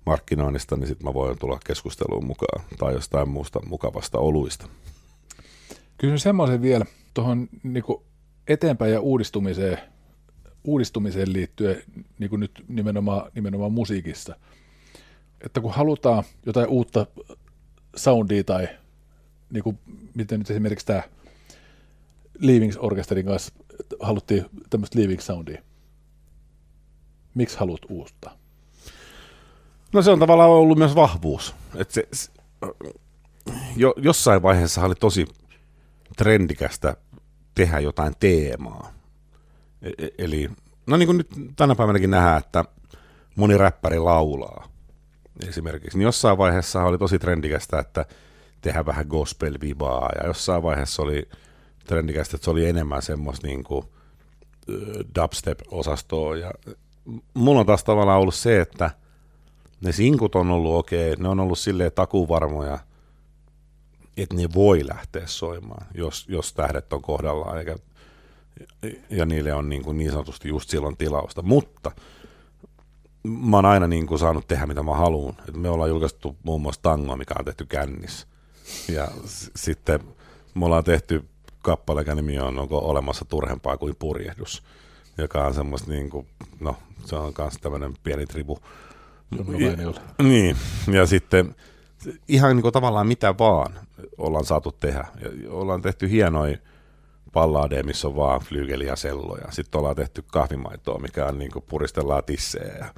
markkinoinnista, 0.06 0.76
niin 0.76 0.88
sitten 0.88 1.08
mä 1.08 1.14
voin 1.14 1.40
tulla 1.40 1.60
keskusteluun 1.66 2.26
mukaan 2.26 2.66
tai 2.78 2.94
jostain 2.94 3.30
muusta 3.30 3.60
mukavasta 3.66 4.18
oluista. 4.20 4.68
Kysyn 5.98 6.20
semmoisen 6.20 6.62
vielä 6.62 6.86
tuohon 7.14 7.50
niin 7.64 7.84
eteenpäin 8.48 8.94
ja 8.94 9.00
uudistumiseen, 9.00 9.78
uudistumiseen 10.64 11.34
liittyen 11.34 11.84
niin 12.20 12.30
kuin 12.30 12.40
nyt 12.40 12.64
nimenomaan, 12.68 13.32
nimenomaan 13.36 13.72
musiikissa. 13.72 14.36
Että 15.46 15.62
kun 15.62 15.74
halutaan 15.74 16.24
jotain 16.46 16.68
uutta 16.68 17.08
soundia 17.96 18.44
tai 18.44 18.68
niin 19.50 19.64
kuin, 19.64 19.80
miten 20.16 20.40
nyt 20.40 20.52
esimerkiksi 20.52 20.86
tämä 20.86 21.04
Leavings 22.40 22.78
Orkesterin 22.78 23.26
kanssa 23.26 23.54
haluttiin 24.00 24.46
tämmöistä 24.70 25.00
Leaving 25.00 25.22
Soundia. 25.22 25.62
Miksi 27.34 27.58
haluat 27.58 27.82
uutta? 27.90 28.32
No 29.94 30.02
se 30.02 30.12
on 30.12 30.20
tavallaan 30.20 30.50
ollut 30.50 30.78
myös 30.78 30.96
vahvuus. 30.96 31.56
Että 31.76 31.94
se, 31.94 32.08
se, 32.14 32.32
jo, 33.76 33.94
jossain 33.98 34.42
vaiheessa 34.42 34.86
oli 34.86 34.96
tosi 34.96 35.26
trendikästä 36.18 36.98
tehdä 37.56 37.80
jotain 37.80 38.14
teemaa. 38.20 38.94
E, 39.82 39.90
e, 39.98 40.10
eli, 40.18 40.50
no 40.88 40.98
niin 40.98 41.08
kuin 41.08 41.18
nyt 41.18 41.30
tänä 41.56 41.76
päivänäkin 41.76 42.12
nähdään, 42.12 42.38
että 42.38 42.66
moni 43.36 43.58
räppäri 43.58 44.00
laulaa 44.00 44.68
esimerkiksi. 45.48 45.98
Niin 45.98 46.06
jossain 46.06 46.38
vaiheessa 46.38 46.84
oli 46.84 46.98
tosi 46.98 47.20
trendikästä, 47.20 47.80
että 47.80 48.06
tehdä 48.62 48.86
vähän 48.86 49.06
gospel-vibaa, 49.08 50.10
ja 50.22 50.28
jossain 50.28 50.64
vaiheessa 50.64 51.02
oli 51.02 51.30
trendikästä, 51.86 52.36
että 52.36 52.46
se 52.46 52.52
oli 52.52 52.70
enemmän 52.70 53.02
semmoista 53.02 53.48
niin 53.48 53.64
kuin 53.64 53.86
dubstep-osastoa, 55.16 56.38
ja 56.38 56.52
mulla 57.34 57.60
on 57.60 57.66
taas 57.66 57.84
tavallaan 57.84 58.22
ollut 58.22 58.36
se, 58.36 58.62
että 58.62 58.91
ne 59.82 59.91
sinkut 59.91 60.36
on 60.36 60.51
ollut 60.51 60.76
okei, 60.76 61.14
okay, 61.14 61.24
ne 61.24 61.30
on 61.30 61.39
ollut 61.39 61.60
silleen 61.60 61.91
takuvarmoja, 61.91 62.80
että 64.18 64.36
ne 64.36 64.49
voi 64.55 64.88
lähteä 64.88 65.28
soimaan, 65.28 65.88
jos, 65.93 66.26
jos 66.30 66.53
tähdet 66.53 66.93
on 66.93 67.01
kohdallaan, 67.01 67.57
eikä, 67.60 67.76
ja 69.10 69.26
niille 69.26 69.53
on 69.53 69.70
niin, 69.70 69.84
kuin 69.84 69.97
niin 69.97 70.12
sanotusti 70.12 70.49
just 70.49 70.70
silloin 70.70 70.97
tilausta. 70.97 71.41
Mutta 71.41 71.91
mä 73.24 73.57
oon 73.57 73.66
aina 73.66 73.88
niin 73.88 74.07
kuin 74.07 74.20
saanut 74.20 74.47
tehdä 74.47 74.66
mitä 74.66 74.84
mä 74.84 74.95
haluan. 74.95 75.34
Et 75.49 75.55
me 75.55 75.70
ollaan 75.70 75.89
julkaistu 75.89 76.36
muun 76.43 76.62
muassa 76.62 76.82
tangoa, 76.82 77.18
mikä 77.18 77.34
on 77.39 77.45
tehty 77.45 77.66
kännissä. 77.66 78.28
Ja 78.88 79.07
s- 79.26 79.51
sitten 79.55 79.99
me 80.55 80.66
ollaan 80.66 80.84
tehty 80.84 81.26
kappale, 81.62 82.01
joka 82.01 82.16
nimi 82.16 82.39
on 82.39 82.60
Onko 82.60 82.78
olemassa 82.78 83.26
turhempaa 83.26 83.78
kuin 83.78 83.95
purjehdus, 83.99 84.64
joka 85.20 85.46
on 85.46 85.54
semmoista 85.54 85.92
niin 85.92 86.10
kuin, 86.10 86.28
no 86.60 86.76
se 87.06 87.16
on 87.16 87.34
myös 87.38 87.54
tämmöinen 87.62 87.94
pieni 88.04 88.26
tribu. 88.26 88.60
Ja, 89.60 89.94
niin, 90.24 90.56
ja 90.92 91.06
sitten 91.06 91.56
ihan 92.28 92.56
niin 92.56 92.62
kuin 92.62 92.74
tavallaan 92.74 93.08
mitä 93.08 93.38
vaan. 93.38 93.74
ollaan 94.18 94.46
saatu 94.46 94.72
tehdä. 94.72 95.06
Ja 95.22 95.52
ollaan 95.52 95.82
tehty 95.82 96.10
hienoja 96.10 96.58
palladeja, 97.34 97.84
missä 97.84 98.08
on 98.08 98.16
vaan 98.16 98.42
flygeli 98.42 98.86
ja 98.86 98.96
selloja. 98.96 99.52
Sitten 99.52 99.80
ollaan 99.80 99.96
tehty 99.96 100.24
kahvimaitoa, 100.28 101.00
mikä 101.00 101.26
on 101.26 101.40
niin 101.40 101.52
kuin 101.52 101.66
puristellaan 101.70 102.24
tissejä 102.24 102.74
ja 102.78 102.94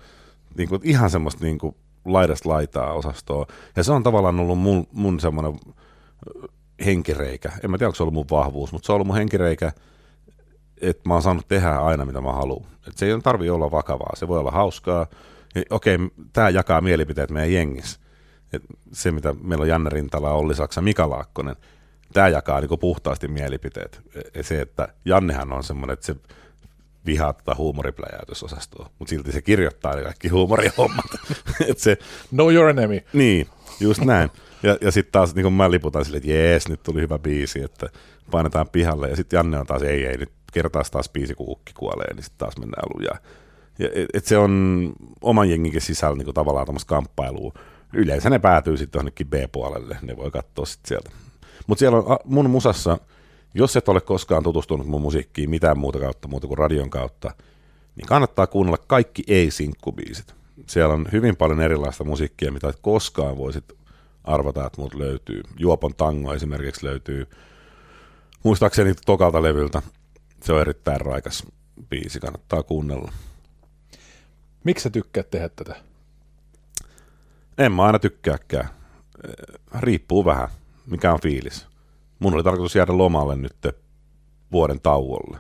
niin 0.58 0.70
kuin 0.70 0.82
ihan 0.84 1.10
semmoista 1.10 1.46
niin 1.46 1.58
kuin 1.58 1.76
laidasta 2.06 2.50
laitaa 2.50 2.94
osastoa. 2.94 3.48
Ja 3.76 3.84
se 3.84 3.92
on 3.92 4.04
tavallaan 4.04 4.40
ollut 4.40 4.60
mun, 4.60 4.88
mun 4.92 5.20
semmoinen 5.20 5.60
henkireikä. 6.86 7.52
En 7.64 7.72
mä 7.72 7.78
tiedä, 7.78 7.88
onko 7.88 7.96
se 7.96 8.04
ollut 8.04 8.14
mun 8.14 8.26
vahvuus, 8.32 8.72
mutta 8.72 8.86
se 8.86 8.92
on 8.92 8.94
ollut 8.94 9.08
mun 9.08 9.16
henkireikä, 9.16 9.72
että 10.82 11.10
mä 11.10 11.14
oon 11.14 11.24
saanut 11.24 11.48
tehdä 11.48 11.70
aina, 11.70 12.06
mitä 12.06 12.22
mä 12.22 12.32
haluan. 12.32 12.66
Et 12.88 12.98
se 12.98 13.06
ei 13.06 13.22
tarvi 13.22 13.50
olla 13.50 13.72
vakavaa, 13.72 14.16
se 14.16 14.28
voi 14.28 14.40
olla 14.40 14.52
hauskaa. 14.52 15.08
Okei, 15.70 15.98
tämä 16.34 16.50
jakaa 16.50 16.82
mielipiteet 16.82 17.32
meidän 17.32 17.54
jengissä. 17.54 18.00
Et 18.54 18.64
se, 18.92 19.12
mitä 19.12 19.36
meillä 19.44 19.64
on 19.64 19.70
Janne 19.70 19.90
Rintala, 19.90 20.32
Olli 20.32 20.56
Saksa, 20.56 20.82
Mika 20.82 21.10
Laakkonen, 21.10 21.56
tämä 22.14 22.28
jakaa 22.28 22.62
niin 22.62 22.80
puhtaasti 22.80 23.28
mielipiteet. 23.28 24.02
Ja 24.36 24.44
se, 24.44 24.62
että 24.62 24.88
Jannehan 25.06 25.54
on 25.54 25.64
semmoinen, 25.64 25.94
että 25.94 26.06
se 26.06 26.16
vihaa 27.06 27.34
tätä 27.34 27.56
huumoripläjäytysosastoa, 27.58 28.90
mutta 29.00 29.10
silti 29.10 29.32
se 29.32 29.42
kirjoittaa 29.42 29.96
ne 29.96 30.04
kaikki 30.04 30.28
huumorihommat. 30.28 31.06
Et 31.70 31.80
se, 31.80 31.98
know 32.30 32.54
your 32.54 32.70
enemy. 32.70 33.00
Niin, 33.14 33.48
just 33.80 34.02
näin. 34.02 34.30
Ja, 34.64 34.78
ja 34.82 34.92
sitten 34.92 35.12
taas 35.12 35.36
niin 35.36 35.54
mä 35.54 35.72
liputan 35.72 36.06
silleen, 36.06 36.18
että 36.24 36.32
jees, 36.32 36.68
nyt 36.68 36.84
tuli 36.84 37.02
hyvä 37.02 37.20
biisi, 37.20 37.64
että 37.64 37.90
painetaan 38.32 38.70
pihalle. 38.70 39.10
Ja 39.10 39.16
sitten 39.16 39.38
Janne 39.38 39.60
on 39.60 39.68
taas, 39.68 39.82
ei, 39.82 40.06
ei, 40.06 40.18
nyt 40.18 40.32
kertaa 40.52 40.84
taas 40.92 41.10
biisi, 41.10 41.36
kun 41.36 41.50
ukki 41.50 41.74
kuolee, 41.74 42.14
niin 42.14 42.24
sitten 42.24 42.38
taas 42.38 42.58
mennään 42.58 42.90
lujaa. 42.96 43.18
Ja, 43.80 43.90
et, 43.94 44.10
et 44.14 44.26
se 44.26 44.38
on 44.38 44.94
oman 45.22 45.50
jenginkin 45.50 45.82
sisällä 45.82 46.18
niin 46.18 46.34
tavallaan 46.34 46.66
tämmöistä 46.66 46.90
kamppailua. 46.90 47.54
Yleensä 47.94 48.30
ne 48.30 48.40
päätyy 48.40 48.78
sitten 48.78 49.00
johonkin 49.00 49.28
B-puolelle, 49.28 49.98
ne 50.02 50.18
voi 50.18 50.32
katsoa 50.32 50.66
sitten 50.66 50.88
sieltä. 50.88 51.10
Mutta 51.68 51.80
siellä 51.80 51.98
on 51.98 52.18
mun 52.26 52.50
musassa, 52.50 52.98
jos 53.54 53.76
et 53.76 53.90
ole 53.90 54.02
koskaan 54.02 54.44
tutustunut 54.44 54.88
mun 54.88 55.02
musiikkiin 55.02 55.50
mitään 55.50 55.80
muuta 55.80 56.00
kautta, 56.00 56.28
muuta 56.28 56.48
kuin 56.48 56.58
radion 56.58 56.90
kautta, 56.90 57.32
niin 57.96 58.08
kannattaa 58.08 58.48
kuunnella 58.48 58.78
kaikki 58.88 59.24
ei-sinkkubiisit. 59.28 60.36
Siellä 60.68 60.94
on 60.94 61.08
hyvin 61.12 61.36
paljon 61.36 61.62
erilaista 61.62 62.04
musiikkia, 62.04 62.52
mitä 62.52 62.70
et 62.70 62.80
koskaan 62.82 63.38
voisit 63.38 63.74
arvata, 64.24 64.66
että 64.66 64.82
muut 64.82 64.94
löytyy. 64.94 65.42
Juopon 65.60 65.96
tango 65.96 66.34
esimerkiksi 66.34 66.86
löytyy 66.86 67.28
muistaakseni 68.44 68.94
tokalta 69.06 69.42
levyltä. 69.42 69.82
Se 70.44 70.54
on 70.54 70.62
erittäin 70.62 71.02
raikas 71.02 71.46
biisi, 71.90 72.20
kannattaa 72.20 72.64
kuunnella. 72.64 73.12
Miksi 74.64 74.84
sä 74.84 74.90
tykkäät 74.90 75.30
tehdä 75.30 75.50
tätä? 75.50 75.76
En 77.58 77.72
mä 77.72 77.84
aina 77.84 78.00
tykkääkään. 78.00 78.70
Riippuu 79.80 80.26
vähän, 80.26 80.48
mikä 80.86 81.14
on 81.14 81.22
fiilis. 81.22 81.68
Mun 82.20 82.34
oli 82.34 82.44
tarkoitus 82.44 82.76
jäädä 82.76 82.98
lomalle 82.98 83.36
nyt 83.36 83.56
vuoden 84.52 84.82
tauolle, 84.82 85.40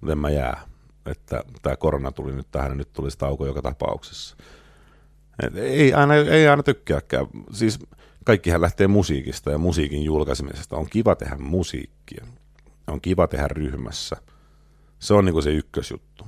mutta 0.00 0.12
en 0.12 0.18
mä 0.18 0.30
jää. 0.30 0.62
Että 1.06 1.44
tämä 1.62 1.76
korona 1.76 2.12
tuli 2.12 2.32
nyt 2.32 2.46
tähän 2.50 2.70
ja 2.70 2.74
nyt 2.74 2.92
tulisi 2.92 3.18
tauko 3.18 3.46
joka 3.46 3.62
tapauksessa. 3.62 4.36
Et 5.42 5.56
ei, 5.56 5.94
aina, 5.94 6.14
ei 6.14 6.48
aina 6.48 6.62
tykkääkään. 6.62 7.26
Siis 7.52 7.78
kaikkihan 8.24 8.60
lähtee 8.60 8.86
musiikista 8.86 9.50
ja 9.50 9.58
musiikin 9.58 10.02
julkaisemisesta. 10.02 10.76
On 10.76 10.90
kiva 10.90 11.14
tehdä 11.14 11.36
musiikkia. 11.36 12.26
On 12.86 13.00
kiva 13.00 13.26
tehdä 13.26 13.48
ryhmässä. 13.48 14.16
Se 14.98 15.14
on 15.14 15.24
niinku 15.24 15.42
se 15.42 15.50
ykkösjuttu. 15.50 16.26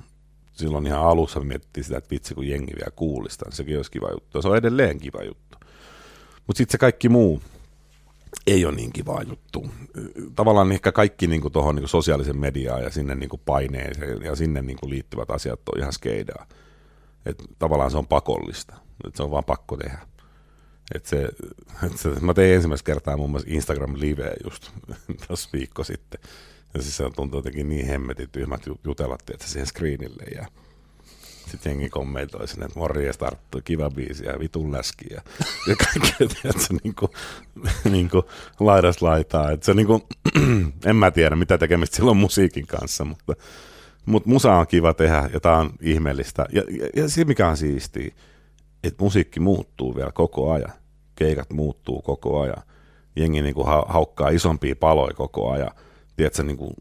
Silloin 0.52 0.86
ihan 0.86 1.04
alussa 1.06 1.40
me 1.40 1.46
mietittiin 1.46 1.84
sitä, 1.84 1.98
että 1.98 2.10
vitsi 2.10 2.34
kun 2.34 2.48
jengi 2.48 2.72
vielä 2.74 2.90
kuulista, 2.96 3.44
niin 3.44 3.56
sekin 3.56 3.76
olisi 3.76 3.90
kiva 3.90 4.10
juttu. 4.10 4.42
Se 4.42 4.48
on 4.48 4.56
edelleen 4.56 4.98
kiva 4.98 5.22
juttu. 5.22 5.58
Mutta 6.46 6.58
sitten 6.58 6.72
se 6.72 6.78
kaikki 6.78 7.08
muu 7.08 7.42
ei 8.46 8.64
ole 8.64 8.74
niin 8.74 8.92
kiva 8.92 9.22
juttu. 9.22 9.66
Tavallaan 10.34 10.72
ehkä 10.72 10.92
kaikki 10.92 11.26
niin 11.26 11.52
tuohon 11.52 11.76
niin 11.76 11.88
sosiaalisen 11.88 12.38
mediaan 12.38 12.82
ja 12.82 12.90
sinne 12.90 13.14
niin 13.14 13.30
paineeseen 13.44 14.22
ja 14.22 14.36
sinne 14.36 14.62
niin 14.62 14.78
liittyvät 14.86 15.30
asiat 15.30 15.60
on 15.68 15.78
ihan 15.78 15.92
skeidaa. 15.92 16.46
Et 17.26 17.42
tavallaan 17.58 17.90
se 17.90 17.98
on 17.98 18.06
pakollista. 18.06 18.76
Et 19.06 19.16
se 19.16 19.22
on 19.22 19.30
vaan 19.30 19.44
pakko 19.44 19.76
tehdä. 19.76 19.98
Et 20.94 21.06
se, 21.06 21.28
et 21.86 21.98
se, 21.98 22.08
mä 22.08 22.34
tein 22.34 22.54
ensimmäistä 22.54 22.86
kertaa 22.86 23.16
muun 23.16 23.30
muassa 23.30 23.50
Instagram 23.50 23.94
Live 23.96 24.32
just 24.44 24.70
tuossa 25.26 25.48
viikko 25.52 25.84
sitten. 25.84 26.20
Ja 26.74 26.82
siis 26.82 26.96
se 26.96 27.04
tuntuu 27.16 27.38
jotenkin 27.38 27.68
niin 27.68 27.86
hemmetin 27.86 28.28
tyhmät 28.32 28.62
jutella, 28.84 29.16
että 29.30 29.46
siihen 29.46 29.66
screenille. 29.66 30.24
Ja 30.34 30.46
sitten 31.50 31.70
jengi 31.70 31.88
kommentoi 31.88 32.48
sinne, 32.48 32.66
että 32.66 32.78
morjes 32.78 33.18
tarttuu, 33.18 33.60
kiva 33.64 33.90
biisi 33.90 34.24
ja 34.24 34.38
vitun 34.38 34.72
läski. 34.72 35.04
Ja, 35.10 35.20
ja 35.68 35.76
kaikkea, 35.76 36.28
että 36.44 36.62
se 36.62 36.74
niinku, 36.84 37.10
niinku 37.90 38.24
laidas 38.60 39.02
laitaa. 39.02 39.50
Että 39.50 39.66
se 39.66 39.74
niinku, 39.74 40.08
en 40.86 40.96
mä 40.96 41.10
tiedä, 41.10 41.36
mitä 41.36 41.58
tekemistä 41.58 41.96
sillä 41.96 42.10
on 42.10 42.16
musiikin 42.16 42.66
kanssa, 42.66 43.04
mutta, 43.04 43.34
mutta 44.06 44.28
musa 44.28 44.54
on 44.54 44.66
kiva 44.66 44.94
tehdä 44.94 45.30
ja 45.32 45.40
tää 45.40 45.56
on 45.56 45.70
ihmeellistä. 45.80 46.46
Ja, 46.52 46.62
ja, 46.70 46.88
ja 46.96 47.08
se, 47.08 47.24
mikä 47.24 47.48
on 47.48 47.56
siistiä, 47.56 48.14
että 48.84 49.04
musiikki 49.04 49.40
muuttuu 49.40 49.94
vielä 49.96 50.12
koko 50.12 50.52
ajan. 50.52 50.72
Keikat 51.14 51.52
muuttuu 51.52 52.02
koko 52.02 52.40
ajan. 52.40 52.62
Jengi 53.16 53.42
niin 53.42 53.54
kuin 53.54 53.66
haukkaa 53.86 54.28
isompia 54.28 54.76
paloja 54.76 55.14
koko 55.14 55.50
ajan. 55.50 55.70
Tiedätkö, 56.16 56.42
niin 56.42 56.56
kuin 56.56 56.74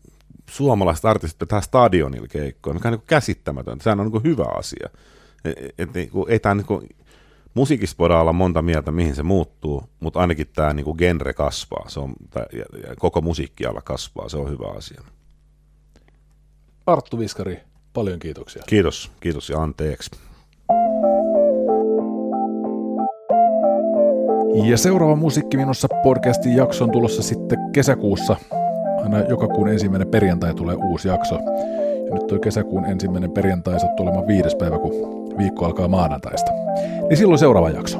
suomalaiset 0.49 1.06
artistit 1.06 1.39
pitää 1.39 1.62
stadionilla 1.62 2.28
keikkoja, 2.28 2.74
mikä 2.74 2.88
on 2.88 2.93
niin 2.93 3.04
käsittämätöntä. 3.08 3.84
Sehän 3.84 3.99
on 3.99 4.12
niin 4.12 4.24
hyvä 4.24 4.45
asia. 4.58 4.89
Et, 5.45 5.58
et, 5.78 5.93
niin 5.93 6.10
kuin, 6.10 6.32
ei 6.32 6.39
tämä 6.39 6.56
niin 6.56 6.66
kuin, 6.66 6.89
musiikissa 7.54 7.95
voidaan 7.99 8.22
olla 8.22 8.34
monta 8.34 8.62
mieltä, 8.62 8.91
mihin 8.91 9.16
se 9.16 9.24
muuttuu, 9.24 9.84
mutta 9.99 10.20
ainakin 10.20 10.47
tämä 10.56 10.74
niin 10.74 10.84
kuin 10.84 10.97
genre 10.97 11.34
kasvaa. 11.34 11.89
Se 11.89 11.99
on, 11.99 12.14
tää, 12.30 12.45
ja, 12.54 12.66
ja 12.88 12.95
koko 12.95 13.22
musiikkiala 13.22 13.82
kasvaa, 13.82 14.30
se 14.30 14.38
on 14.38 14.49
hyvä 14.49 14.78
asia. 14.78 15.01
Arttu 16.86 17.20
Viskari, 17.20 17.60
paljon 17.93 18.20
kiitoksia. 18.20 18.64
Kiitos, 18.68 19.12
kiitos 19.20 19.49
ja 19.49 19.62
anteeksi. 19.62 20.12
Ja 24.54 24.78
seuraava 24.78 25.16
Musiikki 25.16 25.58
Minussa 25.58 25.88
podcastin 26.04 26.56
jakso 26.56 26.84
on 26.84 26.91
tulossa 26.91 27.24
sitten 27.24 27.60
kesäkuussa. 27.72 28.36
Aina 29.04 29.20
joka 29.20 29.47
kuun 29.47 29.68
ensimmäinen 29.68 30.08
perjantai 30.08 30.54
tulee 30.54 30.76
uusi 30.76 31.08
jakso. 31.08 31.36
Ja 31.36 32.14
nyt 32.14 32.28
tuo 32.28 32.39
kesäkuun 32.39 32.86
ensimmäinen 32.86 33.32
perjantai 33.32 33.80
sattuu 33.80 34.06
olemaan 34.06 34.28
viides 34.28 34.56
päivä, 34.56 34.80
kun 34.80 34.91
viikko 35.38 35.66
alkaa 35.66 35.88
maanantaista. 35.88 36.51
Niin 37.10 37.18
silloin 37.18 37.39
seuraava 37.39 37.70
jakso. 37.70 37.97